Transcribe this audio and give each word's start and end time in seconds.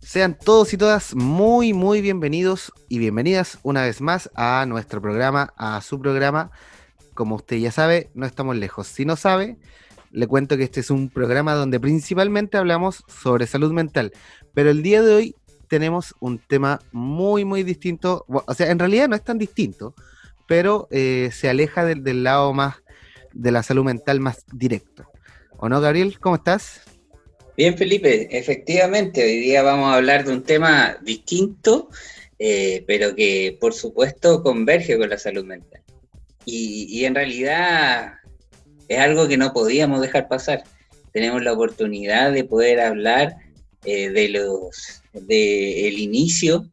Sean 0.00 0.36
todos 0.36 0.72
y 0.72 0.76
todas 0.76 1.14
muy, 1.14 1.72
muy 1.72 2.00
bienvenidos 2.00 2.72
y 2.88 2.98
bienvenidas 2.98 3.58
una 3.62 3.82
vez 3.82 4.00
más 4.00 4.30
a 4.34 4.64
nuestro 4.66 5.00
programa, 5.00 5.52
a 5.56 5.80
su 5.82 6.00
programa. 6.00 6.50
Como 7.14 7.36
usted 7.36 7.58
ya 7.58 7.70
sabe, 7.70 8.10
no 8.14 8.26
estamos 8.26 8.56
lejos. 8.56 8.86
Si 8.86 9.04
no 9.04 9.16
sabe, 9.16 9.58
le 10.10 10.26
cuento 10.26 10.56
que 10.56 10.64
este 10.64 10.80
es 10.80 10.90
un 10.90 11.10
programa 11.10 11.54
donde 11.54 11.78
principalmente 11.78 12.56
hablamos 12.56 13.04
sobre 13.06 13.46
salud 13.46 13.72
mental. 13.72 14.12
Pero 14.54 14.70
el 14.70 14.82
día 14.82 15.02
de 15.02 15.14
hoy 15.14 15.36
tenemos 15.68 16.14
un 16.18 16.38
tema 16.38 16.80
muy, 16.90 17.44
muy 17.44 17.62
distinto. 17.62 18.24
O 18.28 18.54
sea, 18.54 18.70
en 18.70 18.78
realidad 18.78 19.08
no 19.08 19.14
es 19.14 19.22
tan 19.22 19.38
distinto, 19.38 19.94
pero 20.50 20.88
eh, 20.90 21.30
se 21.32 21.48
aleja 21.48 21.84
del, 21.84 22.24
lado 22.24 22.52
más 22.52 22.74
de 23.32 23.52
la 23.52 23.62
salud 23.62 23.84
mental 23.84 24.18
más 24.18 24.44
directo. 24.52 25.08
¿O 25.58 25.68
no, 25.68 25.80
Gabriel? 25.80 26.18
¿Cómo 26.18 26.34
estás? 26.34 26.80
Bien, 27.56 27.78
Felipe, 27.78 28.36
efectivamente, 28.36 29.22
hoy 29.22 29.38
día 29.38 29.62
vamos 29.62 29.92
a 29.92 29.98
hablar 29.98 30.24
de 30.24 30.32
un 30.32 30.42
tema 30.42 30.98
distinto, 31.02 31.88
eh, 32.40 32.82
pero 32.88 33.14
que 33.14 33.58
por 33.60 33.74
supuesto 33.74 34.42
converge 34.42 34.98
con 34.98 35.08
la 35.10 35.18
salud 35.18 35.44
mental. 35.44 35.82
Y, 36.44 37.04
en 37.04 37.14
realidad 37.14 38.14
es 38.88 38.98
algo 38.98 39.28
que 39.28 39.36
no 39.36 39.52
podíamos 39.52 40.00
dejar 40.00 40.26
pasar. 40.26 40.64
Tenemos 41.12 41.44
la 41.44 41.52
oportunidad 41.52 42.32
de 42.32 42.42
poder 42.42 42.80
hablar 42.80 43.36
eh, 43.84 44.10
de 44.10 44.28
los 44.30 45.00
del 45.12 45.96
inicio 45.96 46.68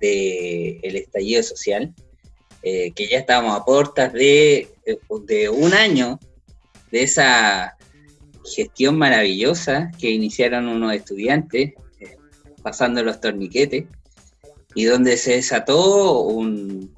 del 0.00 0.96
estallido 0.96 1.44
social, 1.44 1.94
eh, 2.62 2.92
que 2.92 3.08
ya 3.08 3.18
estábamos 3.18 3.58
a 3.58 3.64
puertas 3.64 4.12
de, 4.12 4.68
de 5.26 5.48
un 5.48 5.74
año 5.74 6.18
de 6.90 7.02
esa 7.02 7.76
gestión 8.44 8.98
maravillosa 8.98 9.90
que 9.98 10.10
iniciaron 10.10 10.68
unos 10.68 10.94
estudiantes 10.94 11.72
eh, 12.00 12.16
pasando 12.62 13.02
los 13.02 13.20
torniquetes 13.20 13.84
y 14.74 14.84
donde 14.84 15.16
se 15.16 15.32
desató 15.32 16.20
un, 16.20 16.94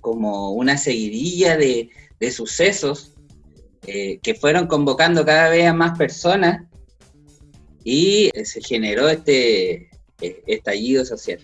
como 0.00 0.52
una 0.52 0.76
seguidilla 0.76 1.56
de, 1.56 1.90
sucesos 2.32 3.12
eh, 3.86 4.18
que 4.20 4.34
fueron 4.34 4.66
convocando 4.66 5.24
cada 5.24 5.48
vez 5.48 5.66
a 5.66 5.72
más 5.72 5.96
personas 5.96 6.64
y 7.84 8.30
eh, 8.34 8.44
se 8.44 8.60
generó 8.60 9.08
este 9.08 9.90
estallido 10.20 11.04
social. 11.04 11.38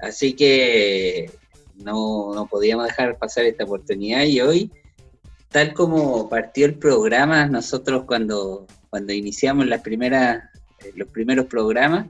Así 0.00 0.32
que 0.34 1.30
no, 1.76 2.34
no 2.34 2.46
podíamos 2.46 2.86
dejar 2.86 3.18
pasar 3.18 3.44
esta 3.44 3.64
oportunidad 3.64 4.24
y 4.24 4.40
hoy 4.40 4.70
tal 5.56 5.72
como 5.72 6.28
partió 6.28 6.66
el 6.66 6.74
programa, 6.74 7.46
nosotros 7.46 8.04
cuando, 8.04 8.66
cuando 8.90 9.14
iniciamos 9.14 9.66
las 9.66 9.80
primeras, 9.80 10.44
eh, 10.84 10.92
los 10.96 11.08
primeros 11.08 11.46
programas, 11.46 12.08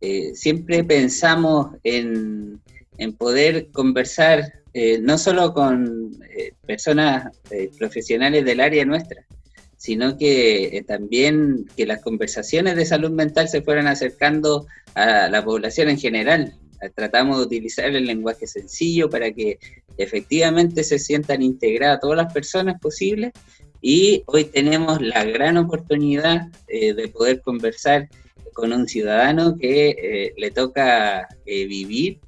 eh, 0.00 0.32
siempre 0.34 0.82
pensamos 0.84 1.76
en, 1.84 2.60
poder 3.18 3.68
conversar 3.70 4.52
eh, 4.72 4.98
no 5.00 5.16
solo 5.16 5.54
con 5.54 6.18
personas 6.66 7.30
profesionales 7.78 8.44
del 8.44 8.60
área 8.60 8.84
nuestra, 8.84 9.24
sino 9.76 10.18
que 10.18 10.82
también 10.88 11.66
que 11.76 11.86
las 11.86 12.02
conversaciones 12.02 12.74
de 12.74 12.84
salud 12.84 13.10
mental 13.10 13.48
se 13.48 13.62
fueran 13.62 13.86
acercando 13.86 14.66
a 14.94 15.28
la 15.28 15.44
población 15.44 15.88
en 15.88 15.98
general, 15.98 16.54
tratamos 16.94 17.38
de 17.38 17.44
utilizar 17.44 17.86
el 17.86 18.06
lenguaje 18.06 18.46
sencillo 18.46 19.08
para 19.08 19.32
que 19.32 19.58
efectivamente 19.98 20.84
se 20.84 20.98
sientan 20.98 21.42
integradas 21.42 22.00
todas 22.00 22.16
las 22.16 22.32
personas 22.32 22.80
posibles 22.80 23.32
y 23.80 24.22
hoy 24.26 24.44
tenemos 24.44 25.00
la 25.00 25.24
gran 25.24 25.56
oportunidad 25.56 26.48
eh, 26.68 26.94
de 26.94 27.08
poder 27.08 27.40
conversar 27.40 28.08
con 28.52 28.72
un 28.72 28.88
ciudadano 28.88 29.56
que 29.56 29.90
eh, 29.90 30.32
le 30.36 30.50
toca 30.50 31.28
eh, 31.44 31.66
vivir 31.66 32.18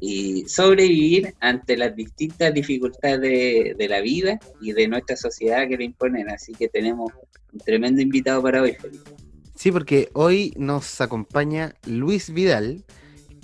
y 0.00 0.44
sobrevivir 0.48 1.34
ante 1.40 1.76
las 1.76 1.94
distintas 1.94 2.52
dificultades 2.52 3.20
de, 3.20 3.74
de, 3.78 3.88
la 3.88 4.00
vida 4.00 4.38
y 4.60 4.72
de 4.72 4.88
nuestra 4.88 5.16
sociedad 5.16 5.68
que 5.68 5.76
le 5.76 5.84
imponen. 5.84 6.28
Así 6.30 6.52
que 6.52 6.68
tenemos 6.68 7.12
un 7.52 7.60
tremendo 7.60 8.02
invitado 8.02 8.42
para 8.42 8.62
hoy, 8.62 8.72
Felipe. 8.72 9.10
Sí, 9.54 9.70
porque 9.70 10.08
hoy 10.14 10.52
nos 10.56 11.00
acompaña 11.00 11.74
Luis 11.86 12.32
Vidal, 12.32 12.84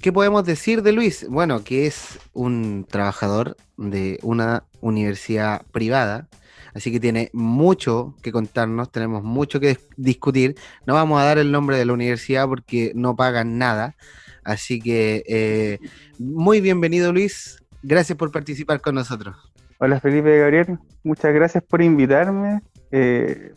¿Qué 0.00 0.14
podemos 0.14 0.46
decir 0.46 0.82
de 0.82 0.92
Luis? 0.92 1.26
Bueno, 1.28 1.62
que 1.62 1.86
es 1.86 2.18
un 2.32 2.86
trabajador 2.88 3.58
de 3.76 4.18
una 4.22 4.64
universidad 4.80 5.66
privada, 5.72 6.26
así 6.72 6.90
que 6.90 6.98
tiene 6.98 7.28
mucho 7.34 8.14
que 8.22 8.32
contarnos, 8.32 8.90
tenemos 8.90 9.22
mucho 9.22 9.60
que 9.60 9.76
discutir. 9.98 10.54
No 10.86 10.94
vamos 10.94 11.20
a 11.20 11.24
dar 11.24 11.36
el 11.36 11.52
nombre 11.52 11.76
de 11.76 11.84
la 11.84 11.92
universidad 11.92 12.48
porque 12.48 12.92
no 12.94 13.14
pagan 13.14 13.58
nada, 13.58 13.94
así 14.42 14.80
que 14.80 15.22
eh, 15.28 15.78
muy 16.18 16.62
bienvenido 16.62 17.12
Luis, 17.12 17.62
gracias 17.82 18.16
por 18.16 18.32
participar 18.32 18.80
con 18.80 18.94
nosotros. 18.94 19.36
Hola 19.80 20.00
Felipe 20.00 20.38
Gabriel, 20.38 20.78
muchas 21.02 21.34
gracias 21.34 21.62
por 21.62 21.82
invitarme. 21.82 22.62
Eh, 22.90 23.52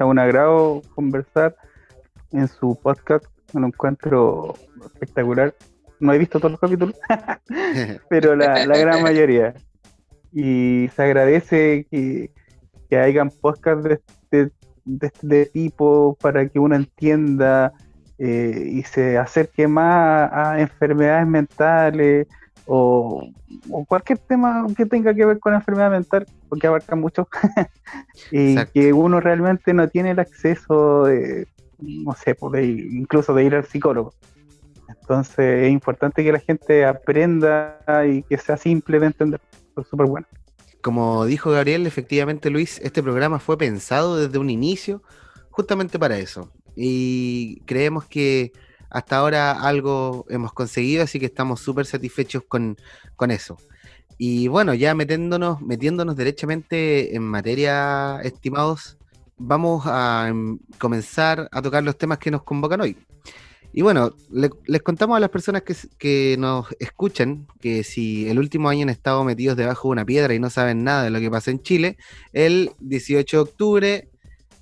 un 0.00 0.18
agrado 0.18 0.82
conversar 0.94 1.56
en 2.32 2.48
su 2.48 2.78
podcast, 2.82 3.24
un 3.54 3.64
encuentro 3.64 4.56
espectacular 4.92 5.54
no 6.00 6.12
he 6.12 6.18
visto 6.18 6.38
todos 6.38 6.52
los 6.52 6.60
capítulos, 6.60 6.94
pero 8.08 8.36
la, 8.36 8.64
gran 8.64 9.02
mayoría. 9.02 9.54
Y 10.32 10.88
se 10.94 11.02
agradece 11.02 11.86
que, 11.90 12.30
que 12.90 12.98
hayan 12.98 13.30
podcasts 13.30 13.84
de, 13.84 13.94
este, 13.94 14.52
de, 14.84 15.06
este 15.06 15.46
tipo 15.46 16.16
para 16.20 16.46
que 16.48 16.58
uno 16.58 16.76
entienda 16.76 17.72
eh, 18.18 18.70
y 18.72 18.82
se 18.82 19.18
acerque 19.18 19.68
más 19.68 20.30
a 20.32 20.60
enfermedades 20.60 21.26
mentales 21.26 22.26
o, 22.66 23.28
cualquier 23.86 24.18
tema 24.18 24.66
que 24.76 24.86
tenga 24.86 25.14
que 25.14 25.24
ver 25.24 25.38
con 25.38 25.54
enfermedad 25.54 25.90
mental, 25.90 26.26
porque 26.48 26.66
abarca 26.66 26.96
mucho, 26.96 27.28
y 28.32 28.56
que 28.66 28.92
uno 28.92 29.20
realmente 29.20 29.72
no 29.72 29.88
tiene 29.88 30.10
el 30.10 30.18
acceso, 30.18 31.04
de, 31.04 31.46
no 31.78 32.12
sé, 32.12 32.34
pues, 32.34 32.66
incluso 32.66 33.34
de 33.34 33.44
ir 33.44 33.54
al 33.54 33.64
psicólogo. 33.64 34.12
Entonces 35.08 35.64
es 35.66 35.70
importante 35.70 36.24
que 36.24 36.32
la 36.32 36.40
gente 36.40 36.84
aprenda 36.84 37.78
y 38.08 38.24
que 38.24 38.36
sea 38.38 38.56
simple 38.56 38.98
de 38.98 39.06
entender. 39.06 39.40
Es 39.76 39.86
súper 39.86 40.06
bueno. 40.06 40.26
Como 40.82 41.24
dijo 41.26 41.52
Gabriel, 41.52 41.86
efectivamente 41.86 42.50
Luis, 42.50 42.80
este 42.82 43.04
programa 43.04 43.38
fue 43.38 43.56
pensado 43.56 44.16
desde 44.16 44.38
un 44.38 44.50
inicio 44.50 45.04
justamente 45.50 45.96
para 45.96 46.18
eso. 46.18 46.50
Y 46.74 47.60
creemos 47.66 48.04
que 48.06 48.52
hasta 48.90 49.18
ahora 49.18 49.52
algo 49.52 50.26
hemos 50.28 50.52
conseguido, 50.52 51.04
así 51.04 51.20
que 51.20 51.26
estamos 51.26 51.60
súper 51.60 51.86
satisfechos 51.86 52.42
con, 52.48 52.76
con, 53.14 53.30
eso. 53.30 53.56
Y 54.18 54.48
bueno, 54.48 54.74
ya 54.74 54.92
metiéndonos, 54.96 55.60
metiéndonos 55.62 56.16
derechamente 56.16 57.14
en 57.14 57.22
materia, 57.22 58.20
estimados, 58.22 58.98
vamos 59.38 59.84
a 59.86 60.26
em, 60.28 60.58
comenzar 60.78 61.48
a 61.52 61.62
tocar 61.62 61.84
los 61.84 61.96
temas 61.96 62.18
que 62.18 62.30
nos 62.32 62.42
convocan 62.42 62.80
hoy. 62.80 62.96
Y 63.76 63.82
bueno, 63.82 64.14
les 64.30 64.80
contamos 64.80 65.18
a 65.18 65.20
las 65.20 65.28
personas 65.28 65.62
que, 65.62 66.36
nos 66.38 66.66
escuchan 66.80 67.46
que 67.60 67.84
si 67.84 68.26
el 68.26 68.38
último 68.38 68.70
año 68.70 68.84
han 68.84 68.88
estado 68.88 69.22
metidos 69.22 69.54
debajo 69.54 69.88
de 69.88 69.92
una 69.92 70.06
piedra 70.06 70.32
y 70.32 70.38
no 70.38 70.48
saben 70.48 70.82
nada 70.82 71.02
de 71.02 71.10
lo 71.10 71.20
que 71.20 71.30
pasa 71.30 71.50
en 71.50 71.60
Chile, 71.60 71.98
el 72.32 72.70
18 72.80 73.36
de 73.36 73.42
octubre, 73.42 74.08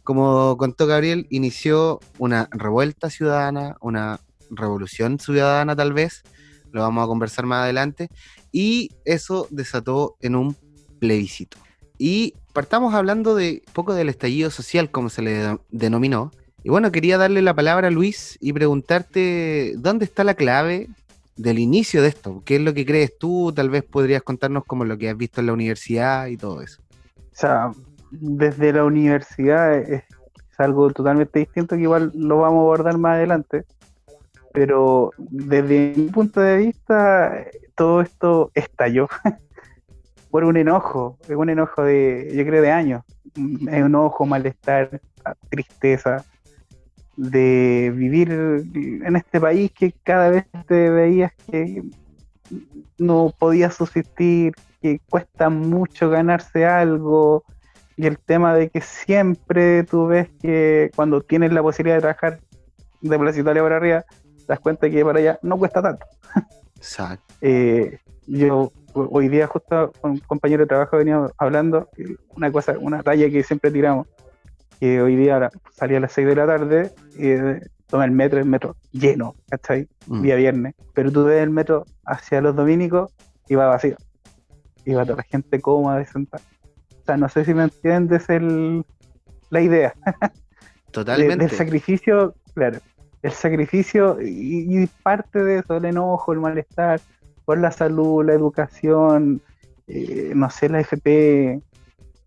como 0.03 0.57
contó 0.57 0.89
Gabriel, 0.89 1.29
inició 1.31 2.01
una 2.19 2.49
revuelta 2.51 3.09
ciudadana, 3.09 3.77
una 3.81 4.19
revolución 4.51 5.21
ciudadana 5.21 5.77
tal 5.77 5.93
vez, 5.93 6.25
lo 6.73 6.81
vamos 6.81 7.05
a 7.05 7.07
conversar 7.07 7.47
más 7.47 7.63
adelante, 7.63 8.09
y 8.51 8.91
eso 9.05 9.47
desató 9.53 10.17
en 10.23 10.35
un 10.35 10.57
plebiscito. 10.99 11.57
Y 11.99 12.35
partamos 12.53 12.95
hablando 12.95 13.37
de 13.37 13.63
poco 13.75 13.95
del 13.95 14.09
estallido 14.09 14.51
social, 14.51 14.91
como 14.91 15.09
se 15.09 15.23
le 15.23 15.57
denominó, 15.71 16.33
y 16.65 16.71
bueno, 16.71 16.91
quería 16.91 17.19
darle 17.19 17.43
la 17.43 17.53
palabra 17.53 17.89
a 17.89 17.91
Luis 17.91 18.39
y 18.41 18.55
preguntarte 18.55 19.75
dónde 19.77 20.07
está 20.07 20.25
la 20.25 20.33
clave 20.33 20.89
del 21.37 21.59
inicio 21.59 22.01
de 22.01 22.09
esto. 22.09 22.41
¿Qué 22.47 22.57
es 22.57 22.63
lo 22.63 22.73
que 22.73 22.87
crees 22.87 23.19
tú? 23.19 23.53
Tal 23.55 23.69
vez 23.69 23.85
podrías 23.85 24.23
contarnos 24.23 24.65
como 24.65 24.87
lo 24.87 24.97
que 24.97 25.11
has 25.11 25.17
visto 25.17 25.43
en 25.43 25.49
la 25.49 25.53
universidad 25.53 26.27
y 26.29 26.39
todo 26.39 26.63
eso. 26.63 26.81
O 27.19 27.37
sea, 27.37 27.71
desde 28.11 28.73
la 28.73 28.85
universidad 28.85 29.75
es, 29.77 30.05
algo 30.57 30.89
totalmente 30.91 31.41
distinto 31.41 31.77
que 31.77 31.83
igual 31.83 32.13
lo 32.15 32.39
vamos 32.39 32.61
a 32.61 32.63
abordar 32.63 32.97
más 32.97 33.17
adelante. 33.17 33.65
Pero 34.55 35.11
desde 35.19 35.93
mi 35.95 36.09
punto 36.09 36.41
de 36.41 36.57
vista, 36.57 37.45
todo 37.75 38.01
esto 38.01 38.51
estalló 38.55 39.07
por 40.31 40.45
un 40.45 40.57
enojo, 40.57 41.19
un 41.29 41.51
enojo 41.51 41.83
de, 41.83 42.33
yo 42.35 42.43
creo, 42.47 42.63
de 42.63 42.71
años. 42.71 43.03
Enojo, 43.37 44.25
malestar, 44.25 45.03
tristeza 45.51 46.25
de 47.17 47.93
vivir 47.95 48.31
en 48.33 49.17
este 49.17 49.41
país 49.41 49.71
que 49.73 49.93
cada 50.03 50.31
vez 50.31 50.45
te 50.67 50.91
veías 50.91 51.33
que 51.51 51.83
no 52.99 53.33
podías 53.39 53.75
subsistir, 53.75 54.55
que 54.81 55.01
cuesta 55.09 55.49
mucho 55.49 56.11
ganarse 56.11 56.67
algo 56.67 57.45
y 57.97 58.07
el 58.07 58.19
tema 58.19 58.55
de 58.55 58.71
que 58.71 58.81
siempre 58.81 59.85
tú 59.85 60.07
ves 60.07 60.29
que 60.41 60.91
cuando 60.97 61.21
tienes 61.21 61.53
la 61.53 61.63
posibilidad 61.63 61.97
de 61.97 62.01
trabajar 62.03 62.41
de 63.01 63.19
Plaza 63.19 63.41
Italia 63.41 63.63
para 63.63 63.77
arriba, 63.77 64.03
te 64.03 64.45
das 64.49 64.61
cuenta 64.61 64.91
que 64.91 65.05
para 65.05 65.19
allá 65.19 65.39
no 65.43 65.59
cuesta 65.59 65.83
tanto. 65.83 66.07
Exacto. 66.77 67.25
Eh, 67.47 67.99
yo 68.27 68.73
hoy 68.95 69.29
día 69.29 69.47
justo 69.47 69.93
con 70.01 70.13
un 70.13 70.19
compañero 70.21 70.63
de 70.63 70.69
trabajo 70.69 70.97
veníamos 70.97 71.31
hablando 71.37 71.91
una 72.37 72.51
cosa, 72.51 72.75
una 72.79 73.03
talla 73.03 73.29
que 73.29 73.43
siempre 73.43 73.71
tiramos, 73.71 74.07
que 74.81 75.01
hoy 75.03 75.17
día 75.17 75.51
salía 75.73 75.99
a 75.99 76.01
las 76.01 76.13
6 76.13 76.27
de 76.27 76.37
la 76.37 76.47
tarde 76.47 76.93
y 77.17 77.29
eh, 77.29 77.61
toma 77.87 78.05
el 78.05 78.11
metro, 78.11 78.39
el 78.39 78.47
metro 78.47 78.77
lleno, 78.93 79.35
¿cachai? 79.49 79.89
Mm. 80.07 80.23
Día 80.23 80.37
viernes. 80.37 80.75
Pero 80.95 81.11
tú 81.13 81.25
ves 81.25 81.43
el 81.43 81.51
metro 81.51 81.85
hacia 82.05 82.41
los 82.41 82.55
dominicos 82.57 83.13
y 83.49 83.55
va 83.55 83.67
vacío. 83.67 83.97
Y 84.85 84.93
va 84.95 85.05
toda 85.05 85.17
la 85.19 85.23
gente 85.23 85.61
cómoda 85.61 85.99
de 85.99 86.07
sentar. 86.07 86.41
O 87.03 87.05
sea, 87.07 87.17
no 87.17 87.29
sé 87.29 87.45
si 87.45 87.55
me 87.55 87.65
entiendes 87.65 88.29
el, 88.29 88.85
la 89.51 89.61
idea. 89.61 89.95
De- 90.05 90.93
Totalmente. 90.93 91.37
del 91.47 91.51
sacrificio, 91.51 92.35
claro. 92.55 92.79
El 93.23 93.33
sacrificio 93.33 94.19
y, 94.23 94.83
y 94.83 94.87
parte 95.03 95.43
de 95.43 95.59
eso, 95.59 95.77
el 95.79 95.87
enojo, 95.87 96.33
el 96.33 96.39
malestar 96.41 97.01
por 97.45 97.59
la 97.59 97.73
salud, 97.73 98.25
la 98.25 98.33
educación, 98.35 99.43
eh, 99.89 100.33
no 100.37 100.49
sé, 100.51 100.69
la 100.69 100.81
FP, 100.81 101.61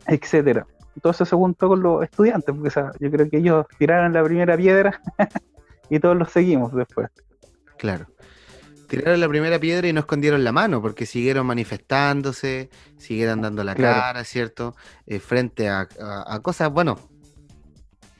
etcétera. 0.07 0.67
Todo 1.01 1.11
eso 1.11 1.25
se 1.25 1.35
juntó 1.35 1.67
con 1.67 1.81
los 1.81 2.03
estudiantes, 2.03 2.53
porque 2.53 2.67
o 2.69 2.71
sea, 2.71 2.91
yo 2.99 3.09
creo 3.11 3.29
que 3.29 3.37
ellos 3.37 3.65
tiraron 3.77 4.13
la 4.13 4.23
primera 4.23 4.55
piedra 4.57 5.01
y 5.89 5.99
todos 5.99 6.15
los 6.17 6.31
seguimos 6.31 6.73
después. 6.73 7.09
Claro. 7.77 8.07
Tiraron 8.87 9.19
la 9.19 9.27
primera 9.27 9.59
piedra 9.59 9.87
y 9.87 9.93
no 9.93 9.99
escondieron 9.99 10.43
la 10.43 10.51
mano, 10.53 10.81
porque 10.81 11.05
siguieron 11.05 11.45
manifestándose, 11.45 12.69
siguieron 12.97 13.41
dando 13.41 13.63
la 13.63 13.75
Claro. 13.75 13.99
cara, 14.01 14.23
¿cierto? 14.23 14.75
Eh, 15.05 15.19
frente 15.19 15.67
a, 15.67 15.87
a- 15.99 16.35
a 16.35 16.39
cosas, 16.41 16.71
bueno, 16.71 16.97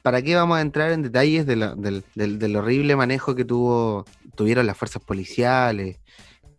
¿para 0.01 0.21
qué 0.21 0.35
vamos 0.35 0.57
a 0.57 0.61
entrar 0.61 0.91
en 0.91 1.03
detalles 1.03 1.45
de 1.45 1.55
la- 1.55 1.75
del, 1.75 2.03
del- 2.15 2.37
del 2.39 2.55
horrible 2.55 2.95
manejo 2.95 3.33
que 3.35 3.45
tuvo, 3.45 4.05
tuvieron 4.35 4.65
las 4.67 4.77
fuerzas 4.77 5.01
policiales, 5.03 5.99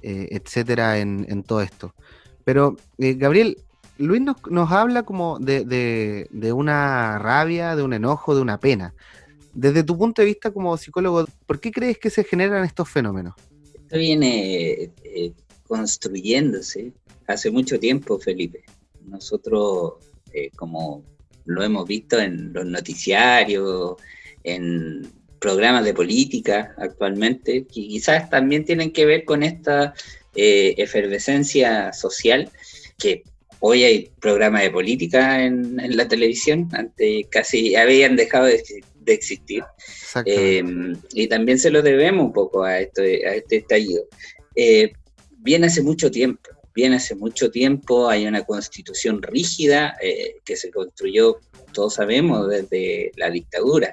eh, 0.02 0.28
etcétera, 0.30 0.98
en, 0.98 1.26
en 1.28 1.42
todo 1.42 1.60
esto? 1.60 1.94
Pero, 2.44 2.76
eh, 2.98 3.14
Gabriel, 3.14 3.58
Luis 3.98 4.20
nos, 4.22 4.36
nos 4.50 4.70
habla 4.72 5.02
como 5.02 5.38
de, 5.38 5.64
de- 5.64 6.28
de 6.30 6.52
una 6.52 7.18
rabia, 7.18 7.76
de 7.76 7.82
un 7.82 7.92
enojo, 7.92 8.34
de 8.34 8.40
una 8.42 8.58
pena. 8.58 8.94
Desde 9.54 9.82
tu 9.82 9.98
punto 9.98 10.22
de 10.22 10.26
vista 10.26 10.50
como 10.52 10.76
psicólogo, 10.76 11.26
¿por 11.46 11.58
qué 11.60 11.72
crees 11.72 11.98
que 11.98 12.10
se 12.10 12.24
generan 12.24 12.64
estos 12.64 12.88
fenómenos? 12.88 13.34
Esto 13.74 13.98
viene 13.98 14.90
eh, 15.04 15.32
construyéndose 15.66 16.92
hace 17.26 17.50
mucho 17.50 17.78
tiempo, 17.80 18.18
Felipe. 18.18 18.62
Nosotros, 19.06 19.94
eh, 20.32 20.50
como 20.54 21.02
lo 21.46 21.62
hemos 21.62 21.86
visto 21.88 22.18
en 22.18 22.52
los 22.52 22.66
noticiarios, 22.66 23.96
en 24.44 25.10
programas 25.40 25.84
de 25.84 25.94
política 25.94 26.74
actualmente, 26.78 27.64
que 27.64 27.88
quizás 27.88 28.28
también 28.30 28.64
tienen 28.64 28.92
que 28.92 29.06
ver 29.06 29.24
con 29.24 29.42
esta 29.42 29.94
eh, 30.34 30.74
efervescencia 30.78 31.92
social, 31.92 32.50
que 32.98 33.22
hoy 33.60 33.84
hay 33.84 34.10
programas 34.20 34.62
de 34.62 34.70
política 34.70 35.44
en, 35.44 35.78
en 35.80 35.96
la 35.96 36.06
televisión, 36.08 36.68
antes 36.72 37.26
casi 37.30 37.76
habían 37.76 38.16
dejado 38.16 38.46
de, 38.46 38.62
de 39.08 39.12
existir. 39.12 39.64
Eh, 40.24 40.62
y 41.12 41.26
también 41.26 41.58
se 41.58 41.70
lo 41.70 41.82
debemos 41.82 42.26
un 42.26 42.32
poco 42.32 42.62
a, 42.62 42.78
esto, 42.80 43.02
a 43.02 43.34
este 43.34 43.56
estallido. 43.56 44.04
Eh, 44.54 44.92
viene 45.38 45.66
hace 45.66 45.82
mucho 45.82 46.10
tiempo, 46.10 46.50
viene 46.74 46.96
hace 46.96 47.14
mucho 47.14 47.50
tiempo, 47.50 48.08
hay 48.08 48.26
una 48.26 48.44
constitución 48.44 49.22
rígida 49.22 49.96
eh, 50.00 50.36
que 50.44 50.56
se 50.56 50.70
construyó, 50.70 51.40
todos 51.72 51.94
sabemos, 51.94 52.48
desde 52.48 53.12
la 53.16 53.30
dictadura, 53.30 53.92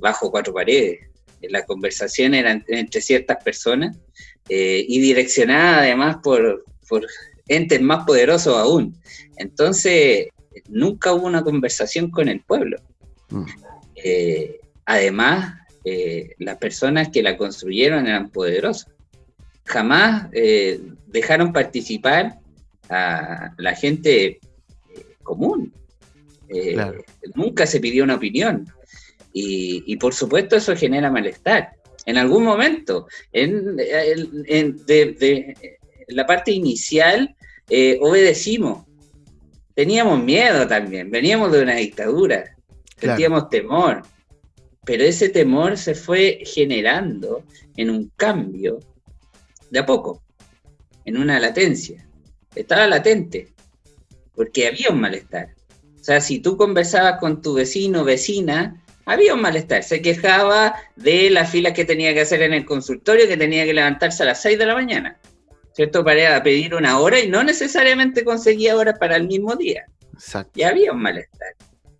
bajo 0.00 0.30
cuatro 0.30 0.52
paredes. 0.52 1.00
La 1.42 1.64
conversación 1.64 2.34
era 2.34 2.60
entre, 2.66 3.00
ciertas 3.00 3.42
personas 3.44 3.96
eh, 4.48 4.84
y 4.88 5.00
direccionada 5.00 5.82
además 5.82 6.16
por, 6.22 6.64
por 6.88 7.06
entes 7.48 7.80
más 7.80 8.04
poderosos 8.04 8.56
aún. 8.56 8.96
Entonces, 9.36 10.28
nunca 10.68 11.12
hubo 11.12 11.26
una 11.26 11.42
conversación 11.42 12.10
con 12.10 12.28
el 12.28 12.40
pueblo. 12.40 12.78
Mm. 13.30 13.44
Eh, 13.96 14.60
además, 14.84 15.54
eh, 15.84 16.34
las 16.38 16.58
personas 16.58 17.08
que 17.08 17.22
la 17.22 17.36
construyeron 17.36 18.06
eran 18.06 18.30
poderosas. 18.30 18.92
Jamás 19.64 20.28
eh, 20.32 20.80
dejaron 21.06 21.52
participar 21.52 22.38
a 22.88 23.52
la 23.58 23.74
gente 23.74 24.38
común. 25.22 25.72
Claro. 26.48 27.04
Nunca 27.34 27.66
se 27.66 27.78
pidió 27.80 28.04
una 28.04 28.14
opinión. 28.14 28.66
Y, 29.32 29.84
y 29.86 29.96
por 29.96 30.14
supuesto 30.14 30.56
eso 30.56 30.74
genera 30.74 31.10
malestar. 31.10 31.72
En 32.06 32.16
algún 32.16 32.44
momento, 32.44 33.06
en, 33.32 33.76
en- 33.78 34.44
en- 34.46 34.86
de, 34.86 35.12
de 35.12 35.78
la 36.08 36.24
parte 36.24 36.50
inicial, 36.52 37.36
eh, 37.68 37.98
obedecimos. 38.00 38.84
Teníamos 39.74 40.22
miedo 40.22 40.66
también, 40.66 41.10
veníamos 41.10 41.52
de 41.52 41.62
una 41.62 41.76
dictadura, 41.76 42.56
Claro. 42.96 43.16
sentíamos 43.16 43.48
temor, 43.48 44.02
pero 44.84 45.04
ese 45.04 45.28
temor 45.28 45.76
se 45.78 45.94
fue 45.94 46.40
generando 46.44 47.44
en 47.76 47.90
un 47.90 48.10
cambio 48.16 48.80
de 49.70 49.78
a 49.78 49.86
poco, 49.86 50.22
en 51.04 51.16
una 51.16 51.38
latencia. 51.38 52.08
Estaba 52.54 52.86
latente, 52.88 53.52
porque 54.34 54.66
había 54.66 54.90
un 54.90 55.00
malestar. 55.00 55.54
O 56.00 56.04
sea, 56.04 56.20
si 56.20 56.40
tú 56.40 56.56
conversabas 56.56 57.20
con 57.20 57.40
tu 57.42 57.54
vecino 57.54 58.00
o 58.00 58.04
vecina, 58.04 58.82
había 59.04 59.34
un 59.34 59.42
malestar. 59.42 59.84
Se 59.84 60.02
quejaba 60.02 60.74
de 60.96 61.30
las 61.30 61.50
filas 61.50 61.72
que 61.72 61.84
tenía 61.84 62.12
que 62.14 62.22
hacer 62.22 62.42
en 62.42 62.54
el 62.54 62.64
consultorio, 62.64 63.28
que 63.28 63.36
tenía 63.36 63.64
que 63.64 63.74
levantarse 63.74 64.22
a 64.22 64.26
las 64.26 64.42
6 64.42 64.58
de 64.58 64.66
la 64.66 64.74
mañana, 64.74 65.18
¿cierto? 65.78 66.02
Para 66.02 66.42
pedir 66.42 66.74
una 66.74 66.98
hora 66.98 67.20
y 67.20 67.28
no 67.28 67.44
necesariamente 67.44 68.24
conseguía 68.24 68.74
horas 68.74 68.98
para 68.98 69.14
el 69.14 69.28
mismo 69.28 69.54
día 69.54 69.86
Exacto. 70.12 70.50
y 70.58 70.64
había 70.64 70.90
un 70.90 71.00
malestar. 71.00 71.54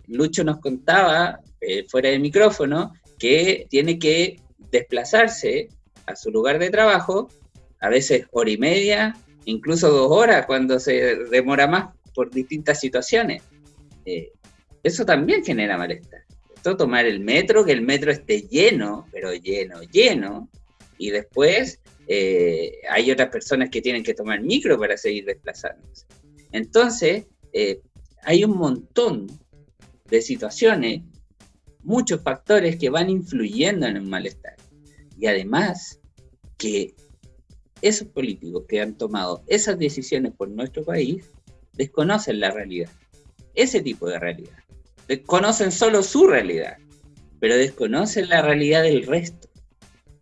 Lucho 0.09 0.43
nos 0.43 0.59
contaba, 0.59 1.39
eh, 1.61 1.87
fuera 1.89 2.09
de 2.09 2.19
micrófono, 2.19 2.93
que 3.21 3.69
tiene 3.71 3.97
que 4.01 4.41
desplazarse 4.73 5.69
a 6.07 6.17
su 6.17 6.33
lugar 6.33 6.59
de 6.59 6.71
trabajo, 6.71 7.29
a 7.79 7.89
veces 7.89 8.27
hora 8.33 8.51
y 8.51 8.59
media, 8.59 9.17
incluso 9.45 9.93
dos 9.93 10.11
horas 10.11 10.47
cuando 10.47 10.81
se 10.81 11.15
demora 11.31 11.69
más 11.69 11.95
por 12.17 12.33
distintas 12.33 12.81
situaciones. 12.81 13.45
Eh, 14.05 14.33
eso 14.83 15.05
también 15.05 15.45
genera 15.45 15.79
malestar. 15.79 16.23
Esto 16.53 16.77
tomar 16.77 17.07
el 17.07 17.21
metro, 17.21 17.65
que 17.65 17.75
el 17.75 17.83
metro 17.83 18.11
esté 18.11 18.41
lleno, 18.41 19.07
pero 19.13 19.33
lleno, 19.35 19.83
lleno, 19.83 20.49
y 20.99 21.11
después 21.11 21.79
eh, 22.11 22.81
hay 22.89 23.11
otras 23.11 23.29
personas 23.29 23.69
que 23.69 23.83
tienen 23.83 24.03
que 24.03 24.15
tomar 24.15 24.41
micro 24.43 24.79
para 24.79 24.97
seguir 24.97 25.27
desplazándose. 25.27 26.07
Entonces, 26.53 27.27
eh, 27.53 27.83
hay 28.23 28.45
un 28.45 28.57
montón 28.57 29.27
de 30.07 30.23
situaciones, 30.23 31.03
muchos 31.83 32.23
factores 32.23 32.77
que 32.77 32.89
van 32.89 33.11
influyendo 33.11 33.87
en 33.87 33.97
el 33.97 34.05
malestar. 34.05 34.57
Y 35.19 35.27
además 35.27 36.01
que 36.57 36.95
esos 37.83 38.09
políticos 38.09 38.65
que 38.67 38.81
han 38.81 38.97
tomado 38.97 39.45
esas 39.47 39.79
decisiones 39.79 40.33
por 40.33 40.49
nuestro 40.49 40.85
país 40.85 41.31
desconocen 41.75 42.41
la 42.41 42.51
realidad, 42.51 42.91
ese 43.55 43.83
tipo 43.83 44.09
de 44.09 44.19
realidad. 44.19 44.59
Desconocen 45.07 45.73
solo 45.73 46.03
su 46.03 46.27
realidad, 46.27 46.79
pero 47.39 47.55
desconocen 47.57 48.31
la 48.31 48.41
realidad 48.41 48.83
del 48.83 49.07
resto. 49.07 49.49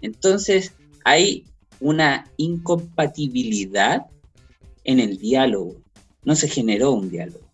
Entonces 0.00 0.72
hay 1.04 1.44
una 1.80 2.30
incompatibilidad 2.36 4.06
en 4.84 5.00
el 5.00 5.18
diálogo. 5.18 5.76
No 6.24 6.34
se 6.34 6.48
generó 6.48 6.92
un 6.92 7.10
diálogo. 7.10 7.50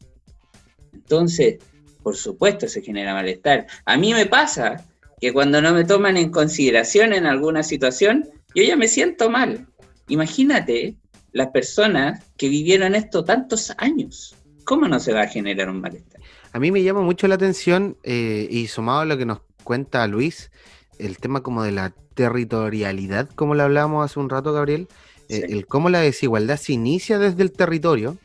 Entonces, 0.93 1.59
por 2.03 2.17
supuesto, 2.17 2.69
se 2.69 2.83
genera 2.83 3.15
malestar. 3.15 3.67
A 3.85 3.97
mí 3.97 4.13
me 4.13 4.27
pasa 4.27 4.85
que 5.21 5.33
cuando 5.33 5.63
no 5.63 5.73
me 5.73 5.85
toman 5.85 6.17
en 6.17 6.31
consideración 6.31 7.13
en 7.13 7.27
alguna 7.27 7.63
situación, 7.63 8.29
yo 8.55 8.63
ya 8.63 8.77
me 8.77 8.89
siento 8.89 9.31
mal. 9.31 9.67
Imagínate 10.09 10.97
las 11.33 11.49
personas 11.49 12.25
que 12.37 12.49
vivieron 12.49 12.95
esto 12.95 13.25
tantos 13.25 13.73
años. 13.79 14.35
¿Cómo 14.65 14.89
no 14.89 15.01
se 15.01 15.13
va 15.13 15.23
a 15.23 15.29
generar 15.29 15.71
un 15.71 15.81
malestar? 15.81 16.21
A 16.53 16.59
mí 16.59 16.71
me 16.71 16.83
llama 16.83 17.01
mucho 17.01 17.27
la 17.29 17.37
atención, 17.37 17.97
eh, 18.03 18.47
y 18.51 18.67
sumado 18.67 19.01
a 19.01 19.05
lo 19.05 19.17
que 19.17 19.25
nos 19.25 19.41
cuenta 19.65 20.07
Luis, 20.07 20.51
el 20.99 21.19
tema 21.19 21.43
como 21.43 21.63
de 21.63 21.73
la 21.73 21.93
territorialidad, 22.15 23.29
como 23.31 23.55
lo 23.55 23.63
hablábamos 23.63 24.05
hace 24.05 24.21
un 24.21 24.29
rato, 24.29 24.53
Gabriel, 24.53 24.89
eh, 25.29 25.47
el 25.49 25.67
cómo 25.67 25.89
la 25.89 26.01
desigualdad 26.01 26.57
se 26.57 26.73
inicia 26.73 27.19
desde 27.19 27.43
el 27.43 27.53
territorio, 27.53 28.19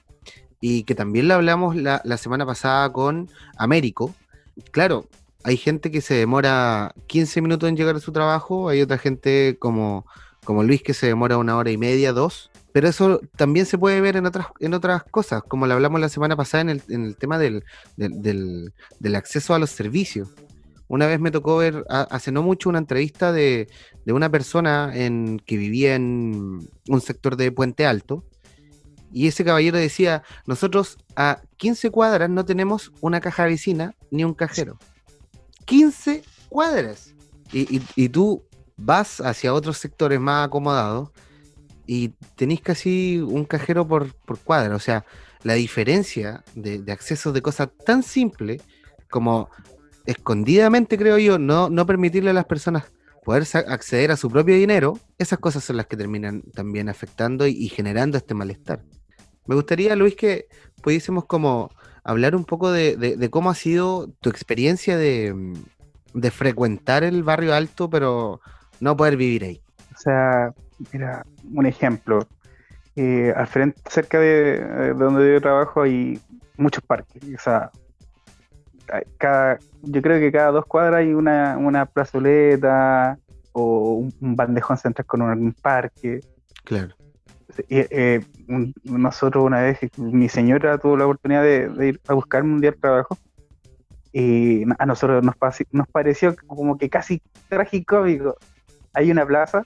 y 0.59 0.83
que 0.83 0.95
también 0.95 1.27
lo 1.27 1.36
hablamos 1.36 1.75
la, 1.75 2.01
la 2.03 2.17
semana 2.17 2.45
pasada 2.45 2.91
con 2.91 3.29
Américo. 3.57 4.13
Claro, 4.71 5.07
hay 5.43 5.57
gente 5.57 5.91
que 5.91 6.01
se 6.01 6.15
demora 6.15 6.93
15 7.07 7.41
minutos 7.41 7.69
en 7.69 7.77
llegar 7.77 7.95
a 7.95 8.00
su 8.00 8.12
trabajo, 8.12 8.69
hay 8.69 8.81
otra 8.81 8.97
gente 8.97 9.57
como, 9.59 10.05
como 10.43 10.63
Luis 10.63 10.81
que 10.81 10.93
se 10.93 11.07
demora 11.07 11.38
una 11.38 11.55
hora 11.57 11.71
y 11.71 11.77
media, 11.77 12.12
dos, 12.12 12.50
pero 12.74 12.89
eso 12.89 13.21
también 13.36 13.65
se 13.65 13.77
puede 13.77 14.01
ver 14.01 14.17
en 14.17 14.25
otras, 14.25 14.47
en 14.59 14.74
otras 14.74 15.03
cosas, 15.03 15.41
como 15.43 15.65
le 15.65 15.74
hablamos 15.74 16.00
la 16.00 16.09
semana 16.09 16.36
pasada 16.36 16.62
en 16.62 16.69
el, 16.69 16.81
en 16.89 17.05
el 17.05 17.15
tema 17.15 17.39
del, 17.39 17.63
del, 17.95 18.74
del, 19.00 19.15
acceso 19.15 19.53
a 19.53 19.59
los 19.59 19.69
servicios. 19.69 20.29
Una 20.88 21.08
vez 21.08 21.20
me 21.20 21.32
tocó 21.32 21.58
ver, 21.58 21.84
hace 21.89 22.32
no 22.32 22.44
mucho, 22.44 22.70
una 22.70 22.79
entrevista 22.79 23.32
de, 23.32 23.67
de 24.06 24.13
una 24.13 24.29
persona 24.29 24.91
en, 24.94 25.39
que 25.46 25.58
vivía 25.58 25.96
en 25.96 26.70
un 26.88 27.01
sector 27.01 27.36
de 27.36 27.51
Puente 27.51 27.86
Alto, 27.86 28.24
y 29.12 29.27
ese 29.27 29.46
caballero 29.46 29.77
decía, 29.77 30.24
nosotros 30.46 30.98
a 31.15 31.41
15 31.58 31.91
cuadras 31.91 32.29
no 32.29 32.46
tenemos 32.46 32.91
una 33.01 33.22
caja 33.22 33.46
vecina 33.46 33.96
ni 34.12 34.24
un 34.24 34.34
cajero. 34.34 34.77
15 35.65 36.24
cuadras. 36.50 37.13
Y, 37.51 37.82
y, 37.96 38.10
tú 38.10 38.44
vas 38.75 39.22
hacia 39.22 39.53
otros 39.53 39.77
sectores 39.77 40.20
más 40.20 40.48
acomodados 40.48 41.12
y 41.86 42.10
tenéis 42.36 42.60
casi 42.60 43.20
un 43.20 43.46
cajero 43.46 43.88
por, 43.88 44.13
por 44.13 44.38
cuadra. 44.39 44.75
O 44.75 44.79
sea, 44.79 45.06
la 45.44 45.53
diferencia 45.53 46.44
de, 46.56 46.79
de 46.79 46.91
acceso 46.91 47.32
de 47.32 47.41
cosas 47.41 47.70
tan 47.86 48.03
simples 48.03 48.62
como 49.10 49.50
escondidamente, 50.07 50.97
creo 50.97 51.19
yo, 51.19 51.37
no, 51.37 51.69
no 51.69 51.85
permitirle 51.85 52.31
a 52.31 52.33
las 52.33 52.45
personas 52.45 52.91
poder 53.23 53.43
acceder 53.67 54.09
a 54.09 54.15
su 54.15 54.31
propio 54.31 54.55
dinero, 54.55 54.97
esas 55.17 55.37
cosas 55.37 55.61
son 55.61 55.75
las 55.75 55.85
que 55.85 55.97
terminan 55.97 56.43
también 56.53 56.87
afectando 56.87 57.45
y 57.45 57.67
generando 57.67 58.17
este 58.17 58.33
malestar. 58.33 58.81
Me 59.47 59.55
gustaría, 59.55 59.97
Luis, 59.97 60.15
que 60.15 60.47
pudiésemos 60.81 61.25
como 61.25 61.69
hablar 62.05 62.37
un 62.37 62.45
poco 62.45 62.71
de, 62.71 63.27
cómo 63.29 63.49
ha 63.49 63.55
sido 63.55 64.09
tu 64.21 64.29
experiencia 64.29 64.97
de, 64.97 65.35
frecuentar 66.31 67.03
el 67.03 67.21
barrio 67.23 67.53
alto, 67.53 67.89
pero 67.89 68.39
no 68.79 68.95
poder 68.95 69.17
vivir 69.17 69.43
ahí. 69.43 69.61
O 69.93 69.99
sea, 69.99 70.53
mira, 70.93 71.25
un 71.53 71.65
ejemplo. 71.65 72.25
Eh, 72.95 73.33
al 73.35 73.47
frente, 73.47 73.79
cerca 73.89 74.19
de, 74.19 74.93
donde 74.93 75.33
yo 75.33 75.41
trabajo, 75.41 75.81
hay 75.81 76.17
muchos 76.55 76.81
parques. 76.81 77.21
O 77.35 77.43
sea, 77.43 77.71
cada, 79.17 79.60
yo 79.84 80.01
creo 80.01 80.20
que 80.20 80.32
cada 80.32 80.51
dos 80.51 80.65
cuadras 80.65 81.00
hay 81.00 81.13
una, 81.13 81.58
una 81.58 81.86
plazoleta 81.86 83.17
o 83.53 83.94
un, 83.94 84.13
un 84.22 84.36
bandejón 84.36 84.77
central 84.77 85.06
con 85.06 85.22
un 85.22 85.53
parque. 85.53 86.22
Claro. 86.63 86.96
Eh, 87.70 88.24
nosotros 88.84 89.44
una 89.44 89.62
vez, 89.62 89.79
mi 89.98 90.29
señora 90.29 90.77
tuvo 90.77 90.98
la 90.98 91.06
oportunidad 91.06 91.44
de, 91.44 91.88
ir 91.88 92.01
a 92.08 92.13
buscarme 92.13 92.53
un 92.53 92.62
día 92.62 92.72
de 92.72 92.77
trabajo 92.77 93.17
y 94.12 94.63
a 94.77 94.86
nosotros 94.86 95.24
nos, 95.24 95.36
nos 95.72 95.88
pareció 95.88 96.36
como 96.48 96.77
que 96.77 96.89
casi 96.89 97.22
tragicómico. 97.50 98.36
Hay 98.94 99.12
una 99.12 99.25
plaza, 99.25 99.63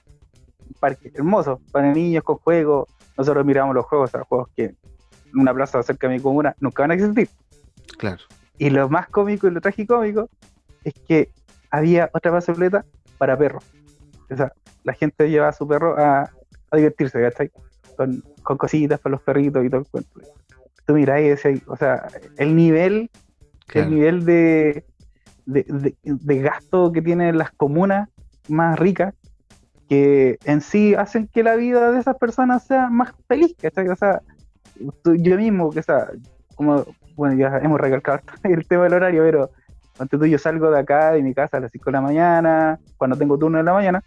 un 0.66 0.74
parque 0.78 1.10
hermoso 1.14 1.60
para 1.70 1.92
niños 1.92 2.24
con 2.24 2.36
juegos. 2.36 2.88
Nosotros 3.16 3.44
miramos 3.44 3.74
los 3.74 3.84
juegos, 3.86 4.14
o 4.14 4.24
juegos 4.24 4.48
que 4.56 4.64
en 4.64 5.38
una 5.38 5.54
plaza 5.54 5.82
cerca 5.82 6.08
de 6.08 6.14
mi 6.14 6.20
comuna 6.20 6.54
nunca 6.60 6.82
van 6.82 6.92
a 6.92 6.94
existir. 6.94 7.28
Claro. 7.98 8.22
Y 8.62 8.70
lo 8.70 8.88
más 8.88 9.08
cómico 9.08 9.48
y 9.48 9.50
lo 9.50 9.60
tragicómico 9.60 10.30
es 10.84 10.94
que 11.08 11.30
había 11.68 12.08
otra 12.12 12.30
plazoleta 12.30 12.84
para 13.18 13.36
perros. 13.36 13.64
O 14.30 14.36
sea, 14.36 14.52
la 14.84 14.92
gente 14.92 15.28
lleva 15.28 15.48
a 15.48 15.52
su 15.52 15.66
perro 15.66 15.98
a, 15.98 16.30
a 16.70 16.76
divertirse, 16.76 17.20
¿cachai? 17.20 17.50
con, 17.96 18.22
cositas 18.56 19.00
para 19.00 19.14
los 19.14 19.22
perritos 19.22 19.64
y 19.64 19.68
todo 19.68 19.80
el 19.80 19.86
cuento. 19.88 20.20
Tú 20.86 20.94
miras 20.94 21.20
ese, 21.22 21.60
o 21.66 21.76
sea, 21.76 22.06
el 22.36 22.54
nivel, 22.54 23.10
el 23.74 23.90
nivel 23.90 24.24
de, 24.24 24.84
de, 25.46 26.38
gasto 26.38 26.92
que 26.92 27.02
tienen 27.02 27.38
las 27.38 27.50
comunas 27.50 28.10
más 28.48 28.78
ricas, 28.78 29.12
que 29.88 30.38
en 30.44 30.60
sí 30.60 30.94
hacen 30.94 31.26
que 31.26 31.42
la 31.42 31.56
vida 31.56 31.90
de 31.90 31.98
esas 31.98 32.16
personas 32.16 32.64
sea 32.64 32.90
más 32.90 33.12
feliz, 33.26 33.56
O 33.90 33.96
sea, 33.96 34.22
yo 35.04 35.36
mismo, 35.36 35.70
que 35.70 35.82
sea, 35.82 36.12
como, 36.64 36.84
bueno, 37.16 37.36
ya 37.36 37.58
hemos 37.58 37.80
recalcado 37.80 38.20
el 38.44 38.66
tema 38.66 38.84
del 38.84 38.94
horario, 38.94 39.22
pero 39.22 39.50
antes 39.98 40.18
tú 40.18 40.26
yo 40.26 40.38
salgo 40.38 40.70
de 40.70 40.80
acá, 40.80 41.12
de 41.12 41.22
mi 41.22 41.34
casa 41.34 41.58
a 41.58 41.60
las 41.60 41.72
5 41.72 41.84
de 41.86 41.92
la 41.92 42.00
mañana, 42.00 42.78
cuando 42.96 43.16
tengo 43.16 43.38
turno 43.38 43.58
en 43.58 43.64
la 43.64 43.72
mañana, 43.72 44.02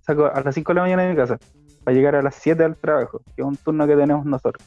salgo 0.00 0.26
a 0.26 0.40
las 0.40 0.54
5 0.54 0.72
de 0.72 0.74
la 0.74 0.82
mañana 0.82 1.02
de 1.02 1.10
mi 1.10 1.16
casa 1.16 1.38
para 1.84 1.94
llegar 1.94 2.14
a 2.14 2.22
las 2.22 2.34
7 2.36 2.62
al 2.62 2.76
trabajo, 2.76 3.20
que 3.34 3.42
es 3.42 3.46
un 3.46 3.56
turno 3.56 3.86
que 3.86 3.96
tenemos 3.96 4.24
nosotros. 4.24 4.66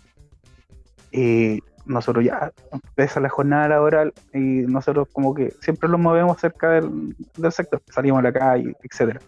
Y 1.11 1.61
nosotros 1.85 2.25
ya 2.25 2.51
empieza 2.71 3.19
la 3.19 3.29
jornada 3.29 3.69
laboral 3.69 4.13
y 4.33 4.39
nosotros 4.39 5.07
como 5.13 5.33
que 5.33 5.51
siempre 5.61 5.87
nos 5.87 5.99
movemos 5.99 6.39
cerca 6.39 6.71
del, 6.71 7.15
sector, 7.51 7.81
salimos 7.89 8.19
a 8.19 8.23
la 8.23 8.33
calle, 8.33 8.75
etcétera. 8.81 9.19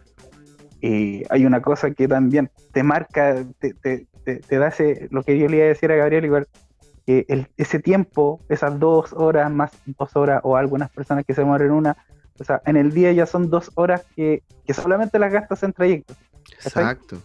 Y 0.81 1.23
hay 1.29 1.45
una 1.45 1.61
cosa 1.61 1.91
que 1.91 2.07
también 2.07 2.49
te 2.71 2.83
marca, 2.83 3.43
te, 3.59 3.73
te, 3.73 4.07
te, 4.23 4.57
da 4.57 4.67
ese, 4.67 5.07
lo 5.11 5.23
que 5.23 5.37
yo 5.37 5.47
le 5.47 5.57
iba 5.57 5.65
a 5.65 5.69
decir 5.69 5.91
a 5.91 5.95
Gabriel, 5.95 6.25
igual, 6.25 6.47
que 7.07 7.25
el, 7.29 7.47
ese 7.55 7.79
tiempo, 7.79 8.41
esas 8.49 8.77
dos 8.79 9.13
horas 9.13 9.49
más 9.49 9.71
dos 9.97 10.13
horas, 10.17 10.41
o 10.43 10.57
algunas 10.57 10.91
personas 10.91 11.23
que 11.25 11.33
se 11.33 11.43
mueren 11.45 11.71
una, 11.71 11.95
o 12.37 12.43
sea, 12.43 12.61
en 12.65 12.75
el 12.75 12.91
día 12.91 13.13
ya 13.13 13.25
son 13.25 13.49
dos 13.49 13.71
horas 13.75 14.03
que, 14.13 14.43
que 14.65 14.73
solamente 14.73 15.17
las 15.17 15.31
gastas 15.31 15.63
en 15.63 15.71
trayectos. 15.71 16.17
Exacto. 16.63 17.17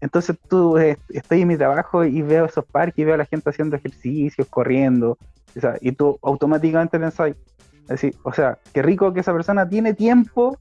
Entonces 0.00 0.36
tú 0.48 0.78
eh, 0.78 0.96
estoy 1.10 1.42
en 1.42 1.48
mi 1.48 1.56
trabajo 1.58 2.02
y 2.04 2.22
veo 2.22 2.46
esos 2.46 2.64
parques 2.64 2.98
y 2.98 3.04
veo 3.04 3.14
a 3.14 3.18
la 3.18 3.26
gente 3.26 3.50
haciendo 3.50 3.76
ejercicios, 3.76 4.48
corriendo, 4.48 5.18
y 5.82 5.92
tú 5.92 6.18
automáticamente 6.22 6.98
pensás, 6.98 7.34
decir, 7.86 8.16
o 8.22 8.32
sea, 8.32 8.58
qué 8.72 8.82
rico 8.82 9.12
que 9.12 9.20
esa 9.20 9.34
persona 9.34 9.68
tiene 9.68 9.92
tiempo 9.92 10.58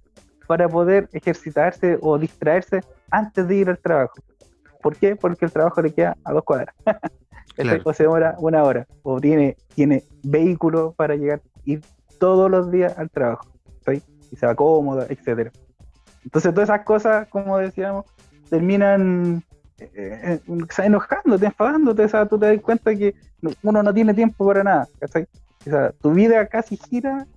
para 0.47 0.67
poder 0.67 1.09
ejercitarse 1.13 1.97
o 2.01 2.19
distraerse 2.19 2.81
antes 3.09 3.47
de 3.47 3.55
ir 3.55 3.69
al 3.69 3.77
trabajo. 3.77 4.15
¿Por 4.83 4.97
qué? 4.97 5.15
Porque 5.15 5.45
el 5.45 5.51
trabajo 5.51 5.81
le 5.81 5.91
queda 5.93 6.15
a 6.23 6.33
dos 6.33 6.43
cuadras. 6.43 6.75
O 7.85 7.93
se 7.93 8.03
demora 8.03 8.35
una 8.39 8.63
hora. 8.63 8.87
O 9.03 9.21
tiene, 9.21 9.55
tiene 9.75 10.03
vehículo 10.23 10.95
para 10.97 11.15
llegar, 11.15 11.39
ir 11.65 11.81
todos 12.19 12.49
los 12.49 12.71
días 12.71 12.97
al 12.97 13.11
trabajo. 13.11 13.45
Y 14.31 14.35
se 14.35 14.47
va 14.47 14.55
cómodo, 14.55 15.05
etcétera. 15.07 15.51
Entonces 16.23 16.51
todas 16.51 16.69
esas 16.69 16.83
cosas, 16.83 17.27
como 17.27 17.59
decíamos, 17.59 18.05
terminan 18.49 19.43
eh, 19.77 20.39
eh, 20.47 20.63
enojándote, 20.79 21.45
enfadándote, 21.45 22.07
sea, 22.07 22.25
tú 22.25 22.39
te 22.39 22.47
das 22.47 22.61
cuenta 22.61 22.95
que 22.95 23.13
uno 23.61 23.83
no 23.83 23.93
tiene 23.93 24.13
tiempo 24.13 24.47
para 24.47 24.63
nada, 24.63 24.87
O 25.01 25.69
sea, 25.69 25.91
tu 25.91 26.11
vida 26.11 26.47
casi 26.47 26.77
gira 26.77 27.27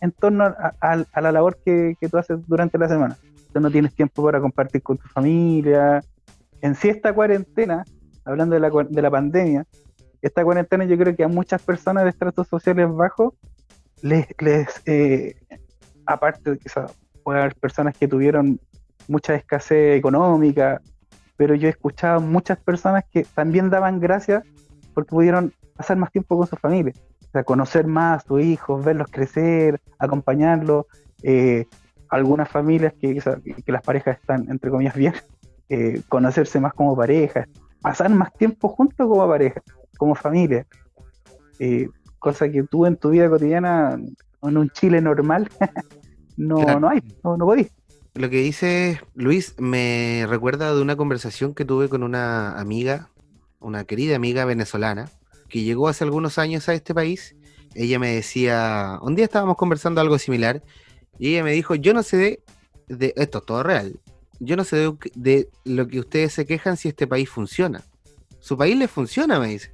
en 0.00 0.10
torno 0.10 0.44
a, 0.44 1.20
la 1.20 1.32
labor 1.32 1.58
que, 1.64 1.96
tú 2.10 2.18
haces 2.18 2.46
durante 2.46 2.76
la 2.76 2.88
semana. 2.88 3.16
Tú 3.52 3.60
no 3.60 3.70
tienes 3.70 3.94
tiempo 3.94 4.24
para 4.24 4.40
compartir 4.40 4.82
con 4.82 4.98
tu 4.98 5.06
familia. 5.08 6.02
En 6.62 6.74
sí 6.74 6.88
esta 6.88 7.12
cuarentena, 7.12 7.84
hablando 8.24 8.54
de 8.54 8.60
la, 8.60 8.70
de 8.88 9.02
la 9.02 9.10
pandemia, 9.10 9.66
esta 10.22 10.44
cuarentena 10.44 10.84
yo 10.84 10.96
creo 10.96 11.14
que 11.14 11.24
a 11.24 11.28
muchas 11.28 11.60
personas 11.60 12.04
de 12.04 12.10
estratos 12.10 12.46
sociales 12.48 12.88
bajos 12.90 13.34
les, 14.00 14.26
eh, 14.86 15.34
aparte 16.06 16.52
de 16.52 16.58
que 16.58 16.70
puede 17.22 17.40
haber 17.40 17.54
personas 17.56 17.96
que 17.96 18.08
tuvieron 18.08 18.60
mucha 19.08 19.34
escasez 19.34 19.98
económica, 19.98 20.80
pero 21.36 21.54
yo 21.54 21.66
he 21.66 21.70
escuchado 21.70 22.20
muchas 22.20 22.58
personas 22.58 23.04
que 23.10 23.24
también 23.24 23.70
daban 23.70 24.00
gracias 24.00 24.44
porque 24.94 25.10
pudieron 25.10 25.52
pasar 25.76 25.96
más 25.96 26.12
tiempo 26.12 26.36
con 26.36 26.46
su 26.46 26.56
familia, 26.56 26.92
o 27.28 27.30
sea, 27.32 27.44
conocer 27.44 27.86
más 27.86 28.22
a 28.22 28.26
sus 28.26 28.42
hijos, 28.42 28.84
verlos 28.84 29.08
crecer, 29.10 29.80
acompañarlos, 29.98 30.86
eh, 31.22 31.66
algunas 32.08 32.48
familias 32.48 32.92
que, 33.00 33.20
las 33.66 33.82
parejas 33.82 34.18
están, 34.20 34.48
entre 34.50 34.70
comillas, 34.70 34.94
bien, 34.94 35.14
eh, 35.74 36.02
conocerse 36.06 36.60
más 36.60 36.74
como 36.74 36.94
pareja, 36.94 37.48
pasar 37.80 38.10
más 38.10 38.30
tiempo 38.34 38.68
juntos 38.68 39.08
como 39.08 39.26
pareja, 39.26 39.62
como 39.96 40.14
familia, 40.14 40.66
eh, 41.58 41.88
cosa 42.18 42.46
que 42.50 42.62
tú 42.64 42.84
en 42.84 42.98
tu 42.98 43.08
vida 43.08 43.30
cotidiana, 43.30 43.98
en 44.42 44.56
un 44.58 44.68
Chile 44.68 45.00
normal, 45.00 45.48
no, 46.36 46.58
no 46.78 46.90
hay, 46.90 47.02
no, 47.24 47.38
no 47.38 47.46
podís. 47.46 47.70
Lo 48.12 48.28
que 48.28 48.42
dice 48.42 49.00
Luis 49.14 49.54
me 49.58 50.26
recuerda 50.28 50.74
de 50.74 50.82
una 50.82 50.96
conversación 50.96 51.54
que 51.54 51.64
tuve 51.64 51.88
con 51.88 52.02
una 52.02 52.60
amiga, 52.60 53.08
una 53.58 53.84
querida 53.84 54.14
amiga 54.14 54.44
venezolana, 54.44 55.08
que 55.48 55.62
llegó 55.62 55.88
hace 55.88 56.04
algunos 56.04 56.36
años 56.36 56.68
a 56.68 56.74
este 56.74 56.92
país. 56.92 57.34
Ella 57.74 57.98
me 57.98 58.14
decía, 58.14 58.98
un 59.00 59.14
día 59.14 59.24
estábamos 59.24 59.56
conversando 59.56 60.02
algo 60.02 60.18
similar, 60.18 60.62
y 61.18 61.30
ella 61.30 61.44
me 61.44 61.52
dijo, 61.52 61.74
yo 61.76 61.94
no 61.94 62.02
sé 62.02 62.42
de, 62.88 63.14
esto 63.16 63.38
es 63.38 63.46
todo 63.46 63.62
real, 63.62 63.98
yo 64.44 64.56
no 64.56 64.64
sé 64.64 64.92
de, 65.14 65.48
lo 65.64 65.86
que 65.86 66.00
ustedes 66.00 66.32
se 66.32 66.44
quejan 66.46 66.76
si 66.76 66.88
este 66.88 67.06
país 67.06 67.30
funciona. 67.30 67.82
Su 68.40 68.58
país 68.58 68.76
le 68.76 68.88
funciona, 68.88 69.38
me 69.38 69.48
dice. 69.48 69.72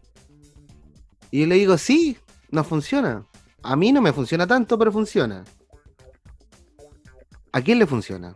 Y 1.30 1.40
yo 1.40 1.46
le 1.46 1.54
digo, 1.54 1.78
sí, 1.78 2.18
no 2.50 2.64
funciona. 2.64 3.26
A 3.62 3.76
mí 3.76 3.92
no 3.92 4.02
me 4.02 4.12
funciona 4.12 4.46
tanto, 4.46 4.78
pero 4.78 4.92
funciona. 4.92 5.42
¿A 7.52 7.62
quién 7.62 7.78
le 7.78 7.86
funciona? 7.86 8.34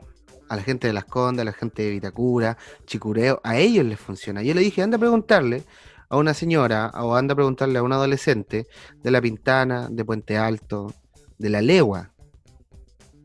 A 0.49 0.57
la 0.57 0.63
gente 0.63 0.87
de 0.87 0.95
Las 0.95 1.05
Condas, 1.05 1.43
a 1.43 1.45
la 1.45 1.53
gente 1.53 1.83
de 1.83 1.91
Vitacura, 1.91 2.57
Chicureo, 2.87 3.41
a 3.45 3.59
ellos 3.59 3.85
les 3.85 4.01
funciona. 4.01 4.43
Yo 4.43 4.55
le 4.55 4.63
dije, 4.63 4.83
anda 4.83 4.97
a 4.97 5.01
preguntarle 5.01 5.65
a 6.09 6.17
una 6.17 6.33
señora 6.33 6.91
o 6.95 7.15
anda 7.15 7.35
a 7.35 7.37
preguntarle 7.37 7.79
a 7.79 7.83
un 7.83 7.93
adolescente 7.93 8.67
de 9.03 9.11
La 9.11 9.21
Pintana, 9.21 9.89
de 9.91 10.05
Puente 10.05 10.39
Alto, 10.39 10.95
de 11.37 11.51
La 11.51 11.61
Legua. 11.61 12.11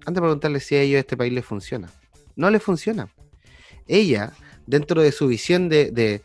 Anda 0.05 0.19
a 0.19 0.23
preguntarle 0.23 0.59
si 0.59 0.75
a 0.75 0.81
ellos 0.81 0.99
este 0.99 1.15
país 1.15 1.31
les 1.31 1.45
funciona. 1.45 1.89
No 2.37 2.49
les 2.49 2.63
funciona. 2.63 3.11
Ella 3.87 4.33
dentro 4.67 5.01
de 5.01 5.11
su 5.11 5.27
visión 5.27 5.69
de, 5.69 6.21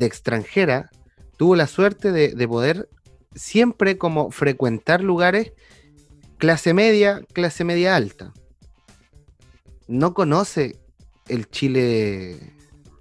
extranjera, 0.00 0.90
tuvo 1.36 1.56
la 1.56 1.66
suerte 1.66 2.12
de, 2.12 2.48
poder 2.48 2.88
siempre 3.34 3.98
como 3.98 4.30
frecuentar 4.30 5.02
lugares 5.02 5.52
clase 6.38 6.72
media, 6.72 7.20
clase 7.34 7.64
media 7.64 7.96
alta. 7.96 8.32
No 9.88 10.14
conoce 10.14 10.78
el 11.28 11.50
Chile, 11.50 12.54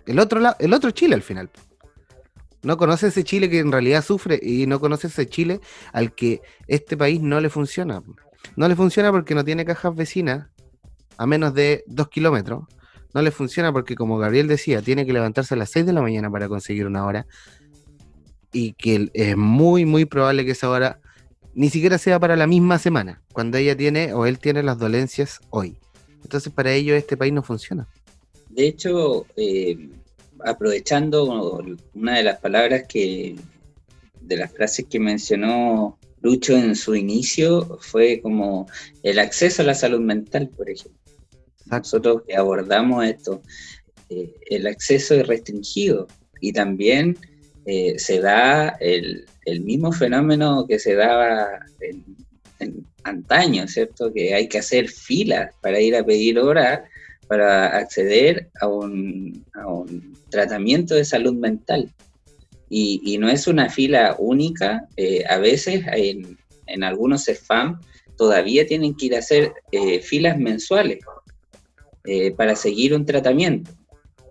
el 0.06 0.20
otro, 0.20 0.42
el 0.60 0.74
otro 0.74 0.92
Chile 0.92 1.16
al 1.16 1.22
final. 1.22 1.50
No 2.62 2.75
conoce 2.75 3.08
ese 3.08 3.24
Chile 3.24 3.50
que 3.50 3.60
en 3.60 3.72
realidad 3.72 4.04
sufre 4.04 4.38
y 4.42 4.66
no 4.66 4.82
conoce 4.82 5.08
ese 5.08 5.28
Chile 5.30 5.62
al 5.94 6.13
que 6.13 6.42
este 6.68 6.98
país 6.98 7.22
no 7.22 7.39
le 7.39 7.50
funciona. 7.50 8.04
No 8.56 8.68
le 8.68 8.75
funciona 8.75 9.12
porque 9.12 9.36
no 9.36 9.46
tiene 9.46 9.63
cajas 9.63 9.96
vecinas 9.96 10.48
a 11.20 11.28
menos 11.28 11.54
de 11.54 11.84
dos 11.86 12.08
kilómetros. 12.08 12.64
No 13.14 13.22
le 13.22 13.32
funciona 13.32 13.74
porque, 13.74 13.96
como 13.96 14.18
Gabriel 14.18 14.48
decía, 14.48 14.82
tiene 14.82 15.06
que 15.06 15.12
levantarse 15.12 15.54
a 15.54 15.58
las 15.58 15.70
6 15.70 15.86
de 15.86 15.94
la 15.94 16.02
mañana 16.02 16.32
para 16.32 16.48
conseguir 16.48 16.88
una 16.88 17.06
hora. 17.06 17.28
Y 18.54 18.72
que 18.74 19.10
es 19.14 19.36
muy, 19.36 19.86
muy 19.86 20.06
probable 20.06 20.46
que 20.46 20.52
esa 20.52 20.70
hora 20.70 21.02
ni 21.54 21.70
siquiera 21.70 21.98
sea 21.98 22.20
para 22.20 22.38
la 22.38 22.48
misma 22.48 22.80
semana, 22.80 23.22
cuando 23.34 23.58
ella 23.58 23.76
tiene 23.76 24.14
o 24.14 24.26
él 24.26 24.40
tiene 24.40 24.64
las 24.64 24.80
dolencias 24.80 25.42
hoy. 25.50 25.78
Entonces, 26.24 26.54
para 26.54 26.72
ello, 26.72 26.96
este 26.96 27.18
país 27.18 27.34
no 27.34 27.44
funciona. 27.44 27.86
De 28.50 28.68
hecho, 28.68 29.26
eh, 29.36 29.90
aprovechando 30.46 31.62
una 31.96 32.16
de 32.16 32.24
las 32.24 32.40
palabras 32.40 32.84
que, 32.88 33.36
de 34.22 34.38
las 34.38 34.54
frases 34.54 34.86
que 34.90 35.02
mencionó 35.02 35.98
Lucho 36.22 36.56
en 36.56 36.78
su 36.78 36.96
inicio, 36.96 37.78
fue 37.82 38.22
como 38.22 38.68
el 39.04 39.20
acceso 39.20 39.64
a 39.64 39.66
la 39.66 39.74
salud 39.74 40.00
mental, 40.00 40.50
por 40.56 40.70
ejemplo. 40.70 41.00
Nosotros 41.72 42.24
que 42.28 42.36
abordamos 42.36 43.06
esto, 43.06 43.42
eh, 44.10 44.34
el 44.50 44.66
acceso 44.66 45.14
es 45.14 45.28
restringido 45.28 46.08
y 46.42 46.52
también 46.52 47.18
eh, 47.66 47.96
se 47.98 48.20
da 48.20 48.70
el, 48.80 49.26
mismo 49.62 49.92
fenómeno 49.92 50.66
que 50.68 50.78
se 50.78 50.94
daba 50.94 51.48
en, 51.80 52.86
antaño, 53.04 53.68
¿cierto? 53.68 54.14
Que 54.14 54.34
hay 54.36 54.48
que 54.48 54.60
hacer 54.60 54.90
filas 54.90 55.54
para 55.62 55.80
ir 55.80 55.96
a 55.96 56.06
pedir 56.06 56.38
hora 56.38 56.86
para 57.28 57.78
acceder 57.78 58.50
a 58.62 58.68
un, 58.68 59.46
tratamiento 60.30 60.94
de 60.94 61.06
salud 61.06 61.34
mental. 61.34 61.92
Y, 62.70 63.18
no 63.18 63.30
es 63.30 63.48
una 63.48 63.70
fila 63.70 64.16
única, 64.20 64.88
eh, 64.98 65.24
a 65.28 65.38
veces 65.38 65.84
en, 65.94 66.38
en, 66.68 66.84
algunos 66.84 67.24
SFAM 67.24 67.80
todavía 68.16 68.68
tienen 68.68 68.94
que 68.96 69.08
ir 69.08 69.16
a 69.16 69.20
hacer 69.20 69.54
filas 70.04 70.38
mensuales 70.38 71.00
eh, 72.06 72.32
para 72.32 72.56
seguir 72.56 72.94
un 72.94 73.06
tratamiento. 73.06 73.72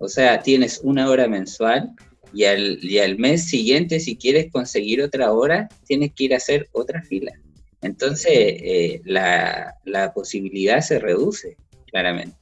O 0.01 0.09
sea, 0.09 0.43
tienes 0.43 0.81
una 0.83 1.09
hora 1.11 1.29
mensual 1.29 1.91
y 2.33 2.45
al, 2.45 2.83
y 2.83 2.99
al 2.99 3.19
mes 3.19 3.49
siguiente, 3.49 4.01
si 4.01 4.17
quieres 4.17 4.51
conseguir 4.53 5.03
otra 5.03 5.33
hora, 5.33 5.69
tienes 5.87 6.13
que 6.15 6.25
ir 6.25 6.35
a 6.35 6.39
hacer 6.39 6.69
otra 6.73 7.03
fila. 7.03 7.33
Entonces, 7.81 9.01
la, 9.05 9.75
la 9.85 10.13
posibilidad 10.13 10.81
se 10.81 10.99
reduce, 10.99 11.57
claramente 11.91 12.37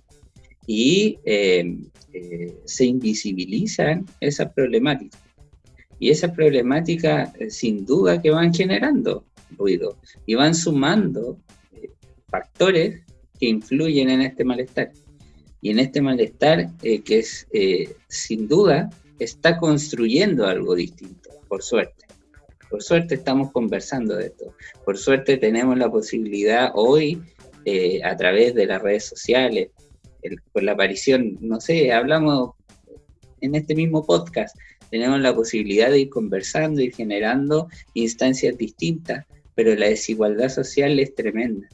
y 0.67 1.19
eh, 1.25 1.79
eh, 2.13 2.57
se 2.65 2.85
invisibilizan 2.85 4.05
esas 4.21 4.53
problemáticas. 4.53 5.21
Y 5.99 6.11
esas 6.11 6.33
problemáticas 6.33 7.35
eh, 7.37 7.51
sin 7.51 7.87
duda 7.87 8.21
que 8.21 8.31
van 8.31 8.53
generando 8.53 9.25
ruido 9.57 9.97
y 10.27 10.35
van 10.35 10.55
sumando 10.55 11.39
factores 12.29 13.03
que 13.39 13.47
influyen 13.47 14.11
en 14.11 14.23
este 14.23 14.45
malestar. 14.45 14.93
Y 15.61 15.71
en 15.71 15.79
este 15.79 16.01
malestar 16.01 16.71
que 16.79 17.19
es 17.19 17.47
sin 18.09 18.49
duda 18.49 18.91
está 19.19 19.59
construyendo 19.59 20.47
algo 20.47 20.75
distinto, 20.75 21.31
por 21.49 21.63
suerte. 21.63 22.05
Por 22.69 22.83
suerte 22.83 23.15
estamos 23.15 23.53
conversando 23.53 24.17
de 24.17 24.27
esto. 24.27 24.55
Por 24.85 24.99
suerte 24.99 25.37
tenemos 25.37 25.79
la 25.79 25.91
posibilidad 25.91 26.73
hoy, 26.75 27.23
a 28.05 28.17
través 28.17 28.55
de 28.55 28.67
las 28.67 28.83
redes 28.83 29.05
sociales, 29.05 29.71
con 30.53 30.67
la 30.67 30.73
aparición, 30.73 31.39
no 31.41 31.61
sé, 31.61 31.93
hablamos 31.93 32.51
en 33.41 33.55
este 33.55 33.75
mismo 33.75 34.05
podcast, 34.05 34.57
tenemos 34.91 35.21
la 35.21 35.35
posibilidad 35.35 35.91
de 35.91 36.01
ir 36.01 36.09
conversando 36.11 36.81
y 36.81 36.93
generando 36.93 37.69
instancias 37.95 38.57
distintas, 38.57 39.25
pero 39.55 39.75
la 39.75 39.89
desigualdad 39.89 40.49
social 40.49 40.99
es 40.99 41.15
tremenda. 41.15 41.69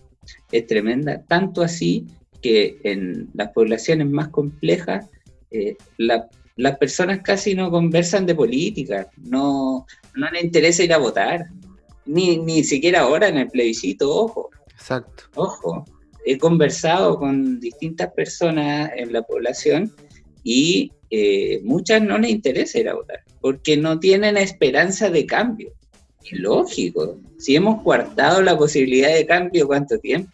Es 0.51 0.67
tremenda, 0.67 1.23
tanto 1.29 1.63
así 1.63 2.07
que 2.43 2.79
en 2.83 3.31
las 3.35 3.51
poblaciones 3.53 4.09
más 4.09 4.29
complejas 4.29 5.07
eh, 5.51 5.77
las 5.99 6.79
personas 6.79 7.21
casi 7.23 7.55
no 7.55 7.71
conversan 7.71 8.27
de 8.27 8.35
política, 8.35 9.09
no, 9.23 9.87
no 10.15 10.31
les 10.31 10.45
interesa 10.45 10.83
ir 10.83 10.93
a 10.93 10.99
votar, 10.99 11.47
ni, 12.05 12.37
ni 12.39 12.65
siquiera 12.65 13.01
ahora 13.01 13.29
en 13.29 13.39
el 13.39 13.49
plebiscito, 13.49 14.11
ojo. 14.15 14.51
Exacto. 14.73 15.25
Ojo, 15.37 15.85
he 16.27 16.37
conversado 16.39 17.17
con 17.19 17.61
distintas 17.61 18.13
personas 18.13 18.91
en 18.97 19.13
la 19.13 19.23
población 19.23 19.93
y 20.43 20.93
eh, 21.11 21.61
muchas 21.63 22.03
no 22.03 22.19
les 22.19 22.31
interesa 22.31 22.81
ir 22.81 22.89
a 22.89 22.95
votar 22.95 23.23
porque 23.43 23.77
no 23.77 23.99
tienen 23.99 24.39
esperanza 24.39 25.11
de 25.11 25.27
cambio. 25.27 25.73
Es 26.25 26.39
lógico, 26.39 27.19
si 27.39 27.57
hemos 27.57 27.83
coartado 27.83 28.41
la 28.41 28.57
posibilidad 28.57 29.13
de 29.13 29.27
cambio, 29.27 29.67
¿cuánto 29.67 29.99
tiempo? 29.99 30.31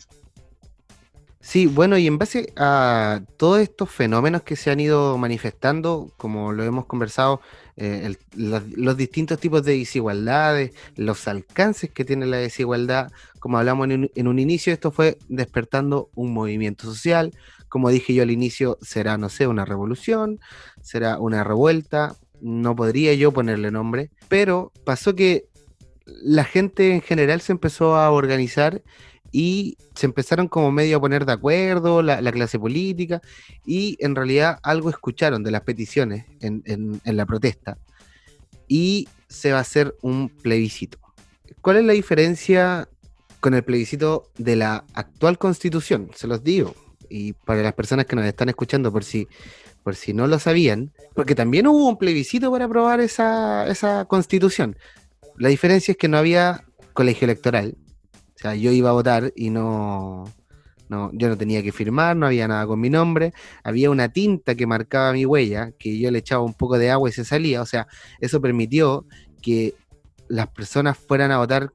Sí, 1.40 1.66
bueno, 1.66 1.96
y 1.96 2.06
en 2.06 2.18
base 2.18 2.52
a 2.56 3.22
todos 3.36 3.60
estos 3.60 3.90
fenómenos 3.90 4.42
que 4.42 4.56
se 4.56 4.70
han 4.70 4.80
ido 4.80 5.16
manifestando, 5.18 6.12
como 6.16 6.52
lo 6.52 6.64
hemos 6.64 6.86
conversado, 6.86 7.40
eh, 7.76 8.16
los, 8.34 8.96
distintos 8.96 9.38
tipos 9.38 9.62
de 9.62 9.78
desigualdades, 9.78 10.72
los 10.96 11.28
alcances 11.28 11.90
que 11.90 12.04
tiene 12.04 12.26
la 12.26 12.38
desigualdad, 12.38 13.12
como 13.38 13.56
hablamos 13.56 13.88
en 13.88 14.26
un, 14.26 14.38
inicio, 14.40 14.72
esto 14.72 14.90
fue 14.90 15.16
despertando 15.28 16.10
un 16.16 16.32
movimiento 16.34 16.84
social, 16.84 17.32
como 17.68 17.90
dije 17.90 18.14
yo 18.14 18.24
al 18.24 18.32
inicio, 18.32 18.76
será, 18.82 19.16
no 19.16 19.28
sé, 19.28 19.46
una 19.46 19.64
revolución, 19.64 20.40
será 20.82 21.18
una 21.20 21.44
revuelta, 21.44 22.16
no 22.40 22.74
podría 22.74 23.14
yo 23.14 23.32
ponerle 23.32 23.70
nombre, 23.70 24.10
pero 24.28 24.72
pasó 24.84 25.14
que 25.14 25.46
la 26.04 26.44
gente 26.44 26.94
en 26.94 27.00
general 27.00 27.40
se 27.40 27.52
empezó 27.52 27.96
a 27.96 28.10
organizar 28.10 28.82
y 29.30 29.76
se 29.94 30.06
empezaron 30.06 30.48
como 30.48 30.72
medio 30.72 30.96
a 30.96 31.00
poner 31.00 31.26
de 31.26 31.32
acuerdo 31.32 32.02
la, 32.02 32.32
clase 32.32 32.58
política 32.58 33.20
y 33.64 33.96
en 34.00 34.14
realidad 34.14 34.58
algo 34.62 34.90
escucharon 34.90 35.42
de 35.42 35.50
las 35.50 35.62
peticiones 35.62 36.24
en, 36.40 37.00
la 37.04 37.26
protesta 37.26 37.78
y 38.66 39.08
se 39.28 39.52
va 39.52 39.58
a 39.58 39.62
hacer 39.62 39.94
un 40.02 40.28
plebiscito. 40.28 40.98
¿Cuál 41.60 41.78
es 41.78 41.84
la 41.84 41.92
diferencia 41.92 42.88
con 43.40 43.54
el 43.54 43.64
plebiscito 43.64 44.30
de 44.38 44.56
la 44.56 44.84
actual 44.94 45.38
constitución? 45.38 46.10
Se 46.14 46.26
los 46.26 46.42
digo 46.42 46.74
y 47.10 47.32
para 47.32 47.62
las 47.62 47.74
personas 47.74 48.06
que 48.06 48.16
nos 48.16 48.24
están 48.24 48.48
escuchando 48.48 48.92
por 48.92 49.04
si, 49.04 49.28
por 49.82 49.96
si 49.96 50.12
no 50.12 50.26
lo 50.26 50.38
sabían, 50.38 50.92
porque 51.14 51.34
también 51.34 51.66
hubo 51.66 51.88
un 51.88 51.98
plebiscito 51.98 52.50
para 52.50 52.66
aprobar 52.66 53.00
esa, 53.00 53.66
esa 53.66 54.04
constitución. 54.04 54.76
La 55.36 55.48
diferencia 55.48 55.92
es 55.92 55.98
que 55.98 56.08
no 56.08 56.18
había 56.18 56.64
colegio 56.92 57.24
electoral, 57.24 57.76
o 58.38 58.40
sea, 58.40 58.54
yo 58.54 58.70
iba 58.70 58.90
a 58.90 58.92
votar 58.92 59.32
y 59.34 59.50
no, 59.50 60.24
no, 60.88 61.10
yo 61.12 61.28
no 61.28 61.36
tenía 61.36 61.60
que 61.60 61.72
firmar, 61.72 62.16
no 62.16 62.26
había 62.26 62.46
nada 62.46 62.68
con 62.68 62.78
mi 62.78 62.88
nombre, 62.88 63.34
había 63.64 63.90
una 63.90 64.10
tinta 64.10 64.54
que 64.54 64.64
marcaba 64.64 65.12
mi 65.12 65.26
huella, 65.26 65.72
que 65.76 65.98
yo 65.98 66.08
le 66.12 66.20
echaba 66.20 66.44
un 66.44 66.54
poco 66.54 66.78
de 66.78 66.88
agua 66.88 67.08
y 67.08 67.12
se 67.12 67.24
salía, 67.24 67.60
o 67.60 67.66
sea, 67.66 67.88
eso 68.20 68.40
permitió 68.40 69.06
que 69.42 69.74
las 70.28 70.46
personas 70.50 70.96
fueran 70.96 71.32
a 71.32 71.38
votar 71.38 71.72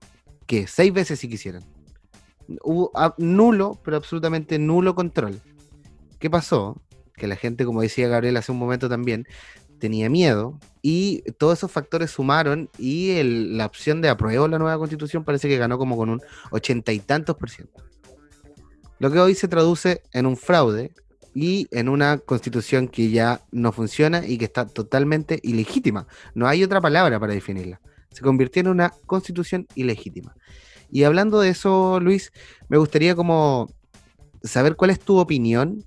que 0.48 0.66
seis 0.68 0.94
veces 0.94 1.20
si 1.20 1.28
quisieran. 1.28 1.66
Hubo 2.64 2.92
ah, 2.96 3.14
nulo, 3.18 3.78
pero 3.84 3.98
absolutamente 3.98 4.58
nulo 4.58 4.96
control. 4.96 5.42
¿Qué 6.18 6.30
pasó? 6.30 6.82
Que 7.16 7.28
la 7.28 7.36
gente, 7.36 7.66
como 7.66 7.82
decía 7.82 8.08
Gabriel 8.08 8.38
hace 8.38 8.54
un 8.54 8.60
momento 8.60 8.88
también, 8.88 9.28
tenía 9.84 10.10
miedo 10.10 10.58
y 10.82 11.24
todos 11.34 11.58
esos 11.60 11.70
factores 11.70 12.10
sumaron 12.10 12.70
y 12.78 13.22
la 13.22 13.66
opción 13.66 14.02
de 14.02 14.08
apruebo 14.08 14.48
la 14.48 14.58
nueva 14.58 14.78
constitución 14.78 15.26
parece 15.26 15.50
que 15.50 15.58
ganó 15.58 15.78
como 15.78 15.98
con 15.98 16.10
un 16.10 16.22
ochenta 16.52 16.94
y 16.94 17.00
tantos 17.00 17.36
por 17.36 17.50
ciento. 17.50 17.84
Lo 19.00 19.12
que 19.12 19.20
hoy 19.20 19.36
se 19.36 19.50
traduce 19.50 20.02
en 20.14 20.26
un 20.26 20.38
fraude 20.38 20.94
y 21.36 21.68
en 21.72 21.90
una 21.90 22.18
constitución 22.18 22.88
que 22.88 23.10
ya 23.10 23.42
no 23.52 23.74
funciona 23.74 24.26
y 24.26 24.38
que 24.38 24.46
está 24.46 24.66
totalmente 24.66 25.42
ilegítima. 25.44 26.08
No 26.34 26.48
hay 26.48 26.64
otra 26.64 26.80
palabra 26.80 27.20
para 27.20 27.34
definirla. 27.34 27.82
Se 28.10 28.22
convirtió 28.22 28.62
en 28.62 28.70
una 28.70 28.94
constitución 29.06 29.68
ilegítima. 29.76 30.34
Y 30.90 31.04
hablando 31.04 31.42
de 31.42 31.50
eso, 31.50 32.00
Luis, 32.00 32.32
me 32.70 32.78
gustaría 32.78 33.18
como 33.18 33.70
saber 34.44 34.78
cuál 34.78 34.92
es 34.92 35.00
tu 35.02 35.18
opinión 35.18 35.84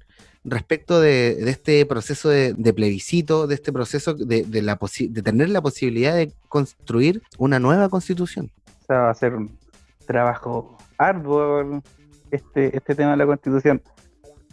respecto 0.47 1.01
de, 1.01 1.51
este 1.51 1.85
proceso 1.87 2.29
de, 2.29 2.55
plebiscito, 2.75 3.47
de 3.47 3.55
este 3.55 3.73
proceso 3.73 4.15
de, 4.15 4.45
la 4.63 4.79
de 4.79 5.23
tener 5.23 5.51
la 5.51 5.61
posibilidad 5.61 6.15
de 6.15 6.33
construir 6.49 7.23
una 7.39 7.59
nueva 7.59 7.89
constitución. 7.89 8.51
O 8.83 8.87
sea, 8.87 9.01
va 9.01 9.11
a 9.11 9.15
ser 9.15 9.35
un 9.35 9.59
trabajo 10.07 10.79
arduo 10.99 11.83
este, 12.31 12.77
este 12.77 12.95
tema 12.95 13.11
de 13.13 13.17
la 13.19 13.27
constitución 13.27 13.83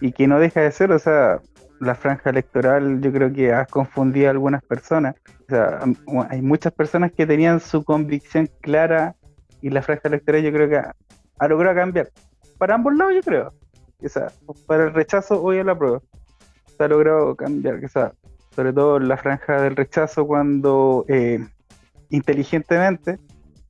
y 0.01 0.11
que 0.11 0.27
no 0.27 0.39
deja 0.39 0.61
de 0.61 0.71
ser, 0.71 0.91
o 0.91 0.99
sea, 0.99 1.39
la 1.79 1.95
franja 1.95 2.29
electoral 2.29 3.01
yo 3.01 3.11
creo 3.11 3.31
que 3.31 3.53
ha 3.53 3.65
confundido 3.65 4.27
a 4.27 4.31
algunas 4.31 4.63
personas. 4.63 5.15
O 5.43 5.49
sea, 5.49 5.79
hay 6.29 6.41
muchas 6.41 6.73
personas 6.73 7.11
que 7.11 7.25
tenían 7.25 7.59
su 7.59 7.83
convicción 7.83 8.49
clara 8.61 9.15
y 9.61 9.69
la 9.69 9.81
franja 9.81 10.07
electoral 10.07 10.43
yo 10.43 10.51
creo 10.51 10.69
que 10.69 10.77
ha, 10.77 11.47
logrado 11.47 11.75
cambiar. 11.75 12.09
Para 12.57 12.75
ambos 12.75 12.95
lados 12.95 13.13
yo 13.15 13.21
creo. 13.21 13.53
Sea, 14.09 14.31
para 14.65 14.85
el 14.85 14.93
rechazo 14.93 15.41
hoy 15.41 15.59
a 15.59 15.63
la 15.63 15.77
prueba. 15.77 16.01
Se 16.77 16.83
ha 16.83 16.87
logrado 16.87 17.35
cambiar. 17.35 17.87
Sea, 17.89 18.13
sobre 18.55 18.73
todo 18.73 18.99
la 18.99 19.17
franja 19.17 19.61
del 19.61 19.75
rechazo 19.75 20.25
cuando 20.25 21.05
eh, 21.07 21.45
inteligentemente 22.09 23.19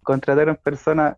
contrataron 0.04 0.58
personas 0.62 1.16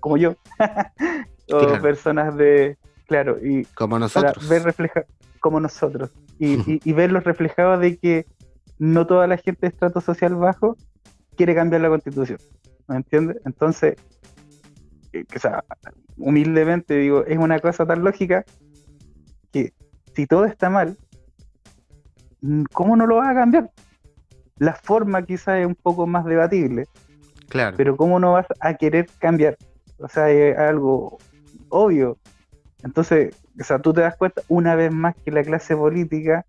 como 0.00 0.16
yo 0.16 0.36
o 1.52 1.82
personas 1.82 2.34
de 2.36 2.78
claro 3.06 3.36
y 3.42 3.64
como 3.74 3.98
nosotros 3.98 4.48
ver 4.48 4.62
refleja 4.62 5.04
como 5.40 5.60
nosotros 5.60 6.10
y, 6.38 6.80
y, 6.88 6.92
verlos 6.94 7.24
reflejados 7.24 7.78
de 7.80 7.98
que 7.98 8.26
no 8.78 9.06
toda 9.06 9.26
la 9.26 9.36
gente 9.36 9.60
de 9.62 9.68
estrato 9.68 10.00
social 10.00 10.34
bajo 10.36 10.78
quiere 11.36 11.54
cambiar 11.54 11.82
la 11.82 11.90
constitución 11.90 12.38
¿me 12.88 12.96
entiendes? 12.96 13.36
entonces 13.44 13.96
eh, 15.14 15.24
o 15.34 15.38
sea, 15.38 15.62
humildemente 16.16 16.96
digo 16.98 17.24
es 17.26 17.38
una 17.38 17.58
cosa 17.58 17.86
tan 17.86 18.04
lógica 18.04 18.44
que 19.52 19.72
si 20.14 20.26
todo 20.26 20.44
está 20.44 20.70
mal 20.70 20.96
¿cómo 22.72 22.96
no 22.96 23.06
lo 23.06 23.16
vas 23.16 23.30
a 23.30 23.34
cambiar? 23.34 23.70
La 24.58 24.74
forma 24.74 25.24
quizás 25.24 25.60
es 25.60 25.66
un 25.66 25.74
poco 25.74 26.06
más 26.06 26.24
debatible, 26.24 26.86
claro. 27.48 27.76
pero 27.76 27.96
¿cómo 27.96 28.20
no 28.20 28.32
vas 28.32 28.46
a 28.60 28.74
querer 28.74 29.08
cambiar? 29.18 29.56
O 29.98 30.08
sea, 30.08 30.30
es 30.30 30.56
algo 30.56 31.18
obvio. 31.68 32.18
Entonces, 32.82 33.34
o 33.58 33.64
sea, 33.64 33.78
tú 33.78 33.92
te 33.92 34.02
das 34.02 34.16
cuenta 34.16 34.42
una 34.48 34.74
vez 34.74 34.92
más 34.92 35.16
que 35.24 35.30
la 35.30 35.42
clase 35.42 35.76
política, 35.76 36.44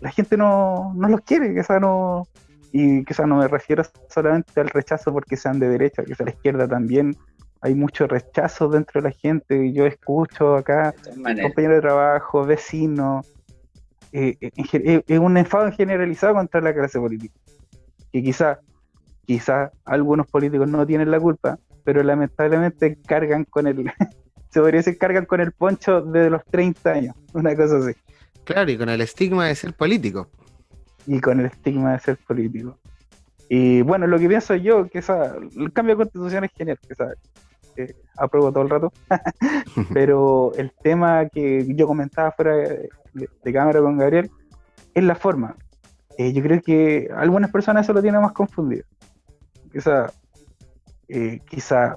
la 0.00 0.10
gente 0.10 0.36
no, 0.36 0.92
no 0.96 1.08
los 1.08 1.20
quiere, 1.20 1.54
que 1.54 1.80
no, 1.80 2.26
y 2.72 3.04
que 3.04 3.14
no 3.26 3.36
me 3.36 3.48
refiero 3.48 3.84
solamente 4.08 4.60
al 4.60 4.70
rechazo 4.70 5.12
porque 5.12 5.36
sean 5.36 5.58
de 5.58 5.68
derecha, 5.68 6.02
que 6.02 6.14
sea 6.14 6.26
la 6.26 6.32
izquierda 6.32 6.66
también 6.66 7.16
hay 7.62 7.74
mucho 7.74 8.06
rechazo 8.08 8.68
dentro 8.68 9.00
de 9.00 9.08
la 9.08 9.14
gente. 9.14 9.72
Yo 9.72 9.86
escucho 9.86 10.56
acá 10.56 10.92
compañeros 11.14 11.76
de 11.76 11.80
trabajo, 11.80 12.44
vecinos, 12.44 13.26
eh, 14.12 14.36
eh, 14.40 14.50
eh, 14.72 15.02
es 15.06 15.18
un 15.18 15.36
enfado 15.36 15.70
generalizado 15.72 16.34
contra 16.34 16.60
la 16.60 16.74
clase 16.74 16.98
política. 16.98 17.34
Que 18.12 18.22
quizá, 18.22 18.58
quizá 19.24 19.70
algunos 19.84 20.26
políticos 20.26 20.68
no 20.68 20.86
tienen 20.86 21.10
la 21.10 21.20
culpa, 21.20 21.58
pero 21.84 22.02
lamentablemente 22.02 22.98
cargan 23.06 23.44
con 23.44 23.68
el, 23.68 23.84
se 24.50 24.60
podría 24.60 24.78
decir, 24.78 24.98
cargan 24.98 25.24
con 25.24 25.40
el 25.40 25.52
poncho 25.52 26.02
desde 26.02 26.30
los 26.30 26.44
30 26.44 26.90
años, 26.90 27.16
una 27.32 27.56
cosa 27.56 27.78
así. 27.78 27.92
Claro, 28.44 28.70
y 28.70 28.76
con 28.76 28.88
el 28.88 29.00
estigma 29.00 29.46
de 29.46 29.54
ser 29.54 29.72
político. 29.72 30.28
Y 31.06 31.20
con 31.20 31.40
el 31.40 31.46
estigma 31.46 31.92
de 31.92 32.00
ser 32.00 32.16
político. 32.18 32.76
Y 33.48 33.82
bueno, 33.82 34.06
lo 34.06 34.18
que 34.18 34.28
pienso 34.28 34.56
yo, 34.56 34.88
que 34.88 34.98
esa, 34.98 35.36
el 35.36 35.72
cambio 35.72 35.94
de 35.94 36.04
constitución 36.04 36.44
es 36.44 36.50
genial, 36.52 36.78
que 36.86 36.94
eh, 37.76 37.94
apruebo 38.16 38.52
todo 38.52 38.64
el 38.64 38.70
rato, 38.70 38.92
pero 39.94 40.52
el 40.56 40.72
tema 40.82 41.28
que 41.28 41.64
yo 41.74 41.86
comentaba 41.86 42.30
fuera 42.32 42.56
de, 42.56 43.52
cámara 43.52 43.80
con 43.80 43.96
Gabriel 43.96 44.30
es 44.94 45.04
la 45.04 45.14
forma. 45.14 45.56
Eh, 46.18 46.32
yo 46.32 46.42
creo 46.42 46.60
que 46.60 47.08
algunas 47.16 47.50
personas 47.50 47.86
eso 47.86 47.94
lo 47.94 48.02
tienen 48.02 48.20
más 48.20 48.32
confundido. 48.32 48.84
Quizá, 49.72 50.12
eh, 51.08 51.40
quizá 51.48 51.96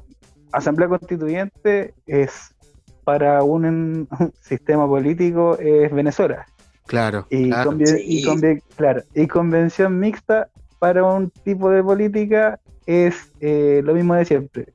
Asamblea 0.53 0.87
Constituyente 0.87 1.93
es 2.05 2.55
para 3.03 3.43
un, 3.43 4.07
sistema 4.41 4.87
político 4.87 5.57
es 5.59 5.91
Venezuela. 5.91 6.45
Claro. 6.87 7.27
Y, 7.29 7.49
claro. 7.49 9.01
y 9.13 9.27
convención 9.27 9.99
mixta 9.99 10.47
para 10.79 11.03
un 11.03 11.31
tipo 11.31 11.69
de 11.69 11.83
política 11.83 12.59
es 12.85 13.31
lo 13.41 13.93
mismo 13.93 14.13
de 14.13 14.25
siempre 14.25 14.74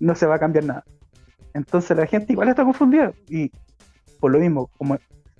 no 0.00 0.14
se 0.14 0.26
va 0.26 0.36
a 0.36 0.38
cambiar 0.38 0.64
nada. 0.64 0.84
Entonces 1.54 1.96
la 1.96 2.06
gente 2.06 2.32
igual 2.32 2.48
está 2.48 2.64
confundida. 2.64 3.12
Y 3.28 3.50
por 4.20 4.32
lo 4.32 4.38
mismo, 4.38 4.68
como, 4.76 4.98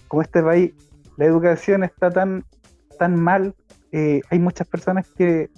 como 0.08 0.22
este 0.22 0.42
país, 0.42 0.72
la 1.16 1.26
educación 1.26 1.84
está 1.84 2.10
tan, 2.10 2.44
tan 2.98 3.16
mal, 3.16 3.54
eh, 3.92 4.20
hay 4.30 4.38
muchas 4.38 4.66
personas 4.66 5.06
que, 5.16 5.50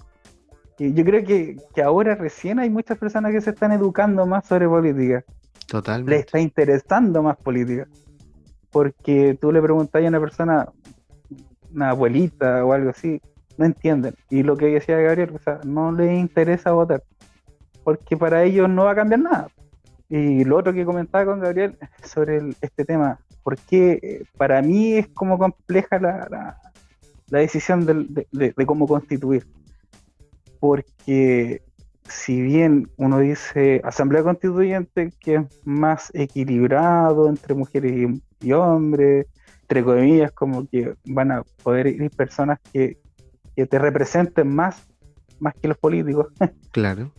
yo 0.79 1.03
creo 1.03 1.23
que, 1.23 1.57
ahora 1.83 2.15
recién 2.15 2.59
hay 2.59 2.69
muchas 2.69 2.97
personas 2.97 3.31
que 3.31 3.41
se 3.41 3.51
están 3.51 3.71
educando 3.71 4.25
más 4.25 4.47
sobre 4.47 4.67
política. 4.67 5.23
Totalmente. 5.67 6.11
Le 6.11 6.19
está 6.19 6.39
interesando 6.39 7.21
más 7.23 7.37
política. 7.37 7.87
Porque 8.71 9.37
tú 9.39 9.51
le 9.51 9.61
preguntas 9.61 10.03
a 10.03 10.07
una 10.07 10.19
persona, 10.19 10.69
una 11.73 11.89
abuelita 11.89 12.63
o 12.63 12.73
algo 12.73 12.89
así, 12.89 13.21
no 13.57 13.65
entienden. 13.65 14.15
Y 14.29 14.43
lo 14.43 14.55
que 14.55 14.67
decía 14.67 14.97
Gabriel, 14.97 15.31
o 15.33 15.39
sea, 15.39 15.59
no 15.63 15.91
le 15.91 16.15
interesa 16.15 16.71
votar 16.71 17.03
porque 17.87 18.17
para 18.17 18.43
ellos 18.43 18.67
no 18.67 18.83
va 18.83 18.91
a 18.91 18.95
cambiar 18.95 19.21
nada. 19.21 19.47
Y 20.09 20.43
lo 20.43 20.57
otro 20.57 20.73
que 20.73 20.83
comentaba 20.83 21.23
con 21.23 21.39
Gabriel 21.39 21.77
sobre 22.03 22.49
este 22.59 22.83
tema, 22.83 23.17
porque 23.43 23.99
eh, 24.03 24.23
para 24.35 24.61
mí 24.61 24.95
es 24.95 25.07
como 25.07 25.37
compleja 25.37 25.97
la, 25.97 26.57
decisión 27.29 27.85
de, 27.85 28.65
cómo 28.65 28.87
constituir. 28.87 29.47
Porque 30.59 31.61
si 32.03 32.41
bien 32.41 32.89
uno 32.97 33.19
dice 33.19 33.79
Asamblea 33.85 34.21
Constituyente, 34.21 35.13
que 35.21 35.35
es 35.35 35.45
más 35.63 36.11
equilibrado 36.13 37.29
entre 37.29 37.53
mujeres 37.53 38.19
y, 38.41 38.51
hombres, 38.51 39.27
entre 39.61 39.81
comillas, 39.85 40.33
como 40.33 40.67
que 40.67 40.93
van 41.05 41.31
a 41.31 41.43
poder 41.63 41.87
ir 41.87 42.11
personas 42.11 42.59
que, 42.73 42.97
que 43.55 43.65
te 43.65 43.79
representen 43.79 44.53
más, 44.53 44.85
más 45.39 45.53
que 45.53 45.69
los 45.69 45.77
políticos. 45.77 46.27
Claro. 46.73 47.13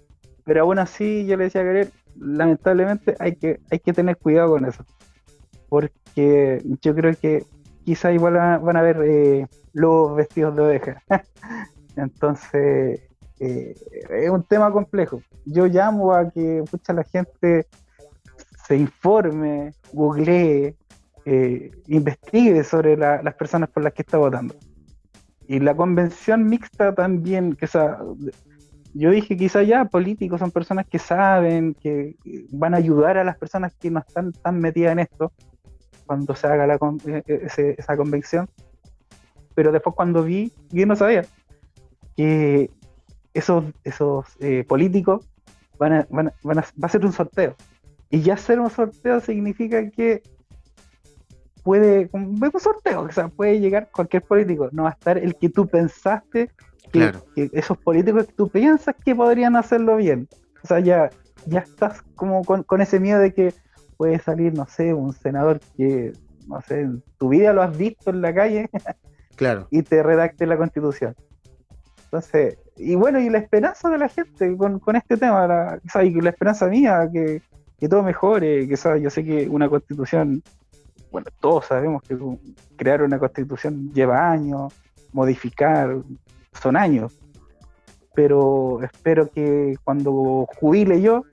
Pero 0.49 0.63
aún 0.63 0.79
así, 0.79 1.27
yo 1.27 1.37
le 1.37 1.45
decía 1.45 1.61
a 1.61 1.65
Gabriel, 1.65 1.91
lamentablemente 2.19 3.15
hay 3.19 3.37
que, 3.37 3.61
hay 3.71 3.81
que 3.81 3.93
tener 3.93 4.17
cuidado 4.17 4.53
con 4.53 4.65
eso. 4.65 4.83
Porque 5.69 6.63
yo 6.81 6.95
creo 6.95 7.15
que 7.15 7.45
quizá 7.85 8.13
igual 8.13 8.33
van 8.33 8.77
a 8.79 8.81
ver 8.81 8.99
eh, 9.05 9.47
los 9.75 10.17
vestidos 10.17 10.57
de 10.57 10.63
oveja. 10.63 11.03
Entonces, 11.97 13.03
eh, 13.41 13.75
es 14.09 14.31
un 14.31 14.43
tema 14.43 14.73
complejo. 14.73 15.21
Yo 15.45 15.67
llamo 15.67 16.15
a 16.15 16.31
que 16.31 16.65
mucha 16.73 16.95
la 16.95 17.05
gente 17.05 17.67
se 18.67 18.75
informe, 18.75 19.75
googlee, 19.93 20.75
eh, 21.27 21.71
investigue 21.89 22.65
sobre 22.65 22.97
las 22.97 23.35
personas 23.35 23.69
por 23.69 23.83
las 23.83 23.93
que 23.93 24.01
está 24.01 24.17
votando. 24.17 24.55
Y 25.47 25.61
la 25.61 25.75
convención 25.75 26.49
mixta 26.49 26.95
también, 26.95 27.55
que 27.55 27.67
esa, 27.67 27.99
yo 28.95 29.11
dije 29.11 29.37
quizá 29.37 29.63
ya 29.63 29.85
políticos 29.85 30.41
son 30.41 30.51
personas 30.51 30.87
que 30.87 30.99
saben, 30.99 31.75
que 31.75 32.17
van 32.51 32.75
a 32.75 32.79
ayudar 32.79 33.19
a 33.19 33.25
las 33.25 33.37
personas 33.37 33.75
que 33.75 33.91
no 33.91 34.01
están 34.01 34.33
tan 34.33 34.61
metidas 34.61 34.93
en 34.93 35.01
esto 35.01 35.33
cuando 36.07 36.35
se 36.35 36.47
haga 36.47 36.67
la, 36.67 36.75
eh, 37.07 37.23
eh, 37.27 37.75
esa 37.77 37.97
convención. 37.97 38.49
Pero 39.55 39.73
después 39.73 39.95
cuando 39.95 40.23
vi, 40.23 40.53
yo 40.71 40.87
no 40.87 40.97
sabía 40.97 41.27
que 42.17 42.71
esos, 43.35 43.65
esos 43.85 44.27
eh, 44.41 44.65
políticos 44.67 45.29
van 45.79 45.93
a, 45.93 46.07
van, 46.11 46.33
van 46.43 46.59
a, 46.59 46.63
va 46.63 46.87
a 46.87 46.89
ser 46.89 47.05
un 47.05 47.13
sorteo. 47.13 47.55
Y 48.11 48.23
ya 48.23 48.35
hacer 48.35 48.59
un 48.59 48.71
sorteo 48.71 49.21
significa 49.21 49.91
que 49.91 50.23
puede, 51.63 52.09
un 52.13 52.41
sorteo, 52.59 53.03
o 53.03 53.13
sea, 53.13 53.29
puede 53.29 53.61
llegar 53.61 53.91
cualquier 53.93 54.23
político, 54.23 54.71
no 54.73 54.85
va 54.85 54.89
a 54.91 54.93
estar 54.93 55.19
el 55.19 55.37
que 55.37 55.51
tú 55.51 55.67
pensaste 55.67 56.51
claro. 56.91 57.25
esos 57.37 57.79
políticos 57.79 58.27
que 58.27 58.33
tú 58.33 58.49
piensas 58.49 58.95
que 59.05 59.15
podrían 59.15 59.57
hacerlo 59.57 59.97
bien. 59.97 60.29
O 60.63 60.67
sea, 60.67 60.81
ya, 60.81 61.11
ya 61.47 61.61
estás 61.61 62.03
como 62.15 62.45
con, 62.45 62.81
ese 62.81 63.01
miedo 63.01 63.21
de 63.21 63.33
que 63.33 63.55
puede 63.97 64.19
salir, 64.19 64.55
no 64.55 64.67
sé, 64.67 64.95
un 64.95 65.13
senador 65.13 65.61
que, 65.77 66.13
no 66.47 66.61
sé, 66.63 66.83
en 66.83 67.03
tu 67.19 67.29
vida 67.31 67.53
lo 67.53 67.63
has 67.63 67.77
visto 67.77 68.11
en 68.11 68.23
la 68.23 68.35
calle 68.35 68.69
claro. 69.37 69.67
y 69.71 69.83
te 69.83 70.03
redacte 70.03 70.47
la 70.47 70.57
constitución. 70.57 71.15
Entonces, 72.05 72.59
y 72.77 72.95
bueno, 72.95 73.21
y 73.21 73.29
la 73.29 73.39
esperanza 73.39 73.91
de 73.91 73.99
la 73.99 74.09
gente 74.09 74.57
con, 74.57 74.81
este 74.97 75.17
tema, 75.17 75.47
la, 75.47 75.81
y 76.03 76.21
la 76.21 76.31
esperanza 76.31 76.67
mía, 76.67 77.09
que, 77.13 77.43
que 77.79 77.89
todo 77.89 78.03
mejore, 78.03 78.67
que 78.67 78.77
¿sabes? 78.77 79.03
yo 79.03 79.11
sé 79.11 79.25
que 79.25 79.49
una 79.49 79.69
constitución, 79.69 80.43
bueno, 81.11 81.27
todos 81.41 81.67
sabemos 81.67 82.03
que 82.03 82.17
crear 82.77 83.03
una 83.03 83.19
constitución 83.19 83.93
lleva 83.93 84.31
años, 84.31 84.73
modificar, 85.13 85.97
son 86.53 86.77
años. 86.77 87.19
Pero 88.15 88.83
espero 88.83 89.31
que 89.31 89.77
cuando 89.85 90.47
jubile 90.59 91.01
yo 91.01 91.25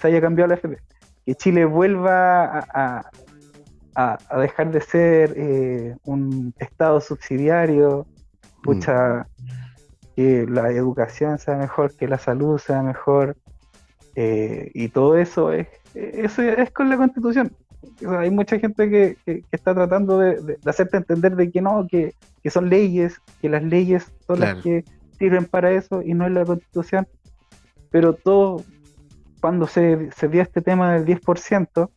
se 0.00 0.08
haya 0.08 0.20
cambiado 0.20 0.48
la 0.48 0.54
FP. 0.54 0.78
Que 1.24 1.34
Chile 1.36 1.64
vuelva 1.64 2.58
a, 2.58 3.10
a, 3.94 4.38
dejar 4.38 4.70
de 4.70 4.80
ser 4.80 5.34
eh, 5.36 5.96
un 6.04 6.54
estado 6.58 7.00
subsidiario, 7.00 8.06
mm. 8.64 8.80
que 10.16 10.46
la 10.48 10.70
educación 10.70 11.38
sea 11.38 11.56
mejor, 11.56 11.94
que 11.96 12.08
la 12.08 12.18
salud 12.18 12.58
sea 12.58 12.82
mejor, 12.82 13.36
eh, 14.14 14.70
y 14.74 14.88
todo 14.88 15.16
eso 15.16 15.52
es, 15.52 15.68
eso 15.94 16.42
es 16.42 16.70
con 16.70 16.88
la 16.90 16.96
constitución. 16.96 17.52
hay 18.06 18.30
mucha 18.30 18.58
gente 18.58 18.90
que, 18.90 19.44
está 19.50 19.74
tratando 19.74 20.18
de, 20.18 20.58
hacerte 20.64 20.98
entender 20.98 21.36
de 21.36 21.50
que 21.50 21.60
no, 21.60 21.86
que, 21.88 22.14
son 22.50 22.68
leyes, 22.68 23.20
que 23.40 23.48
las 23.48 23.62
leyes 23.62 24.12
son 24.26 24.40
las 24.40 24.62
que 24.62 24.84
sirven 25.18 25.44
para 25.44 25.70
eso 25.72 26.02
y 26.02 26.14
no 26.14 26.26
es 26.26 26.32
la 26.32 26.44
constitución. 26.44 27.06
Pero 27.90 28.14
todo, 28.14 28.64
cuando 29.40 29.66
se, 29.66 30.10
se 30.12 30.28
dio 30.28 30.42
este 30.42 30.62
tema 30.62 30.92
del 30.94 31.04
10%, 31.04 31.90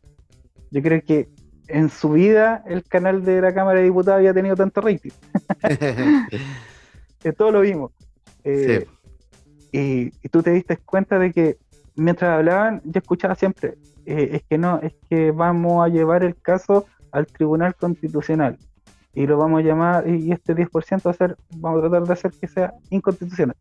yo 0.71 0.81
creo 0.81 1.01
que 1.01 1.29
en 1.67 1.89
su 1.89 2.11
vida 2.11 2.63
el 2.67 2.83
canal 2.83 3.23
de 3.23 3.41
la 3.41 3.53
Cámara 3.53 3.79
de 3.79 3.85
Diputados 3.85 4.19
había 4.19 4.33
tenido 4.33 4.55
tanto 4.55 4.81
rating. 4.81 5.11
todo 7.37 7.51
lo 7.51 7.61
vimos. 7.61 7.91
Eh, 8.43 8.85
y, 9.71 10.11
tú 10.29 10.43
te 10.43 10.51
diste 10.51 10.77
cuenta 10.77 11.17
de 11.17 11.33
que 11.33 11.57
mientras 11.95 12.37
hablaban, 12.37 12.81
yo 12.85 12.99
escuchaba 12.99 13.35
siempre, 13.35 13.75
eh, 14.05 14.29
es 14.33 14.43
que 14.43 14.57
no, 14.57 14.79
es 14.81 14.93
que 15.09 15.31
vamos 15.31 15.83
a 15.83 15.89
llevar 15.89 16.23
el 16.23 16.35
caso 16.35 16.85
al 17.11 17.25
Tribunal 17.25 17.75
Constitucional 17.75 18.57
y 19.15 19.25
lo 19.25 19.37
vamos 19.37 19.61
a 19.61 19.63
llamar, 19.63 20.07
y, 20.07 20.31
este 20.31 20.53
10% 20.53 21.01
va 21.05 21.11
a 21.11 21.13
ser, 21.13 21.37
vamos 21.55 21.79
a 21.79 21.89
tratar 21.89 22.07
de 22.07 22.13
hacer 22.13 22.31
que 22.31 22.47
sea 22.47 22.73
inconstitucional. 22.89 23.55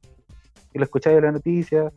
Y 0.72 0.78
lo 0.78 0.84
escucháis 0.84 1.16
en 1.16 1.24
la 1.24 1.32
noticia, 1.32 1.92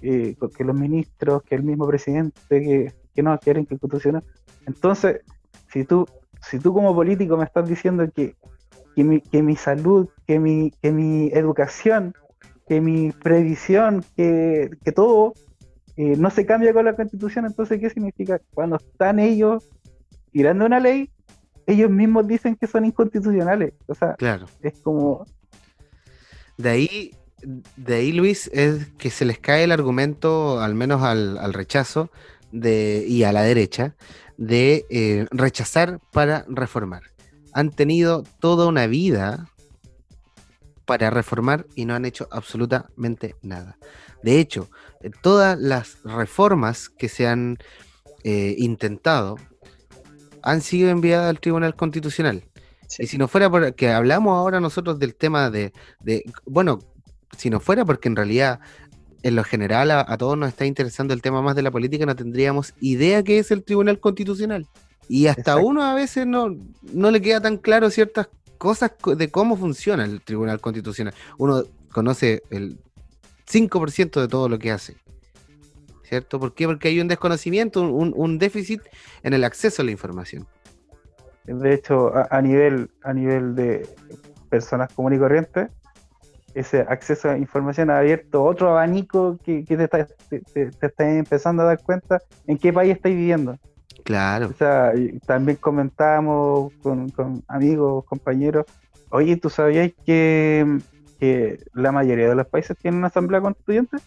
que 0.00 0.64
los 0.64 0.74
ministros, 0.74 1.42
que 1.42 1.56
el 1.56 1.64
mismo 1.64 1.86
presidente, 1.86 2.92
que, 3.14 3.22
no, 3.22 3.36
quieren 3.38 3.66
que 3.66 3.74
inconstitucional. 3.74 4.24
Entonces, 4.66 5.20
si 5.72 5.84
tú, 5.84 6.06
si 6.40 6.58
tú 6.58 6.72
como 6.72 6.94
político 6.94 7.36
me 7.36 7.44
estás 7.44 7.68
diciendo 7.68 8.08
que, 8.14 8.34
que 8.94 9.42
mi 9.42 9.56
salud, 9.56 10.08
que 10.26 10.38
mi, 10.38 10.70
que 10.80 10.92
mi 10.92 11.28
educación, 11.32 12.14
que 12.70 12.80
mi 12.80 13.10
previsión, 13.10 14.04
que, 14.16 14.70
que 14.84 14.92
todo 14.92 15.34
eh, 15.96 16.14
no 16.16 16.30
se 16.30 16.46
cambia 16.46 16.72
con 16.72 16.84
la 16.84 16.94
constitución, 16.94 17.44
entonces 17.44 17.80
¿qué 17.80 17.90
significa? 17.90 18.40
Cuando 18.54 18.76
están 18.76 19.18
ellos 19.18 19.68
tirando 20.30 20.66
una 20.66 20.78
ley, 20.78 21.10
ellos 21.70 21.90
mismos 21.90 22.26
dicen 22.26 22.56
que 22.56 22.66
son 22.66 22.84
inconstitucionales. 22.84 23.72
O 23.86 23.94
sea, 23.94 24.14
claro. 24.14 24.46
es 24.62 24.78
como... 24.80 25.26
De 26.56 26.68
ahí, 26.68 27.14
de 27.76 27.94
ahí, 27.94 28.12
Luis, 28.12 28.50
es 28.52 28.88
que 28.98 29.10
se 29.10 29.24
les 29.24 29.38
cae 29.38 29.64
el 29.64 29.72
argumento, 29.72 30.60
al 30.60 30.74
menos 30.74 31.02
al, 31.02 31.38
al 31.38 31.54
rechazo, 31.54 32.10
de, 32.52 33.04
y 33.08 33.22
a 33.22 33.32
la 33.32 33.42
derecha, 33.42 33.94
de 34.36 34.84
eh, 34.90 35.26
rechazar 35.30 36.00
para 36.12 36.44
reformar. 36.48 37.02
Han 37.52 37.70
tenido 37.70 38.24
toda 38.40 38.66
una 38.66 38.86
vida 38.86 39.48
para 40.84 41.10
reformar 41.10 41.66
y 41.74 41.84
no 41.84 41.94
han 41.94 42.04
hecho 42.04 42.28
absolutamente 42.30 43.36
nada. 43.42 43.76
De 44.22 44.38
hecho, 44.38 44.68
eh, 45.00 45.10
todas 45.22 45.58
las 45.58 46.02
reformas 46.04 46.88
que 46.88 47.08
se 47.08 47.26
han 47.26 47.58
eh, 48.24 48.54
intentado 48.58 49.36
han 50.42 50.60
sido 50.60 50.90
enviadas 50.90 51.28
al 51.30 51.40
Tribunal 51.40 51.74
Constitucional. 51.74 52.44
Y 52.98 53.06
si 53.06 53.18
no 53.18 53.28
fuera 53.28 53.48
porque 53.48 53.90
hablamos 53.90 54.36
ahora 54.36 54.60
nosotros 54.60 54.98
del 54.98 55.14
tema 55.14 55.50
de, 55.50 55.72
de, 56.00 56.24
bueno, 56.44 56.80
si 57.36 57.50
no 57.50 57.60
fuera 57.60 57.84
porque 57.84 58.08
en 58.08 58.16
realidad 58.16 58.60
en 59.22 59.36
lo 59.36 59.44
general 59.44 59.90
a, 59.90 60.16
todos 60.16 60.36
nos 60.36 60.48
está 60.48 60.66
interesando 60.66 61.14
el 61.14 61.22
tema 61.22 61.42
más 61.42 61.54
de 61.54 61.62
la 61.62 61.70
política, 61.70 62.06
no 62.06 62.16
tendríamos 62.16 62.74
idea 62.80 63.22
qué 63.22 63.38
es 63.38 63.50
el 63.50 63.62
Tribunal 63.62 64.00
Constitucional. 64.00 64.66
Y 65.08 65.26
hasta 65.26 65.56
uno 65.56 65.82
a 65.82 65.94
veces 65.94 66.26
no, 66.26 66.56
no 66.92 67.10
le 67.10 67.20
queda 67.20 67.40
tan 67.40 67.58
claro 67.58 67.90
ciertas 67.90 68.28
cosas 68.58 68.92
de 69.16 69.30
cómo 69.30 69.56
funciona 69.56 70.04
el 70.04 70.20
Tribunal 70.22 70.60
Constitucional. 70.60 71.14
Uno 71.38 71.64
conoce 71.92 72.42
el 72.50 72.78
5% 73.50 74.20
de 74.20 74.28
todo 74.28 74.48
lo 74.48 74.58
que 74.58 74.70
hace. 74.70 74.96
¿Cierto? 76.10 76.40
¿Por 76.40 76.54
qué? 76.54 76.66
Porque 76.66 76.88
hay 76.88 77.00
un 77.00 77.06
desconocimiento, 77.06 77.82
un, 77.82 78.12
un 78.16 78.38
déficit 78.40 78.82
en 79.22 79.32
el 79.32 79.44
acceso 79.44 79.80
a 79.80 79.84
la 79.84 79.92
información. 79.92 80.44
De 81.44 81.72
hecho, 81.72 82.12
a, 82.12 82.42
nivel, 82.42 82.90
a 83.04 83.12
nivel 83.12 83.54
de 83.54 83.88
personas 84.48 84.92
comunes 84.92 85.18
y 85.18 85.20
corrientes, 85.20 85.68
ese 86.52 86.80
acceso 86.80 87.30
a 87.30 87.38
información 87.38 87.90
ha 87.90 88.00
abierto 88.00 88.42
otro 88.42 88.70
abanico 88.70 89.38
que, 89.44 89.62
te, 89.62 89.84
estás 90.58 91.06
empezando 91.06 91.62
a 91.62 91.66
dar 91.66 91.80
cuenta 91.80 92.20
en 92.48 92.58
qué 92.58 92.72
país 92.72 92.96
estáis 92.96 93.14
viviendo. 93.14 93.56
Claro. 94.02 94.48
O 94.48 94.52
sea, 94.52 94.92
también 95.26 95.58
comentábamos 95.58 96.72
con, 96.82 97.12
amigos, 97.46 98.04
compañeros, 98.04 98.66
oye, 99.10 99.36
¿tú 99.36 99.48
sabías 99.48 99.92
que, 100.04 100.80
la 101.72 101.92
mayoría 101.92 102.30
de 102.30 102.34
los 102.34 102.48
países 102.48 102.76
tienen 102.78 102.98
una 102.98 103.06
asamblea 103.06 103.40
constituyente? 103.40 103.98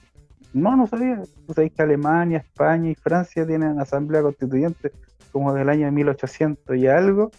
No, 0.53 0.75
no 0.75 0.87
sabía. 0.87 1.21
¿Tú 1.47 1.53
sabías 1.53 1.73
que 1.73 1.81
Alemania, 1.81 2.37
España 2.37 2.89
y 2.89 2.95
Francia 2.95 3.45
tienen 3.45 3.79
asamblea 3.79 4.21
constituyente 4.21 4.91
como 5.31 5.53
del 5.53 5.67
año 5.69 5.91
1800 5.91 6.77
y 6.77 6.87
algo? 6.87 7.31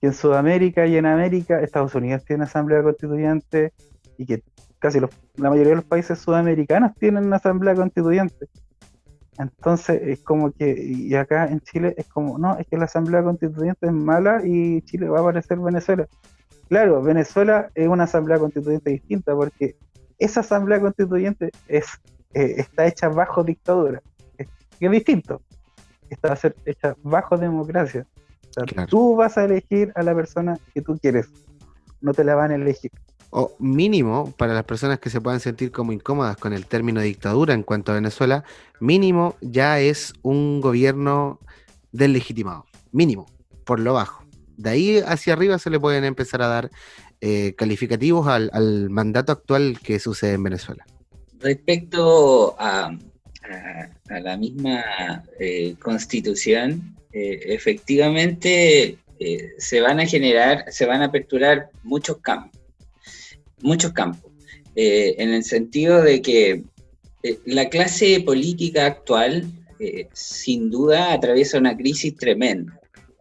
Que 0.00 0.08
en 0.08 0.14
Sudamérica 0.14 0.86
y 0.86 0.96
en 0.96 1.06
América, 1.06 1.60
Estados 1.60 1.94
Unidos 1.94 2.24
tiene 2.24 2.44
asamblea 2.44 2.82
constituyente, 2.82 3.72
y 4.16 4.26
que 4.26 4.42
casi 4.78 5.00
la 5.00 5.08
mayoría 5.50 5.70
de 5.70 5.76
los 5.76 5.84
países 5.84 6.18
sudamericanos 6.18 6.94
tienen 6.94 7.26
una 7.26 7.36
asamblea 7.36 7.74
constituyente. 7.74 8.48
Entonces 9.38 10.00
es 10.02 10.20
como 10.20 10.50
que, 10.50 10.74
y 10.82 11.14
acá 11.14 11.46
en 11.46 11.60
Chile 11.60 11.94
es 11.96 12.06
como, 12.08 12.38
no, 12.38 12.58
es 12.58 12.66
que 12.66 12.76
la 12.76 12.86
asamblea 12.86 13.22
constituyente 13.22 13.86
es 13.86 13.92
mala 13.92 14.40
y 14.44 14.82
Chile 14.82 15.08
va 15.08 15.20
a 15.20 15.24
parecer 15.24 15.58
Venezuela. 15.58 16.08
Claro, 16.68 17.02
Venezuela 17.02 17.70
es 17.74 17.88
una 17.88 18.04
asamblea 18.04 18.38
constituyente 18.38 18.90
distinta 18.90 19.34
porque 19.34 19.76
esa 20.18 20.40
asamblea 20.40 20.80
constituyente 20.80 21.50
es, 21.68 21.86
eh, 22.34 22.54
está 22.58 22.86
hecha 22.86 23.08
bajo 23.08 23.44
dictadura, 23.44 24.02
es, 24.36 24.48
es 24.80 24.90
distinto, 24.90 25.42
está 26.10 26.38
hecha 26.64 26.96
bajo 27.02 27.36
democracia. 27.36 28.06
Tú 28.88 29.14
vas 29.14 29.38
a 29.38 29.44
elegir 29.44 29.92
a 29.94 30.02
la 30.02 30.14
persona 30.14 30.58
que 30.74 30.82
tú 30.82 30.98
quieres, 31.00 31.28
no 32.00 32.12
te 32.12 32.24
la 32.24 32.34
van 32.34 32.50
a 32.50 32.56
elegir 32.56 32.90
o 33.30 33.54
mínimo 33.58 34.32
para 34.36 34.54
las 34.54 34.64
personas 34.64 34.98
que 34.98 35.10
se 35.10 35.20
puedan 35.20 35.40
sentir 35.40 35.70
como 35.70 35.92
incómodas 35.92 36.36
con 36.36 36.52
el 36.52 36.66
término 36.66 37.00
dictadura 37.00 37.54
en 37.54 37.62
cuanto 37.62 37.92
a 37.92 37.96
Venezuela, 37.96 38.44
mínimo 38.80 39.36
ya 39.40 39.80
es 39.80 40.14
un 40.22 40.60
gobierno 40.60 41.38
deslegitimado, 41.92 42.64
mínimo, 42.92 43.26
por 43.64 43.80
lo 43.80 43.94
bajo. 43.94 44.24
De 44.56 44.70
ahí 44.70 44.98
hacia 45.06 45.34
arriba 45.34 45.58
se 45.58 45.70
le 45.70 45.78
pueden 45.78 46.04
empezar 46.04 46.42
a 46.42 46.48
dar 46.48 46.70
eh, 47.20 47.54
calificativos 47.56 48.26
al, 48.26 48.90
mandato 48.90 49.32
actual 49.32 49.78
que 49.82 49.98
sucede 49.98 50.34
en 50.34 50.42
Venezuela. 50.42 50.84
Respecto 51.40 52.56
a, 52.58 52.96
la 54.08 54.36
misma 54.36 55.24
eh, 55.38 55.74
constitución, 55.80 56.96
eh, 57.12 57.40
efectivamente 57.46 58.98
se 59.58 59.80
van 59.80 59.98
a 59.98 60.06
generar, 60.06 60.66
se 60.70 60.86
van 60.86 61.02
a 61.02 61.06
aperturar 61.06 61.70
muchos 61.82 62.18
campos 62.18 62.58
muchos 63.62 63.92
campos, 63.92 64.30
eh, 64.74 65.14
en 65.18 65.30
el 65.30 65.44
sentido 65.44 66.02
de 66.02 66.22
que 66.22 66.62
eh, 67.22 67.38
la 67.46 67.68
clase 67.68 68.20
política 68.20 68.86
actual 68.86 69.44
eh, 69.80 70.08
sin 70.12 70.70
duda 70.70 71.12
atraviesa 71.12 71.58
una 71.58 71.76
crisis 71.76 72.16
tremenda, 72.16 72.78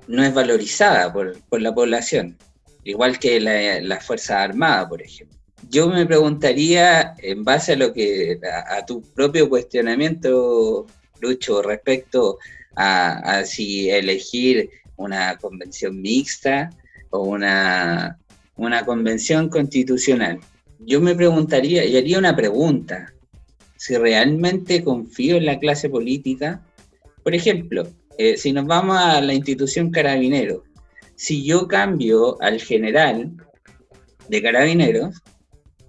no 0.07 0.23
es 0.23 0.33
valorizada 0.33 1.11
por, 1.11 1.61
la 1.61 1.73
población, 1.73 2.37
igual 2.83 3.19
que 3.19 3.39
la, 3.39 3.81
la 3.81 3.99
Fuerza 3.99 4.41
Armada, 4.41 4.87
por 4.87 5.01
ejemplo. 5.01 5.36
Yo 5.69 5.89
me 5.89 6.05
preguntaría, 6.05 7.15
en 7.17 7.43
base 7.43 7.73
a 7.73 7.77
lo 7.77 7.93
que 7.93 8.39
a, 8.69 8.85
tu 8.85 9.01
propio 9.13 9.49
cuestionamiento, 9.49 10.85
Lucho, 11.19 11.61
respecto 11.61 12.37
a, 12.75 13.43
si 13.43 13.89
elegir 13.89 14.69
una 14.97 15.37
convención 15.37 16.01
mixta 16.01 16.69
o 17.09 17.23
una 17.23 18.17
una 18.57 18.83
convención 18.85 19.49
constitucional, 19.49 20.39
yo 20.79 20.99
me 20.99 21.15
preguntaría 21.15 21.85
y 21.85 21.95
haría 21.95 22.19
una 22.19 22.35
pregunta, 22.35 23.13
si 23.77 23.95
realmente 23.95 24.83
confío 24.83 25.37
en 25.37 25.45
la 25.45 25.59
clase 25.59 25.89
política. 25.89 26.61
Por 27.23 27.35
ejemplo, 27.35 27.87
eh, 28.17 28.35
si 28.37 28.51
nos 28.51 28.65
vamos 28.65 28.97
a 28.97 29.21
la 29.21 29.33
institución 29.33 29.91
carabinero, 29.91 30.63
si 31.15 31.43
yo 31.43 31.67
cambio 31.67 32.41
al 32.41 32.59
general 32.59 33.31
de 34.27 34.41
carabineros, 34.41 35.21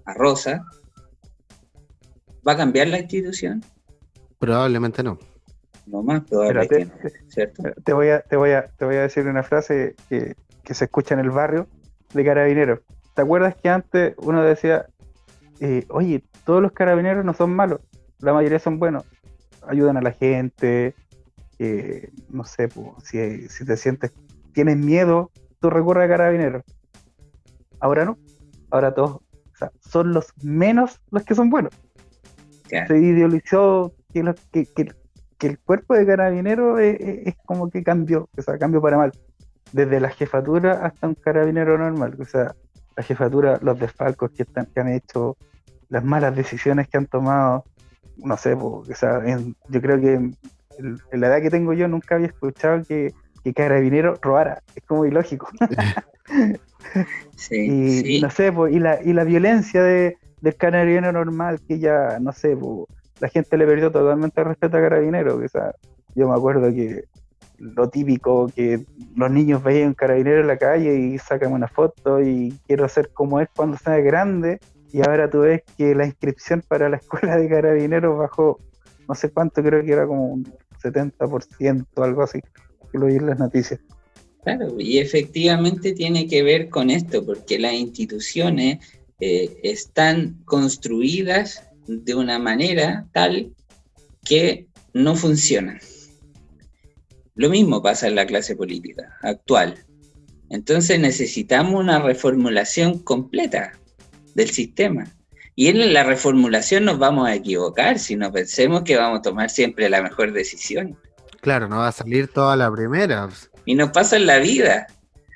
a 0.09 0.13
Rosa, 0.13 0.65
¿va 2.47 2.53
a 2.53 2.57
cambiar 2.57 2.87
la 2.87 2.99
institución? 2.99 3.63
Probablemente 4.39 5.03
no. 5.03 5.19
No 5.85 6.03
más, 6.03 6.23
probablemente 6.23 6.85
no, 6.85 6.93
¿cierto? 7.27 7.63
Te 7.83 7.93
voy, 7.93 8.09
a, 8.09 8.21
te, 8.21 8.35
voy 8.35 8.51
a, 8.51 8.67
te 8.67 8.85
voy 8.85 8.95
a 8.95 9.01
decir 9.01 9.27
una 9.27 9.43
frase 9.43 9.95
que, 10.07 10.35
que 10.63 10.73
se 10.73 10.85
escucha 10.85 11.13
en 11.13 11.21
el 11.21 11.31
barrio, 11.31 11.67
de 12.13 12.25
carabineros. 12.25 12.79
¿Te 13.15 13.21
acuerdas 13.21 13.55
que 13.55 13.69
antes 13.69 14.15
uno 14.17 14.43
decía, 14.43 14.87
eh, 15.59 15.85
oye, 15.89 16.23
todos 16.45 16.61
los 16.61 16.71
carabineros 16.71 17.25
no 17.25 17.33
son 17.33 17.55
malos, 17.55 17.81
la 18.19 18.33
mayoría 18.33 18.59
son 18.59 18.79
buenos, 18.79 19.05
ayudan 19.67 19.97
a 19.97 20.01
la 20.01 20.11
gente, 20.11 20.95
eh, 21.59 22.11
no 22.29 22.43
sé, 22.45 22.69
si, 23.03 23.47
si, 23.49 23.65
te 23.65 23.77
sientes, 23.77 24.13
tienes 24.53 24.77
miedo, 24.77 25.31
tú 25.59 25.69
recurres 25.69 26.05
a 26.05 26.09
carabineros. 26.09 26.63
Ahora 27.79 28.05
no, 28.05 28.17
ahora 28.71 28.93
todos, 28.93 29.21
sea, 29.59 29.71
son 29.79 30.13
los 30.13 30.33
menos 30.41 30.99
los 31.11 31.23
que 31.23 31.35
son 31.35 31.49
buenos. 31.49 31.73
Se 32.69 32.97
idealizó 32.97 33.93
que, 34.13 34.23
que, 34.51 34.93
que 35.39 35.47
el 35.47 35.57
cuerpo 35.57 35.95
de 35.95 36.05
carabinero 36.05 36.77
es, 36.77 37.35
como 37.45 37.69
que 37.69 37.81
cambió, 37.81 38.29
o 38.37 38.41
sea, 38.41 38.57
cambió 38.59 38.81
para 38.81 38.97
mal. 38.97 39.11
Desde 39.71 39.99
la 39.99 40.09
jefatura 40.09 40.85
hasta 40.85 41.07
un 41.07 41.15
carabinero 41.15 41.77
normal. 41.77 42.15
O 42.19 42.25
sea, 42.25 42.55
la 42.95 43.03
jefatura, 43.03 43.57
los 43.61 43.79
desfalcos 43.79 44.31
que, 44.31 44.43
están, 44.43 44.65
que 44.67 44.81
han 44.81 44.89
hecho, 44.89 45.37
las 45.87 46.03
malas 46.03 46.35
decisiones 46.35 46.89
que 46.89 46.97
han 46.97 47.05
tomado, 47.05 47.63
no 48.17 48.35
sé, 48.35 48.53
o 48.53 48.83
sea, 48.93 49.23
yo 49.69 49.81
creo 49.81 49.99
que 49.99 50.13
en, 50.13 50.35
la 51.11 51.27
edad 51.27 51.41
que 51.41 51.49
tengo 51.49 51.73
yo 51.73 51.87
nunca 51.87 52.15
había 52.15 52.27
escuchado 52.27 52.83
que, 52.83 53.13
que 53.53 53.63
carabinero 53.63 54.15
robara. 54.21 54.61
Es 54.75 54.83
como 54.83 55.05
ilógico. 55.05 55.49
sí, 57.35 57.55
y, 58.05 58.21
no 58.21 58.29
sé, 58.29 58.53
y, 58.71 58.79
la, 58.79 59.01
y 59.03 59.13
la 59.13 59.23
violencia 59.23 59.83
de, 59.83 60.17
del 60.41 60.55
carabinero 60.55 61.11
normal, 61.11 61.59
que 61.67 61.79
ya, 61.79 62.19
no 62.19 62.31
sé, 62.31 62.57
la 63.19 63.27
gente 63.29 63.57
le 63.57 63.65
perdió 63.65 63.91
totalmente 63.91 64.41
el 64.41 64.47
respeto 64.47 64.77
a 64.77 64.81
carabinero. 64.81 65.37
O 65.37 65.47
sea, 65.47 65.73
yo 66.15 66.27
me 66.27 66.35
acuerdo 66.35 66.69
que 66.73 67.05
lo 67.57 67.89
típico 67.89 68.47
que 68.55 68.85
los 69.15 69.29
niños 69.29 69.61
veían 69.61 69.89
un 69.89 69.93
carabinero 69.93 70.41
en 70.41 70.47
la 70.47 70.57
calle 70.57 70.95
y 70.95 71.17
sacan 71.17 71.51
una 71.51 71.67
foto 71.67 72.21
y 72.21 72.57
quiero 72.65 72.87
ser 72.87 73.09
como 73.09 73.39
es 73.39 73.49
cuando 73.55 73.77
sea 73.77 73.97
grande. 73.97 74.59
Y 74.91 75.01
ahora 75.07 75.29
tú 75.29 75.41
ves 75.41 75.63
que 75.77 75.93
la 75.93 76.05
inscripción 76.05 76.63
para 76.67 76.89
la 76.89 76.97
escuela 76.97 77.37
de 77.37 77.47
carabineros 77.47 78.17
bajó, 78.17 78.59
no 79.07 79.15
sé 79.15 79.29
cuánto, 79.29 79.61
creo 79.61 79.83
que 79.83 79.91
era 79.91 80.07
como 80.07 80.25
un 80.27 80.51
70%, 80.81 81.85
algo 81.97 82.23
así, 82.23 82.41
que 82.41 82.49
las 82.93 83.39
noticias. 83.39 83.79
Claro, 84.43 84.75
y 84.79 84.99
efectivamente 84.99 85.93
tiene 85.93 86.27
que 86.27 86.43
ver 86.43 86.69
con 86.69 86.89
esto, 86.89 87.25
porque 87.25 87.59
las 87.59 87.73
instituciones 87.73 88.79
eh, 89.19 89.59
están 89.63 90.41
construidas 90.45 91.63
de 91.87 92.15
una 92.15 92.39
manera 92.39 93.07
tal 93.11 93.53
que 94.23 94.67
no 94.93 95.15
funcionan. 95.15 95.79
Lo 97.35 97.49
mismo 97.49 97.81
pasa 97.81 98.07
en 98.07 98.15
la 98.15 98.25
clase 98.25 98.55
política 98.55 99.17
actual. 99.21 99.75
Entonces 100.49 100.99
necesitamos 100.99 101.79
una 101.79 101.99
reformulación 101.99 102.99
completa 102.99 103.73
del 104.35 104.49
sistema. 104.49 105.15
Y 105.55 105.67
en 105.67 105.93
la 105.93 106.03
reformulación 106.03 106.85
nos 106.85 106.99
vamos 106.99 107.27
a 107.27 107.35
equivocar 107.35 107.99
si 107.99 108.15
no 108.15 108.31
pensemos 108.31 108.83
que 108.83 108.95
vamos 108.95 109.19
a 109.19 109.21
tomar 109.21 109.49
siempre 109.49 109.89
la 109.89 110.01
mejor 110.01 110.31
decisión. 110.31 110.97
Claro, 111.41 111.67
no 111.67 111.77
va 111.77 111.87
a 111.87 111.93
salir 111.93 112.27
toda 112.27 112.55
la 112.55 112.71
primera. 112.71 113.29
Y 113.65 113.75
nos 113.75 113.91
pasa 113.91 114.17
en 114.17 114.25
la 114.25 114.39
vida. 114.39 114.87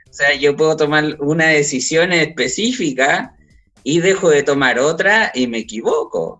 O 0.09 0.13
sea, 0.13 0.35
yo 0.35 0.55
puedo 0.55 0.75
tomar 0.75 1.17
una 1.19 1.47
decisión 1.47 2.13
específica 2.13 3.35
y 3.83 3.99
dejo 3.99 4.29
de 4.29 4.43
tomar 4.43 4.79
otra 4.79 5.31
y 5.33 5.47
me 5.47 5.59
equivoco. 5.59 6.39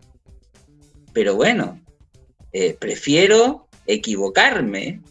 Pero 1.13 1.35
bueno, 1.35 1.81
eh, 2.51 2.75
prefiero 2.79 3.67
equivocarme, 3.87 5.01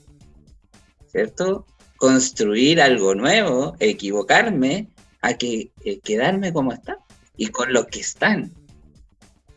¿cierto? 1.11 1.67
Construir 1.97 2.81
algo 2.81 3.15
nuevo, 3.15 3.77
equivocarme, 3.81 4.89
a 5.23 5.35
que 5.35 5.73
eh, 5.85 6.01
quedarme 6.01 6.53
como 6.53 6.73
está 6.73 6.99
y 7.37 7.47
con 7.47 7.73
los 7.73 7.87
que 7.87 8.01
están. 8.01 8.53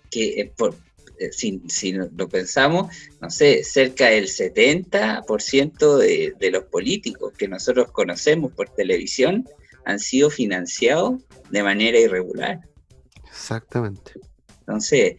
Que 0.10 0.39
eh, 0.39 0.53
por, 0.55 0.75
si, 1.32 1.91
lo 1.93 2.30
pensamos, 2.30 2.95
no 3.21 3.30
sé, 3.30 3.63
cerca 3.63 4.08
del 4.08 4.25
70% 4.25 5.97
de, 5.97 6.34
de 6.39 6.51
los 6.51 6.63
políticos 6.65 7.34
que 7.38 7.47
nosotros 7.47 7.91
conocemos 7.91 8.51
por 8.54 8.69
televisión 8.69 9.47
han 9.86 9.99
sido 9.99 10.30
financiados 10.30 11.21
de 11.49 11.63
manera 11.63 11.99
irregular. 11.99 12.60
Exactamente. 13.28 14.13
Entonces, 14.62 15.17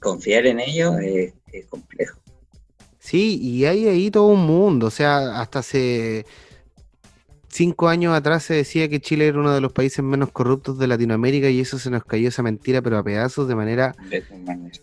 confiar 0.00 0.46
en 0.46 0.60
ellos 0.60 0.96
es, 1.00 1.34
complejo. 1.68 2.18
Sí, 2.98 3.38
y 3.40 3.64
hay 3.66 3.88
ahí 3.88 4.10
todo 4.10 4.26
un 4.26 4.46
mundo, 4.46 4.86
o 4.86 4.90
sea, 4.90 5.40
hasta 5.40 5.58
hace 5.58 6.24
cinco 7.52 7.88
años 7.88 8.14
atrás 8.14 8.44
se 8.44 8.54
decía 8.54 8.88
que 8.88 9.00
Chile 9.00 9.28
era 9.28 9.38
uno 9.38 9.54
de 9.54 9.60
los 9.60 9.72
países 9.72 10.02
menos 10.02 10.30
corruptos 10.32 10.78
de 10.78 10.86
Latinoamérica 10.86 11.50
y 11.50 11.60
eso 11.60 11.78
se 11.78 11.90
nos 11.90 12.04
cayó 12.04 12.28
esa 12.28 12.42
mentira, 12.42 12.80
pero 12.82 12.98
a 12.98 13.04
pedazos 13.04 13.46
de 13.46 13.54
manera 13.54 13.94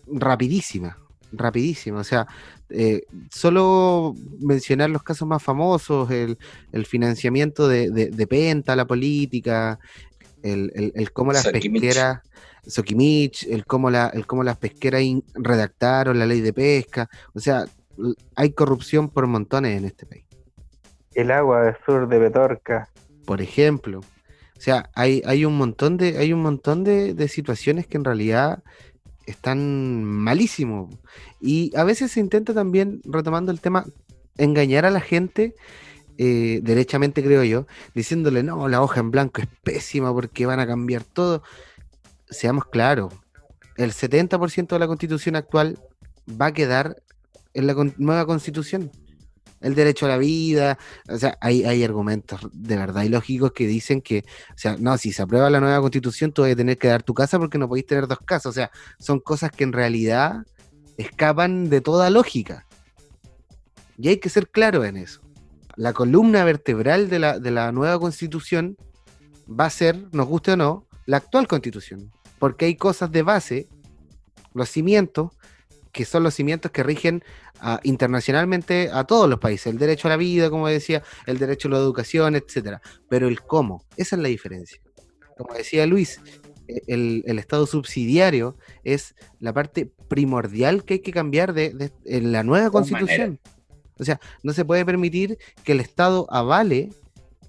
rapidísima, 0.06 0.96
rapidísima. 1.32 1.98
O 2.00 2.04
sea, 2.04 2.28
eh, 2.70 3.02
solo 3.30 4.14
mencionar 4.38 4.88
los 4.88 5.02
casos 5.02 5.26
más 5.26 5.42
famosos, 5.42 6.10
el, 6.10 6.38
financiamiento 6.86 7.68
de, 7.68 8.26
Penta, 8.28 8.76
la 8.76 8.86
política, 8.86 9.80
el, 10.42 10.92
el, 10.94 11.12
cómo 11.12 11.32
las 11.32 11.48
pesqueras, 11.48 12.20
el 13.48 13.66
cómo, 13.66 13.90
la, 13.90 14.08
el 14.08 14.26
cómo 14.26 14.44
las 14.44 14.58
pesqueras 14.58 15.02
redactaron 15.34 16.18
la 16.18 16.26
ley 16.26 16.40
de 16.40 16.52
pesca. 16.52 17.10
O 17.34 17.40
sea, 17.40 17.64
hay 18.36 18.52
corrupción 18.52 19.08
por 19.08 19.26
montones 19.26 19.76
en 19.76 19.84
este 19.86 20.06
país. 20.06 20.29
El 21.14 21.30
agua 21.30 21.62
del 21.62 21.76
sur 21.84 22.08
de 22.08 22.18
Betorca. 22.18 22.88
Por 23.26 23.40
ejemplo. 23.40 24.00
O 24.00 24.60
sea, 24.60 24.90
hay, 24.94 25.22
hay 25.24 25.44
un 25.44 25.56
montón 25.56 25.96
de, 25.96 26.18
hay 26.18 26.32
un 26.32 26.42
montón 26.42 26.84
de, 26.84 27.14
de 27.14 27.28
situaciones 27.28 27.86
que 27.86 27.96
en 27.96 28.04
realidad 28.04 28.62
están 29.26 30.04
malísimos. 30.04 30.94
Y 31.40 31.72
a 31.76 31.84
veces 31.84 32.12
se 32.12 32.20
intenta 32.20 32.52
también, 32.52 33.00
retomando 33.04 33.52
el 33.52 33.60
tema, 33.60 33.86
engañar 34.36 34.84
a 34.84 34.90
la 34.90 35.00
gente, 35.00 35.54
eh, 36.18 36.60
derechamente 36.62 37.22
creo 37.22 37.44
yo, 37.44 37.66
diciéndole, 37.94 38.42
no, 38.42 38.68
la 38.68 38.82
hoja 38.82 39.00
en 39.00 39.10
blanco 39.10 39.40
es 39.40 39.48
pésima 39.62 40.12
porque 40.12 40.46
van 40.46 40.60
a 40.60 40.66
cambiar 40.66 41.04
todo. 41.04 41.42
Seamos 42.28 42.66
claros, 42.66 43.14
el 43.76 43.92
70% 43.92 44.68
de 44.68 44.78
la 44.78 44.86
constitución 44.86 45.36
actual 45.36 45.78
va 46.28 46.46
a 46.46 46.52
quedar 46.52 47.02
en 47.54 47.66
la 47.66 47.74
nueva 47.96 48.26
constitución. 48.26 48.90
El 49.60 49.74
derecho 49.74 50.06
a 50.06 50.08
la 50.08 50.16
vida, 50.18 50.78
o 51.08 51.18
sea, 51.18 51.36
hay, 51.40 51.64
hay 51.64 51.84
argumentos 51.84 52.40
de 52.52 52.76
verdad 52.76 53.02
y 53.02 53.10
lógicos 53.10 53.52
que 53.52 53.66
dicen 53.66 54.00
que, 54.00 54.24
o 54.54 54.58
sea, 54.58 54.76
no, 54.78 54.96
si 54.96 55.12
se 55.12 55.22
aprueba 55.22 55.50
la 55.50 55.60
nueva 55.60 55.80
constitución, 55.80 56.32
tú 56.32 56.42
vas 56.42 56.52
a 56.52 56.56
tener 56.56 56.78
que 56.78 56.88
dar 56.88 57.02
tu 57.02 57.12
casa 57.12 57.38
porque 57.38 57.58
no 57.58 57.68
podéis 57.68 57.86
tener 57.86 58.06
dos 58.06 58.20
casas. 58.20 58.46
O 58.46 58.52
sea, 58.52 58.70
son 58.98 59.20
cosas 59.20 59.50
que 59.50 59.64
en 59.64 59.72
realidad 59.72 60.46
escapan 60.96 61.68
de 61.68 61.80
toda 61.80 62.08
lógica. 62.10 62.66
Y 63.98 64.08
hay 64.08 64.16
que 64.16 64.30
ser 64.30 64.48
claro 64.48 64.84
en 64.84 64.96
eso. 64.96 65.20
La 65.76 65.92
columna 65.92 66.42
vertebral 66.44 67.10
de 67.10 67.18
la, 67.18 67.38
de 67.38 67.50
la 67.50 67.70
nueva 67.70 67.98
constitución 67.98 68.76
va 69.48 69.66
a 69.66 69.70
ser, 69.70 70.08
nos 70.12 70.26
guste 70.26 70.52
o 70.52 70.56
no, 70.56 70.86
la 71.06 71.18
actual 71.18 71.46
constitución. 71.46 72.10
Porque 72.38 72.64
hay 72.64 72.76
cosas 72.76 73.12
de 73.12 73.22
base, 73.22 73.68
los 74.54 74.70
cimientos, 74.70 75.32
que 75.92 76.04
son 76.04 76.22
los 76.22 76.34
cimientos 76.34 76.70
que 76.70 76.82
rigen 76.82 77.22
internacionalmente 77.82 78.90
a 78.92 79.04
todos 79.04 79.28
los 79.28 79.38
países. 79.38 79.66
El 79.66 79.78
derecho 79.78 80.08
a 80.08 80.10
la 80.10 80.16
vida, 80.16 80.50
como 80.50 80.68
decía, 80.68 81.02
el 81.26 81.38
derecho 81.38 81.68
a 81.68 81.72
la 81.72 81.78
educación, 81.78 82.36
etcétera. 82.36 82.80
Pero 83.08 83.28
el 83.28 83.42
cómo, 83.42 83.84
esa 83.96 84.16
es 84.16 84.22
la 84.22 84.28
diferencia. 84.28 84.80
Como 85.36 85.54
decía 85.54 85.86
Luis, 85.86 86.20
e, 86.68 86.82
el, 86.86 87.38
Estado 87.38 87.66
subsidiario 87.66 88.56
es 88.84 89.14
la 89.38 89.52
parte 89.52 89.90
primordial 90.08 90.84
que 90.84 90.94
hay 90.94 91.00
que 91.00 91.12
cambiar 91.12 91.52
de, 91.52 91.92
en 92.04 92.32
la 92.32 92.42
nueva 92.42 92.70
constitución. 92.70 93.38
O 93.98 94.04
sea, 94.04 94.18
no 94.42 94.52
se 94.52 94.64
puede 94.64 94.84
permitir 94.84 95.38
que 95.62 95.72
el 95.72 95.80
Estado 95.80 96.26
avale 96.30 96.90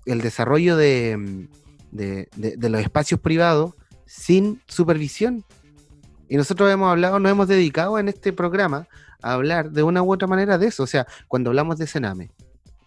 el 0.05 0.21
desarrollo 0.21 0.75
de, 0.75 1.47
de, 1.91 2.69
los 2.69 2.81
espacios 2.81 3.19
privados 3.19 3.73
sin 4.05 4.61
supervisión. 4.67 5.45
Y 6.31 6.37
nosotros 6.37 6.71
hemos 6.71 6.89
hablado, 6.89 7.19
nos 7.19 7.29
hemos 7.29 7.49
dedicado 7.49 7.99
en 7.99 8.07
este 8.07 8.31
programa 8.31 8.87
a 9.21 9.33
hablar 9.33 9.69
de 9.69 9.83
una 9.83 10.01
u 10.01 10.13
otra 10.13 10.29
manera 10.29 10.57
de 10.57 10.67
eso. 10.67 10.83
O 10.83 10.87
sea, 10.87 11.05
cuando 11.27 11.49
hablamos 11.49 11.77
de 11.77 11.87
Sename, 11.87 12.31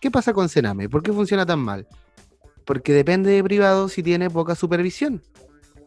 ¿qué 0.00 0.10
pasa 0.10 0.32
con 0.32 0.48
Sename? 0.48 0.88
¿Por 0.88 1.02
qué 1.02 1.12
funciona 1.12 1.44
tan 1.44 1.58
mal? 1.58 1.86
Porque 2.64 2.94
depende 2.94 3.30
de 3.30 3.44
privados 3.44 3.98
y 3.98 4.02
tiene 4.02 4.30
poca 4.30 4.54
supervisión. 4.54 5.20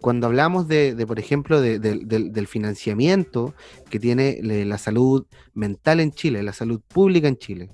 Cuando 0.02 0.28
hablamos 0.28 0.68
de, 0.68 1.04
por 1.08 1.18
ejemplo, 1.18 1.60
del 1.60 2.48
financiamiento 2.48 3.56
que 3.90 4.00
tiene 4.00 4.40
la 4.44 4.78
salud 4.78 5.26
mental 5.56 6.00
en 6.00 6.12
Chile, 6.12 6.44
la 6.44 6.54
salud 6.54 6.80
pública 6.88 7.28
en 7.28 7.38
Chile, 7.38 7.72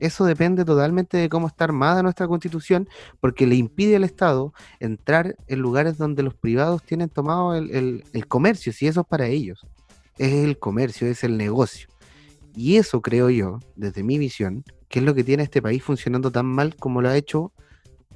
eso 0.00 0.24
depende 0.24 0.64
totalmente 0.64 1.16
de 1.16 1.28
cómo 1.28 1.46
está 1.46 1.64
armada 1.64 2.02
nuestra 2.02 2.26
constitución, 2.26 2.88
porque 3.20 3.46
le 3.46 3.54
impide 3.54 3.96
al 3.96 4.04
Estado 4.04 4.52
entrar 4.80 5.36
en 5.46 5.58
lugares 5.60 5.98
donde 5.98 6.22
los 6.22 6.34
privados 6.34 6.82
tienen 6.82 7.08
tomado 7.08 7.54
el, 7.54 8.02
comercio, 8.28 8.72
si 8.72 8.86
eso 8.86 9.02
es 9.02 9.06
para 9.06 9.26
ellos. 9.26 9.66
Es 10.18 10.32
el 10.32 10.58
comercio, 10.58 11.06
es 11.06 11.24
el 11.24 11.36
negocio. 11.36 11.88
Y 12.54 12.76
eso 12.76 13.00
creo 13.00 13.30
yo, 13.30 13.60
desde 13.76 14.02
mi 14.02 14.18
visión, 14.18 14.64
que 14.88 14.98
es 14.98 15.04
lo 15.04 15.14
que 15.14 15.24
tiene 15.24 15.44
este 15.44 15.62
país 15.62 15.82
funcionando 15.82 16.30
tan 16.30 16.46
mal 16.46 16.74
como 16.76 17.00
lo 17.00 17.08
ha 17.08 17.16
hecho 17.16 17.52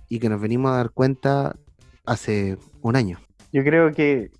y 0.09 0.18
que 0.18 0.28
nos 0.28 0.40
venimos 0.40 0.72
a 0.72 0.76
dar 0.76 0.90
cuenta 0.90 1.54
hace 2.04 2.59
un 2.82 2.96
año. 2.96 3.18
Yo 3.52 3.62
creo 3.62 3.92
que, 3.92 4.30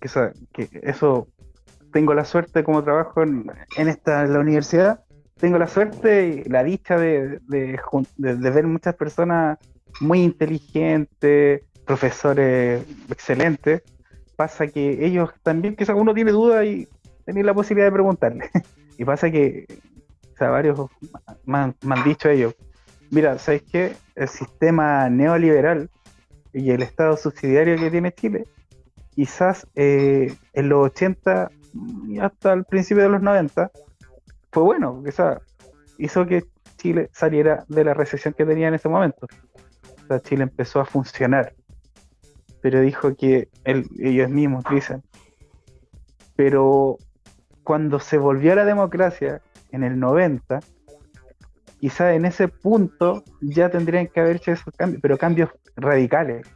eso, 0.00 1.28
tengo 1.92 2.14
la 2.14 2.24
suerte 2.24 2.64
como 2.64 2.82
trabajo 2.82 3.22
en, 3.22 3.50
esta 3.76 4.24
en 4.24 4.32
la 4.32 4.40
universidad 4.40 5.03
tengo 5.38 5.58
la 5.58 5.66
suerte 5.66 6.44
y 6.46 6.48
la 6.48 6.62
dicha 6.62 6.98
de, 6.98 7.40
ver 7.48 8.66
muchas 8.66 8.94
personas 8.94 9.58
muy 10.00 10.22
inteligentes, 10.22 11.62
profesores 11.84 12.84
excelentes. 13.10 13.82
Pasa 14.36 14.66
que 14.66 15.04
ellos 15.04 15.30
también, 15.42 15.76
quizás 15.76 15.96
uno 15.96 16.14
tiene 16.14 16.32
dudas 16.32 16.64
y 16.64 16.88
tiene 17.24 17.44
la 17.44 17.54
posibilidad 17.54 17.86
de 17.86 17.92
preguntarle. 17.92 18.50
y 18.98 19.04
pasa 19.04 19.30
que 19.30 19.66
varios 20.40 20.90
me 21.44 21.58
han, 21.58 22.04
dicho 22.04 22.28
ellos, 22.28 22.54
mira, 23.10 23.38
¿sabes 23.38 23.62
qué? 23.62 23.96
El 24.14 24.28
sistema 24.28 25.08
neoliberal 25.08 25.90
y 26.52 26.70
el 26.70 26.82
Estado 26.82 27.16
subsidiario 27.16 27.76
que 27.76 27.90
tiene 27.90 28.12
Chile, 28.12 28.44
quizás 29.14 29.66
eh, 29.74 30.34
en 30.52 30.68
los 30.68 30.86
80 30.86 31.50
y 32.08 32.18
hasta 32.18 32.52
el 32.52 32.64
principio 32.64 33.02
de 33.02 33.08
los 33.08 33.22
90, 33.22 33.70
fue 34.54 34.62
bueno, 34.62 35.02
quizás 35.04 35.38
hizo 35.98 36.24
que 36.26 36.44
Chile 36.76 37.10
saliera 37.12 37.64
de 37.66 37.82
la 37.82 37.92
recesión 37.92 38.34
que 38.34 38.46
tenía 38.46 38.68
en 38.68 38.74
ese 38.74 38.88
momento. 38.88 39.26
O 40.04 40.06
sea, 40.06 40.20
Chile 40.20 40.44
empezó 40.44 40.80
a 40.80 40.84
funcionar. 40.84 41.54
Pero 42.60 42.80
dijo 42.80 43.16
que 43.16 43.48
ellos 43.64 44.30
mismos 44.30 44.64
dicen, 44.70 45.02
pero 46.36 46.98
cuando 47.64 47.98
se 47.98 48.16
volvió 48.16 48.52
a 48.52 48.56
la 48.56 48.64
democracia 48.64 49.42
en 49.72 49.82
el 49.82 49.98
90, 49.98 50.60
quizá 51.80 52.14
en 52.14 52.24
ese 52.24 52.46
punto 52.46 53.24
ya 53.40 53.70
tendrían 53.70 54.06
que 54.06 54.20
haber 54.20 54.36
hecho 54.36 54.52
esos 54.52 54.72
cambios, 54.76 55.02
pero 55.02 55.18
cambios 55.18 55.50
radicales. 55.76 56.46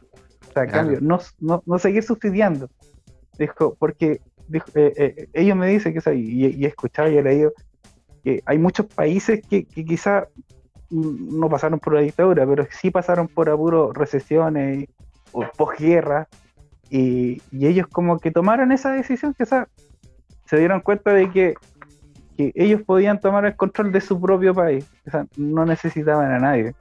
O 0.47 0.51
sea, 0.53 0.67
cambios, 0.67 1.01
no, 1.01 1.19
no, 1.39 1.79
seguir 1.79 2.03
subsidiando. 2.03 2.69
Dijo, 3.37 3.75
porque 3.77 4.21
eh, 4.51 4.93
eh, 4.97 5.29
ellos 5.33 5.55
me 5.57 5.67
dicen 5.67 5.93
que, 5.93 6.15
y, 6.15 6.63
he 6.63 6.67
escuchado 6.67 7.11
y 7.11 7.17
he 7.17 7.23
leído, 7.23 7.51
que 8.29 8.43
hay 8.45 8.57
muchos 8.57 8.85
países 8.85 9.41
que, 9.47 9.65
que 9.65 9.85
quizá 9.85 10.27
no 10.89 11.49
pasaron 11.49 11.79
por 11.79 11.93
la 11.93 12.01
dictadura, 12.01 12.45
pero 12.45 12.67
sí 12.71 12.91
pasaron 12.91 13.27
por 13.27 13.49
apuros, 13.49 13.93
recesiones 13.93 14.87
o 15.31 15.45
posguerra, 15.55 16.27
y, 16.89 17.41
y 17.51 17.67
ellos 17.67 17.87
como 17.87 18.19
que 18.19 18.31
tomaron 18.31 18.71
esa 18.71 18.91
decisión, 18.91 19.35
que 19.35 19.45
se 19.45 20.57
dieron 20.57 20.81
cuenta 20.81 21.13
de 21.13 21.29
que, 21.31 21.53
ellos 22.37 22.81
podían 22.83 23.19
tomar 23.19 23.45
el 23.45 23.57
control 23.57 23.91
de 23.91 23.99
su 23.99 24.19
propio 24.19 24.55
país, 24.55 24.89
no 25.35 25.65
necesitaban 25.65 26.31
a 26.31 26.39
nadie. 26.39 26.73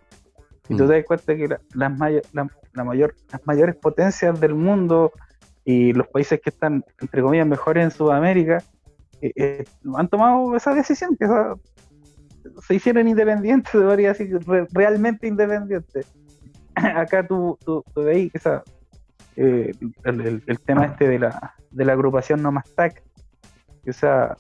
Y 0.69 0.77
tú 0.77 0.85
mm. 0.85 0.87
te 0.87 0.95
das 0.95 1.05
cuenta 1.05 1.35
que 1.35 1.49
las, 1.49 1.61
la, 1.75 1.89
mayor, 2.85 3.15
las 3.33 3.45
mayores 3.45 3.75
potencias 3.75 4.39
del 4.41 4.55
mundo 4.55 5.11
y 5.65 5.93
los 5.95 6.07
países 6.07 6.41
que 6.41 6.51
están, 6.51 6.85
entre 7.01 7.23
comillas, 7.23 7.49
mejores 7.49 7.83
en 7.83 7.91
Sudamérica, 7.91 8.63
eh, 9.21 9.33
eh, 9.37 9.65
han 9.97 10.09
tomado 10.09 10.55
esa 10.57 10.75
decisión, 10.75 11.17
que 11.17 11.27
se 12.67 12.75
hicieron 12.75 13.09
independientes, 13.09 13.73
debería 13.75 14.09
decir, 14.09 14.39
realmente 14.73 15.27
independientes. 15.27 16.07
Acá 16.75 17.27
tú, 17.27 17.59
tú, 17.65 17.85
tú 17.95 18.03
veis 18.03 18.33
eh, 19.37 19.73
el, 20.05 20.43
el, 20.47 20.61
tema 20.61 20.87
este 20.87 21.09
de 21.09 21.19
la, 21.19 21.55
de 21.71 21.85
la 21.85 21.93
agrupación 21.93 22.43
Nomastac, 22.43 23.03
o 23.89 23.93
sea, 23.93 24.37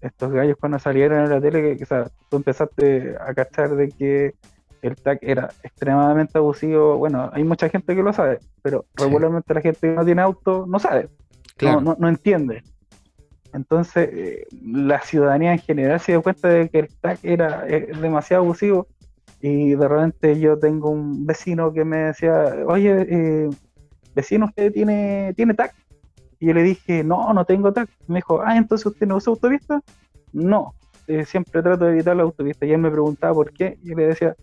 estos 0.00 0.32
gallos 0.32 0.56
cuando 0.58 0.78
salieron 0.78 1.24
en 1.24 1.30
la 1.30 1.40
tele, 1.40 1.76
que, 1.76 1.84
o 1.84 1.86
sea, 1.86 2.10
tú 2.28 2.36
empezaste 2.36 3.16
a 3.18 3.32
cachar 3.34 3.74
de 3.76 3.88
que 3.88 4.34
el 4.82 4.96
TAC 4.96 5.20
era 5.22 5.50
extremadamente 5.62 6.38
abusivo. 6.38 6.98
Bueno, 6.98 7.30
hay 7.32 7.44
mucha 7.44 7.68
gente 7.68 7.94
que 7.94 8.02
lo 8.02 8.12
sabe, 8.12 8.40
pero 8.62 8.84
regularmente 8.94 9.54
la 9.54 9.60
gente 9.60 9.80
que 9.80 9.94
no 9.94 10.04
tiene 10.04 10.22
auto 10.22 10.66
no 10.66 10.78
sabe, 10.78 11.08
no, 11.60 11.96
no, 11.98 12.08
entiende. 12.08 12.64
Entonces, 13.52 14.08
eh, 14.12 14.46
la 14.64 15.00
ciudadanía 15.00 15.52
en 15.52 15.58
general 15.58 16.00
se 16.00 16.12
dio 16.12 16.22
cuenta 16.22 16.48
de 16.48 16.68
que 16.68 16.80
el 16.80 16.88
TAC 16.88 17.18
era 17.22 17.66
eh, 17.68 17.92
demasiado 18.00 18.42
abusivo 18.44 18.86
y 19.40 19.74
de 19.74 19.88
repente 19.88 20.40
yo 20.40 20.58
tengo 20.58 20.90
un 20.90 21.26
vecino 21.26 21.72
que 21.72 21.84
me 21.84 21.98
decía, 21.98 22.54
oye, 22.66 23.06
eh, 23.08 23.50
vecino, 24.14 24.46
¿usted 24.46 24.72
tiene, 24.72 25.34
tiene 25.36 25.54
TAC? 25.54 25.74
Y 26.38 26.46
yo 26.46 26.54
le 26.54 26.62
dije, 26.62 27.04
no, 27.04 27.32
no 27.34 27.44
tengo 27.44 27.72
TAC. 27.72 27.90
Me 28.06 28.16
dijo, 28.16 28.40
ah, 28.40 28.56
entonces 28.56 28.86
usted 28.86 29.06
no 29.06 29.16
usa 29.16 29.32
autopista. 29.32 29.80
No, 30.32 30.74
siempre 31.26 31.62
trato 31.62 31.84
de 31.84 31.92
evitar 31.92 32.16
la 32.16 32.22
autopista. 32.22 32.66
Y 32.66 32.72
él 32.72 32.78
me 32.78 32.90
preguntaba 32.90 33.34
por 33.34 33.52
qué. 33.52 33.78
Y 33.84 33.94
le 33.94 34.06
decía, 34.06 34.34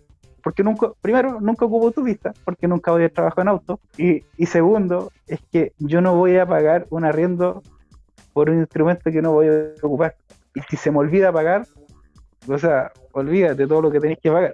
porque 0.42 0.62
nunca, 0.62 0.92
primero, 1.02 1.40
nunca 1.40 1.66
ocupo 1.66 1.86
autopista, 1.86 2.32
porque 2.44 2.68
nunca 2.68 2.90
voy 2.90 3.04
a 3.04 3.08
trabajar 3.10 3.42
en 3.42 3.48
auto. 3.48 3.80
Y 3.98 4.46
segundo, 4.46 5.12
es 5.26 5.40
que 5.52 5.72
yo 5.78 6.00
no 6.00 6.14
voy 6.14 6.36
a 6.36 6.46
pagar 6.46 6.86
un 6.90 7.04
arriendo 7.04 7.62
por 8.32 8.50
un 8.50 8.60
instrumento 8.60 9.10
que 9.10 9.22
no 9.22 9.32
voy 9.32 9.48
a 9.48 9.72
ocupar. 9.82 10.16
Y 10.54 10.60
si 10.62 10.76
se 10.76 10.90
me 10.90 10.98
olvida 10.98 11.32
pagar, 11.32 11.66
o 12.48 12.58
sea, 12.58 12.92
olvídate 13.12 13.66
todo 13.66 13.82
lo 13.82 13.90
que 13.90 14.00
tenéis 14.00 14.18
que 14.20 14.30
pagar 14.30 14.52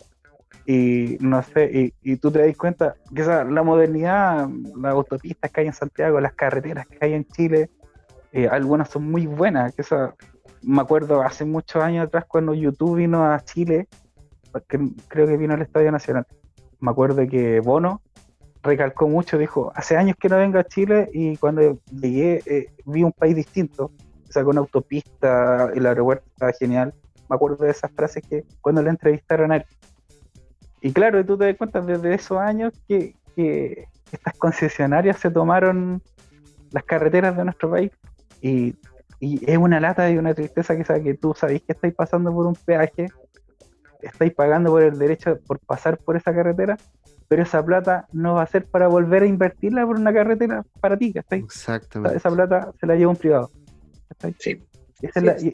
y 0.67 1.17
no 1.21 1.43
sé, 1.43 1.93
y, 2.03 2.17
tú 2.17 2.33
te 2.33 2.45
das 2.45 2.57
cuenta 2.57 2.97
que 3.15 3.23
esa, 3.23 3.45
la 3.45 3.63
modernidad, 3.63 4.49
las 4.77 4.93
autopistas 4.93 5.51
que 5.53 5.61
hay 5.61 5.67
en 5.69 5.73
Santiago, 5.73 6.21
las 6.21 6.35
carreteras 6.35 6.87
que 6.89 6.99
hay 7.01 7.13
en 7.13 7.25
Chile, 7.25 7.71
eh, 8.33 8.49
algunas 8.49 8.91
son 8.91 9.09
muy 9.09 9.27
buenas, 9.27 9.73
que 9.75 9.83
esa, 9.83 10.15
me 10.63 10.81
acuerdo 10.81 11.23
hace 11.23 11.45
muchos 11.45 11.81
años 11.81 12.07
atrás 12.07 12.25
cuando 12.27 12.53
YouTube 12.53 12.97
vino 12.97 13.25
a 13.25 13.41
Chile, 13.45 13.87
creo 14.67 15.27
que 15.29 15.37
vino 15.37 15.55
al 15.55 15.63
Estadio 15.63 15.93
Nacional, 15.93 16.27
me 16.81 16.91
acuerdo 16.91 17.25
que 17.29 17.61
Bono 17.61 18.03
recalcó 18.67 19.09
mucho, 19.09 19.39
dijo, 19.39 19.73
hace 19.75 19.97
años 19.97 20.17
que 20.21 20.29
no 20.29 20.37
vengo 20.37 20.59
a 20.59 20.65
Chile 20.65 21.09
y 21.13 21.37
cuando 21.37 21.79
llegué 21.91 22.43
eh, 22.47 22.67
vi 22.85 23.03
un 23.03 23.13
país 23.13 23.35
distinto, 23.35 23.93
o 24.29 24.33
sea, 24.33 24.45
con 24.45 24.59
autopista, 24.59 25.71
el 25.75 25.87
aeropuerto 25.87 26.27
estaba 26.33 26.53
genial, 26.53 26.93
me 27.29 27.37
acuerdo 27.37 27.65
de 27.65 27.71
esas 27.71 27.91
frases 27.93 28.23
que 28.29 28.45
cuando 28.61 28.83
le 28.83 28.91
entrevistaron 28.91 29.53
a 29.53 29.57
él, 29.57 29.65
y 30.81 30.93
claro, 30.93 31.25
tú 31.25 31.37
te 31.37 31.47
das 31.47 31.57
cuenta 31.57 31.81
desde 31.81 32.15
esos 32.15 32.39
años 32.39 32.73
que, 32.87 33.17
estas 34.13 34.35
concesionarias 34.39 35.19
se 35.19 35.31
tomaron 35.31 36.01
las 36.71 36.85
carreteras 36.85 37.37
de 37.37 37.45
nuestro 37.45 37.71
país 37.71 37.91
y, 38.41 38.75
es 39.19 39.59
una 39.59 39.81
lata 39.81 40.09
y 40.11 40.17
una 40.17 40.33
tristeza 40.33 40.77
que, 40.77 40.85
sabe 40.85 41.03
que 41.03 41.15
tú 41.15 41.35
sabéis 41.35 41.63
que 41.63 41.73
estáis 41.73 41.93
pasando 41.93 42.33
por 42.33 42.47
un 42.47 42.55
peaje, 42.55 43.09
estáis 44.01 44.33
pagando 44.33 44.71
por 44.71 44.83
el 44.83 44.97
derecho 44.97 45.39
por 45.47 45.59
pasar 45.59 45.99
por 45.99 46.17
esa 46.17 46.33
carretera, 46.33 46.77
pero 47.29 47.43
esa 47.43 47.65
plata 47.65 48.07
no 48.13 48.35
va 48.35 48.43
a 48.43 48.47
ser 48.47 48.67
para 48.67 48.89
volver 48.89 49.23
a 49.23 49.27
invertirla 49.27 49.85
por 49.85 49.97
una 49.97 50.13
carretera 50.13 50.65
para 50.81 50.97
ti, 50.97 51.13
¿estáis? 51.15 51.45
Exactamente. 51.45 52.17
Esa, 52.17 52.31
plata 52.31 52.73
se 52.79 52.87
la 52.87 52.95
lleva 52.95 53.11
un 53.11 53.17
privado. 53.17 53.51
Sí. 54.39 54.63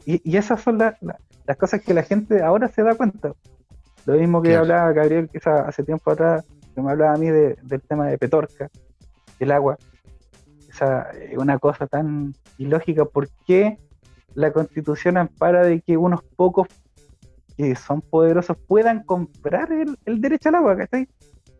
y, 0.05 0.37
esas 0.37 0.61
son 0.61 0.77
las 0.77 1.57
cosas 1.57 1.81
que 1.81 1.93
la 1.93 2.03
gente 2.03 2.41
ahora 2.41 2.67
se 2.67 2.83
da 2.83 2.95
cuenta. 2.95 3.33
Lo 4.05 4.15
mismo 4.15 4.41
que 4.41 4.55
hablaba 4.55 4.91
Gabriel 4.91 5.29
hace 5.65 5.83
tiempo 5.83 6.11
atrás, 6.11 6.45
que 6.75 6.81
me 6.81 6.91
hablaba 6.91 7.13
a 7.13 7.17
mí 7.17 7.29
del 7.29 7.81
tema 7.87 8.07
de 8.07 8.17
Petorca, 8.17 8.69
el 9.39 9.51
agua. 9.51 9.77
Esa 10.69 11.11
es 11.11 11.37
una 11.37 11.59
cosa 11.59 11.87
tan 11.87 12.33
ilógica. 12.57 13.05
¿Por 13.05 13.29
qué 13.45 13.77
la 14.33 14.51
constitución 14.51 15.17
ampara 15.17 15.63
de 15.63 15.81
que 15.81 15.97
unos 15.97 16.23
pocos 16.23 16.67
que 17.55 17.75
son 17.75 18.01
poderosos 18.01 18.57
puedan 18.67 19.03
comprar 19.03 19.69
el, 19.71 20.21
derecho 20.21 20.49
al 20.49 20.55
agua? 20.55 20.75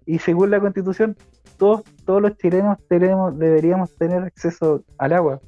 Y 0.06 0.20
según 0.20 0.52
la 0.52 0.60
constitución, 0.60 1.16
todos, 1.58 1.84
todos 2.06 2.22
los 2.22 2.38
chilenos 2.38 2.78
tenemos, 2.88 3.38
deberíamos 3.38 3.96
tener 3.96 4.24
acceso 4.24 4.84
al 4.98 5.14
agua. 5.14 5.40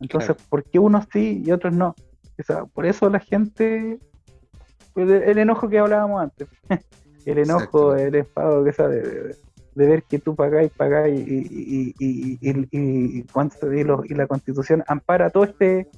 Entonces, 0.00 0.36
¿por 0.48 0.62
qué 0.64 0.78
unos 0.78 1.06
sí 1.12 1.42
y 1.44 1.52
otros 1.52 1.74
no? 1.74 1.94
por 2.74 2.84
eso 2.84 3.08
la 3.08 3.18
gente 3.18 3.98
el, 4.94 5.38
enojo 5.38 5.68
que 5.68 5.78
hablábamos 5.78 6.22
antes. 6.22 6.48
el 7.26 7.38
enojo, 7.38 7.94
el 7.94 8.14
enfado 8.14 8.64
que 8.64 8.72
sabe 8.72 9.02
de, 9.74 9.86
ver 9.86 10.02
que 10.04 10.18
tú 10.18 10.34
pagáis, 10.34 10.70
pagáis 10.72 11.20
y, 11.26 11.32
y, 11.32 11.94
y, 11.98 12.38
y, 12.40 13.24
y, 13.28 14.14
la 14.14 14.26
constitución 14.26 14.82
ampara 14.86 15.30
todo 15.30 15.44
este 15.44 15.88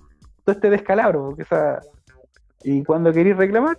todo 0.45 0.55
este 0.55 0.71
descalabro. 0.71 1.27
Porque, 1.27 1.43
esa, 1.43 1.81
y 2.65 2.83
cuando 2.83 3.13
queréis 3.13 3.37
reclamar, 3.37 3.79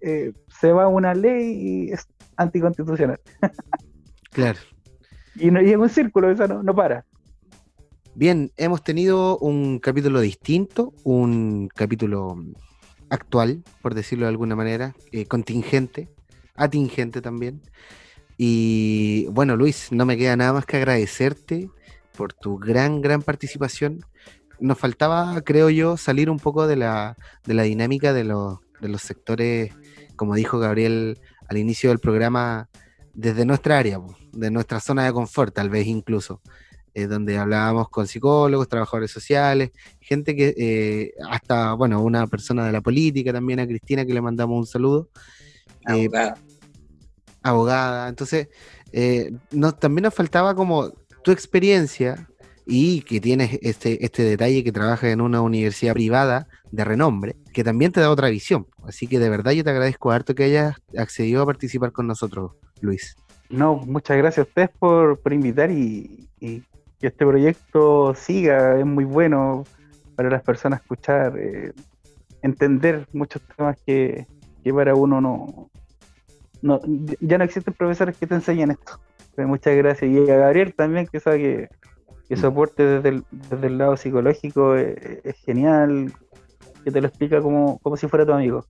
eh, 0.00 0.32
se 0.48 0.72
va 0.72 0.88
una 0.88 1.14
ley 1.14 1.52
y 1.52 1.92
es 1.92 2.06
anticonstitucional. 2.36 3.20
claro. 4.30 4.58
Y, 5.36 5.50
no, 5.50 5.60
y 5.60 5.70
en 5.70 5.80
un 5.80 5.88
círculo, 5.88 6.30
eso 6.30 6.46
no, 6.46 6.62
no 6.62 6.74
para. 6.74 7.04
Bien, 8.14 8.52
hemos 8.56 8.84
tenido 8.84 9.38
un 9.38 9.80
capítulo 9.80 10.20
distinto, 10.20 10.92
un 11.02 11.68
capítulo 11.74 12.36
actual, 13.10 13.62
por 13.82 13.94
decirlo 13.94 14.26
de 14.26 14.30
alguna 14.30 14.54
manera, 14.54 14.94
eh, 15.10 15.26
contingente, 15.26 16.08
atingente 16.54 17.20
también. 17.20 17.60
Y 18.36 19.26
bueno, 19.32 19.56
Luis, 19.56 19.90
no 19.90 20.06
me 20.06 20.16
queda 20.16 20.36
nada 20.36 20.52
más 20.52 20.66
que 20.66 20.76
agradecerte 20.76 21.70
por 22.16 22.32
tu 22.32 22.58
gran, 22.58 23.00
gran 23.00 23.22
participación. 23.22 24.04
Nos 24.60 24.78
faltaba, 24.78 25.40
creo 25.42 25.70
yo, 25.70 25.96
salir 25.96 26.30
un 26.30 26.38
poco 26.38 26.66
de 26.66 26.76
la, 26.76 27.16
de 27.44 27.54
la 27.54 27.64
dinámica 27.64 28.12
de 28.12 28.24
los, 28.24 28.58
de 28.80 28.88
los 28.88 29.02
sectores, 29.02 29.72
como 30.16 30.34
dijo 30.34 30.58
Gabriel 30.58 31.18
al 31.48 31.58
inicio 31.58 31.90
del 31.90 31.98
programa, 31.98 32.68
desde 33.12 33.44
nuestra 33.44 33.78
área, 33.78 34.00
de 34.32 34.50
nuestra 34.50 34.80
zona 34.80 35.04
de 35.04 35.12
confort, 35.12 35.54
tal 35.54 35.70
vez 35.70 35.86
incluso. 35.86 36.40
Eh, 36.96 37.08
donde 37.08 37.36
hablábamos 37.36 37.88
con 37.88 38.06
psicólogos, 38.06 38.68
trabajadores 38.68 39.10
sociales, 39.10 39.72
gente 40.00 40.36
que, 40.36 40.54
eh, 40.56 41.12
hasta, 41.28 41.72
bueno, 41.72 42.00
una 42.00 42.28
persona 42.28 42.64
de 42.66 42.70
la 42.70 42.80
política 42.82 43.32
también, 43.32 43.58
a 43.58 43.66
Cristina, 43.66 44.06
que 44.06 44.14
le 44.14 44.20
mandamos 44.20 44.56
un 44.56 44.66
saludo. 44.66 45.08
Eh, 45.88 46.04
abogada. 46.04 46.38
abogada. 47.42 48.08
Entonces, 48.08 48.48
también 49.80 50.04
nos 50.04 50.14
faltaba 50.14 50.54
como 50.54 50.92
tu 51.24 51.32
experiencia 51.32 52.28
y 52.66 53.02
que 53.02 53.20
tienes 53.20 53.58
este, 53.62 54.04
este 54.04 54.22
detalle 54.22 54.64
que 54.64 54.72
trabaja 54.72 55.10
en 55.10 55.20
una 55.20 55.42
universidad 55.42 55.92
privada 55.92 56.48
de 56.70 56.84
renombre, 56.84 57.36
que 57.52 57.64
también 57.64 57.92
te 57.92 58.00
da 58.00 58.10
otra 58.10 58.28
visión. 58.28 58.66
Así 58.86 59.06
que 59.06 59.18
de 59.18 59.28
verdad 59.28 59.52
yo 59.52 59.64
te 59.64 59.70
agradezco 59.70 60.10
harto 60.10 60.34
que 60.34 60.44
hayas 60.44 60.76
accedido 60.96 61.42
a 61.42 61.46
participar 61.46 61.92
con 61.92 62.06
nosotros, 62.06 62.52
Luis. 62.80 63.16
No, 63.50 63.76
muchas 63.76 64.16
gracias 64.16 64.46
a 64.46 64.48
ustedes 64.48 64.70
por, 64.78 65.20
invitar 65.30 65.70
y, 65.70 66.28
que 66.40 67.08
este 67.08 67.26
proyecto 67.26 68.14
siga, 68.14 68.78
es 68.78 68.86
muy 68.86 69.04
bueno 69.04 69.64
para 70.16 70.30
las 70.30 70.42
personas 70.42 70.80
escuchar, 70.80 71.38
eh, 71.38 71.72
entender 72.42 73.06
muchos 73.12 73.42
temas 73.56 73.76
que, 73.84 74.26
que 74.62 74.72
para 74.72 74.94
uno 74.94 75.20
no, 75.20 75.70
no, 76.62 76.80
ya 77.20 77.36
no 77.36 77.44
existen 77.44 77.74
profesores 77.74 78.16
que 78.16 78.26
te 78.26 78.34
enseñen 78.34 78.70
esto. 78.70 78.98
Pues 79.34 79.46
muchas 79.46 79.76
gracias. 79.76 80.10
Y 80.10 80.30
a 80.30 80.36
Gabriel 80.36 80.74
también, 80.74 81.06
que 81.06 81.20
sabe 81.20 81.38
que, 81.38 81.68
que 82.28 82.36
soporte 82.36 82.84
desde 82.84 83.08
el, 83.10 83.24
desde 83.30 83.66
el 83.66 83.78
lado 83.78 83.96
psicológico 83.96 84.76
es, 84.76 85.36
genial, 85.44 86.12
que 86.82 86.90
te 86.90 87.00
lo 87.00 87.08
explica 87.08 87.40
como, 87.40 87.78
como 87.78 87.96
si 87.96 88.08
fuera 88.08 88.26
tu 88.26 88.32
amigo. 88.32 88.66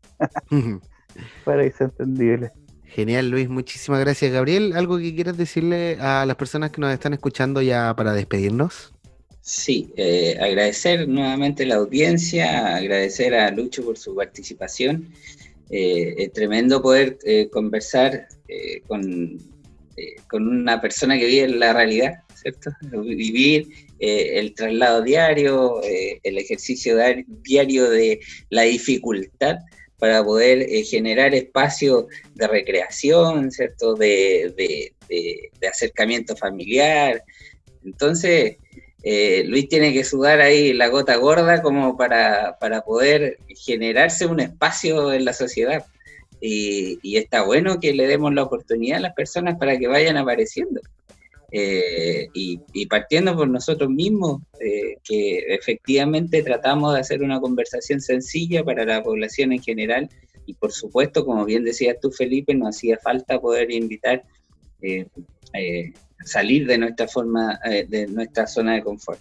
Para 1.45 1.63
que 1.63 1.73
sea 1.73 1.87
entendible. 1.87 2.51
Genial, 2.85 3.31
Luis. 3.31 3.49
Muchísimas 3.49 4.01
gracias, 4.01 4.33
Gabriel. 4.33 4.73
¿Algo 4.77 4.99
que 4.99 5.15
quieras 5.15 5.37
decirle 5.37 5.97
a 6.01 6.25
las 6.27 6.37
personas 6.37 6.71
que 6.71 6.81
nos 6.81 6.93
están 6.93 7.13
escuchando 7.13 7.61
ya 7.63 7.95
para 7.97 8.13
despedirnos? 8.13 8.93
Sí, 9.41 9.93
eh, 9.97 10.39
agradecer 10.41 11.07
nuevamente 11.09 11.67
la 11.67 11.77
audiencia, 11.77 12.77
agradecer 12.77 13.35
a 13.35 13.51
Lucho 13.51 13.85
por 13.85 13.99
su 13.99 14.15
participación 14.15 15.13
eh, 15.71 16.15
es 16.19 16.33
tremendo 16.33 16.83
poder 16.83 17.19
eh, 17.25 17.49
conversar 17.51 18.29
eh, 18.49 18.83
con, 18.87 19.39
con, 20.29 20.47
una 20.47 20.81
persona 20.81 21.19
que 21.19 21.27
vive 21.27 21.45
en 21.45 21.59
la 21.59 21.73
realidad, 21.73 22.23
¿cierto? 22.45 22.71
Vivir 23.03 23.67
el 23.99 24.55
traslado 24.55 25.03
diario, 25.03 25.81
el 25.83 26.39
ejercicio 26.39 26.97
diario 27.43 27.91
de 27.91 28.21
la 28.51 28.63
dificultad 28.63 29.57
para 29.99 30.23
poder 30.23 30.69
generar 30.85 31.35
espacios 31.35 32.05
de 32.35 32.47
recreación, 32.47 33.51
¿cierto? 33.51 33.95
De, 33.95 34.53
de, 34.57 35.69
acercamiento 35.69 36.37
familiar. 36.37 37.25
Entonces, 37.85 38.57
eh, 39.07 39.45
Luis 39.47 39.69
tiene 39.69 39.93
que 39.93 40.03
sudar 40.03 40.41
ahí 40.41 40.73
la 40.73 40.89
gota 40.89 41.17
gorda 41.17 41.61
como 41.61 41.97
para, 41.97 42.57
poder 42.87 43.39
generarse 43.49 44.25
un 44.25 44.41
espacio 44.41 45.13
en 45.13 45.27
la 45.27 45.35
sociedad. 45.35 45.85
Y, 46.41 47.17
está 47.17 47.43
bueno 47.43 47.81
que 47.81 47.95
le 47.95 48.07
demos 48.07 48.35
la 48.35 48.43
oportunidad 48.43 48.99
a 48.99 49.03
las 49.03 49.15
personas 49.15 49.57
para 49.59 49.79
que 49.79 49.89
vayan 49.89 50.17
apareciendo. 50.17 50.81
Eh, 51.57 52.29
y, 52.35 52.87
partiendo 52.87 53.37
por 53.37 53.49
nosotros 53.49 53.89
mismos, 53.89 54.43
eh, 54.61 54.97
que 55.05 55.39
efectivamente 55.55 56.43
tratamos 56.43 56.95
de 56.95 57.01
hacer 57.01 57.23
una 57.23 57.41
conversación 57.41 58.01
sencilla 58.01 58.65
para 58.65 58.85
la 58.85 59.03
población 59.05 59.53
en 59.53 59.63
general. 59.63 60.09
Y 60.47 60.55
por 60.55 60.73
supuesto, 60.73 61.25
como 61.25 61.45
bien 61.45 61.63
decías 61.63 61.97
tú, 62.01 62.11
Felipe, 62.11 62.55
nos 62.55 62.77
hacía 62.77 62.99
falta 62.99 63.41
poder 63.41 63.71
invitar 63.71 64.25
salir 66.25 66.67
de 66.67 66.79
nuestra 66.79 67.07
forma, 67.07 67.61
eh, 67.65 67.87
de 67.89 68.07
nuestra 68.07 68.47
zona 68.47 68.75
de 68.75 68.83
confort. 68.83 69.21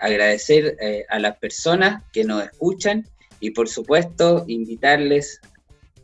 Agradecer 0.00 0.76
eh, 0.80 1.04
a 1.08 1.18
las 1.18 1.36
personas 1.38 2.02
que 2.12 2.24
nos 2.24 2.44
escuchan 2.44 3.06
y 3.38 3.50
por 3.50 3.68
supuesto 3.68 4.44
invitarles 4.48 5.40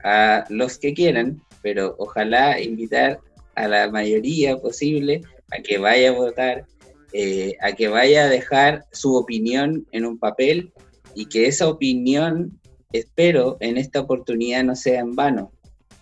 a 0.05 0.45
los 0.49 0.79
que 0.79 0.95
quieran, 0.95 1.41
pero 1.63 1.97
ojalá 1.99 2.61
invitar 2.61 3.19
a 3.55 3.69
la 3.69 3.91
mayoría 3.91 4.57
posible 4.59 5.23
a 5.51 5.63
que 5.63 5.79
vaya 5.79 6.11
a 6.11 6.13
votar, 6.13 6.67
eh, 7.13 7.57
a 7.61 7.73
que 7.73 7.89
vaya 7.89 8.25
a 8.25 8.29
dejar 8.29 8.85
su 8.93 9.15
opinión 9.15 9.87
en 9.93 10.05
un 10.05 10.19
papel 10.19 10.73
y 11.15 11.27
que 11.27 11.47
esa 11.47 11.69
opinión, 11.69 12.59
espero, 12.93 13.57
en 13.61 13.77
esta 13.77 14.01
oportunidad 14.01 14.65
no 14.65 14.77
sea 14.77 15.01
en 15.01 15.15
vano, 15.15 15.53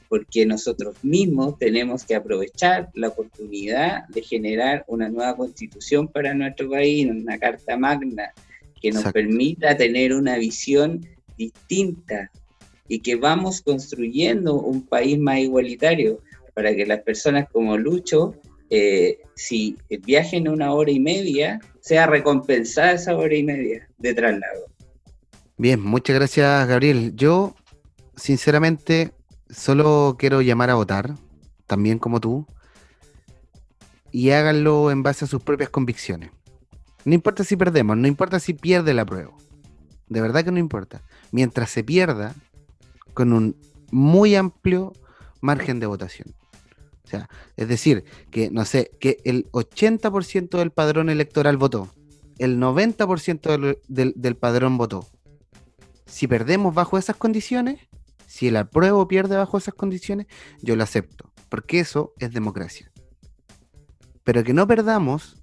porque 0.09 0.47
nosotros 0.47 0.97
mismos 1.03 1.59
tenemos 1.59 2.05
que 2.05 2.15
aprovechar 2.15 2.91
la 2.95 3.09
oportunidad 3.09 4.07
de 4.09 4.23
generar 4.23 4.85
una 4.87 5.09
nueva 5.09 5.37
constitución 5.37 6.09
para 6.09 6.35
nuestro 6.35 6.71
país, 6.71 7.09
una 7.09 7.39
carta 7.39 7.77
magna 7.77 8.33
que 8.81 8.93
nos 8.93 9.05
permita 9.13 9.77
tener 9.77 10.13
una 10.13 10.37
visión 10.37 11.07
distinta 11.39 12.31
y 12.87 13.01
que 13.01 13.17
vamos 13.17 13.63
construyendo 13.63 14.61
un 14.61 14.87
país 14.87 15.19
más 15.19 15.39
igualitario 15.39 16.21
para 16.55 16.75
que 16.75 16.87
las 16.87 17.01
personas 17.01 17.49
como 17.51 17.77
Lucho, 17.77 18.35
eh, 18.71 19.19
si 19.35 19.77
viajen 20.05 20.49
una 20.49 20.73
hora 20.73 20.91
y 20.91 21.01
media, 21.01 21.61
sea 21.81 22.07
recompensada 22.07 22.93
esa 22.93 23.17
hora 23.17 23.35
y 23.35 23.43
media 23.43 23.89
de 23.99 24.15
traslado. 24.15 24.67
Bien, 25.57 25.81
muchas 25.81 26.17
gracias 26.17 26.67
Gabriel. 26.67 27.15
Yo, 27.15 27.55
sinceramente, 28.17 29.13
solo 29.51 30.17
quiero 30.19 30.43
llamar 30.43 30.71
a 30.71 30.75
votar, 30.75 31.15
también 31.67 31.99
como 31.99 32.21
tú, 32.21 32.47
y 34.11 34.31
háganlo 34.31 34.91
en 34.91 35.03
base 35.03 35.25
a 35.25 35.29
sus 35.29 35.43
propias 35.43 35.71
convicciones. 35.71 36.31
No 37.05 37.15
importa 37.15 37.45
si 37.45 37.57
perdemos, 37.57 37.97
no 37.97 38.09
importa 38.09 38.41
si 38.41 38.55
pierde 38.55 38.95
la 38.95 39.05
prueba. 39.05 39.33
De 40.09 40.21
verdad 40.21 40.45
que 40.45 40.53
no 40.53 40.59
importa. 40.59 41.03
Mientras 41.33 41.71
se 41.71 41.85
pierda 41.85 42.35
con 43.13 43.33
un 43.33 43.57
muy 43.91 44.35
amplio 44.35 44.93
margen 45.41 45.81
de 45.81 45.87
votación. 45.87 46.35
Es 47.57 47.69
decir, 47.69 48.05
que 48.31 48.51
no 48.51 48.65
sé, 48.65 48.91
que 49.01 49.19
el 49.25 49.51
80% 49.53 50.59
del 50.59 50.71
padrón 50.71 51.11
electoral 51.11 51.57
votó, 51.57 51.89
el 52.39 52.59
90% 52.59 53.79
del 53.89 54.37
padrón 54.37 54.77
votó. 54.77 55.07
Si 56.07 56.27
perdemos 56.27 56.75
bajo 56.75 56.99
esas 56.99 57.17
condiciones, 57.17 57.81
si 58.27 58.49
el 58.49 58.57
apruebo 58.57 59.07
pierde 59.09 59.37
bajo 59.37 59.59
esas 59.59 59.75
condiciones, 59.75 60.27
yo 60.61 60.77
lo 60.77 60.83
acepto, 60.83 61.31
porque 61.49 61.81
eso 61.81 62.13
es 62.19 62.33
democracia. 62.33 62.91
Pero 64.25 64.43
que 64.43 64.55
no 64.55 64.67
perdamos, 64.67 65.43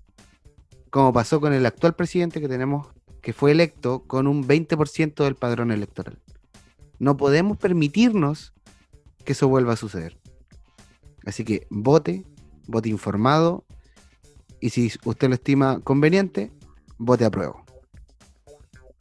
como 0.90 1.14
pasó 1.14 1.40
con 1.40 1.54
el 1.54 1.66
actual 1.66 1.96
presidente 1.96 2.42
que 2.42 2.50
tenemos, 2.50 2.88
que 3.22 3.34
fue 3.34 3.52
electo 3.52 4.04
con 4.08 4.28
un 4.28 4.46
20% 4.46 5.24
del 5.24 5.36
padrón 5.36 5.72
electoral. 5.72 6.20
No 7.00 7.18
podemos 7.18 7.58
permitirnos 7.58 8.54
que 9.24 9.34
eso 9.34 9.48
vuelva 9.48 9.74
a 9.74 9.78
suceder. 9.78 10.21
Así 11.26 11.44
que 11.44 11.68
vote, 11.70 12.26
vote 12.68 12.90
informado, 12.90 13.66
y 14.60 14.70
si 14.70 14.92
usted 15.06 15.28
lo 15.28 15.36
estima 15.36 15.80
conveniente, 15.82 16.52
vote 16.98 17.26
a 17.26 17.32
prueba. 17.32 17.64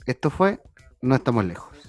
Esto 0.06 0.30
fue 0.30 0.60
No 1.02 1.14
estamos 1.14 1.44
lejos. 1.44 1.79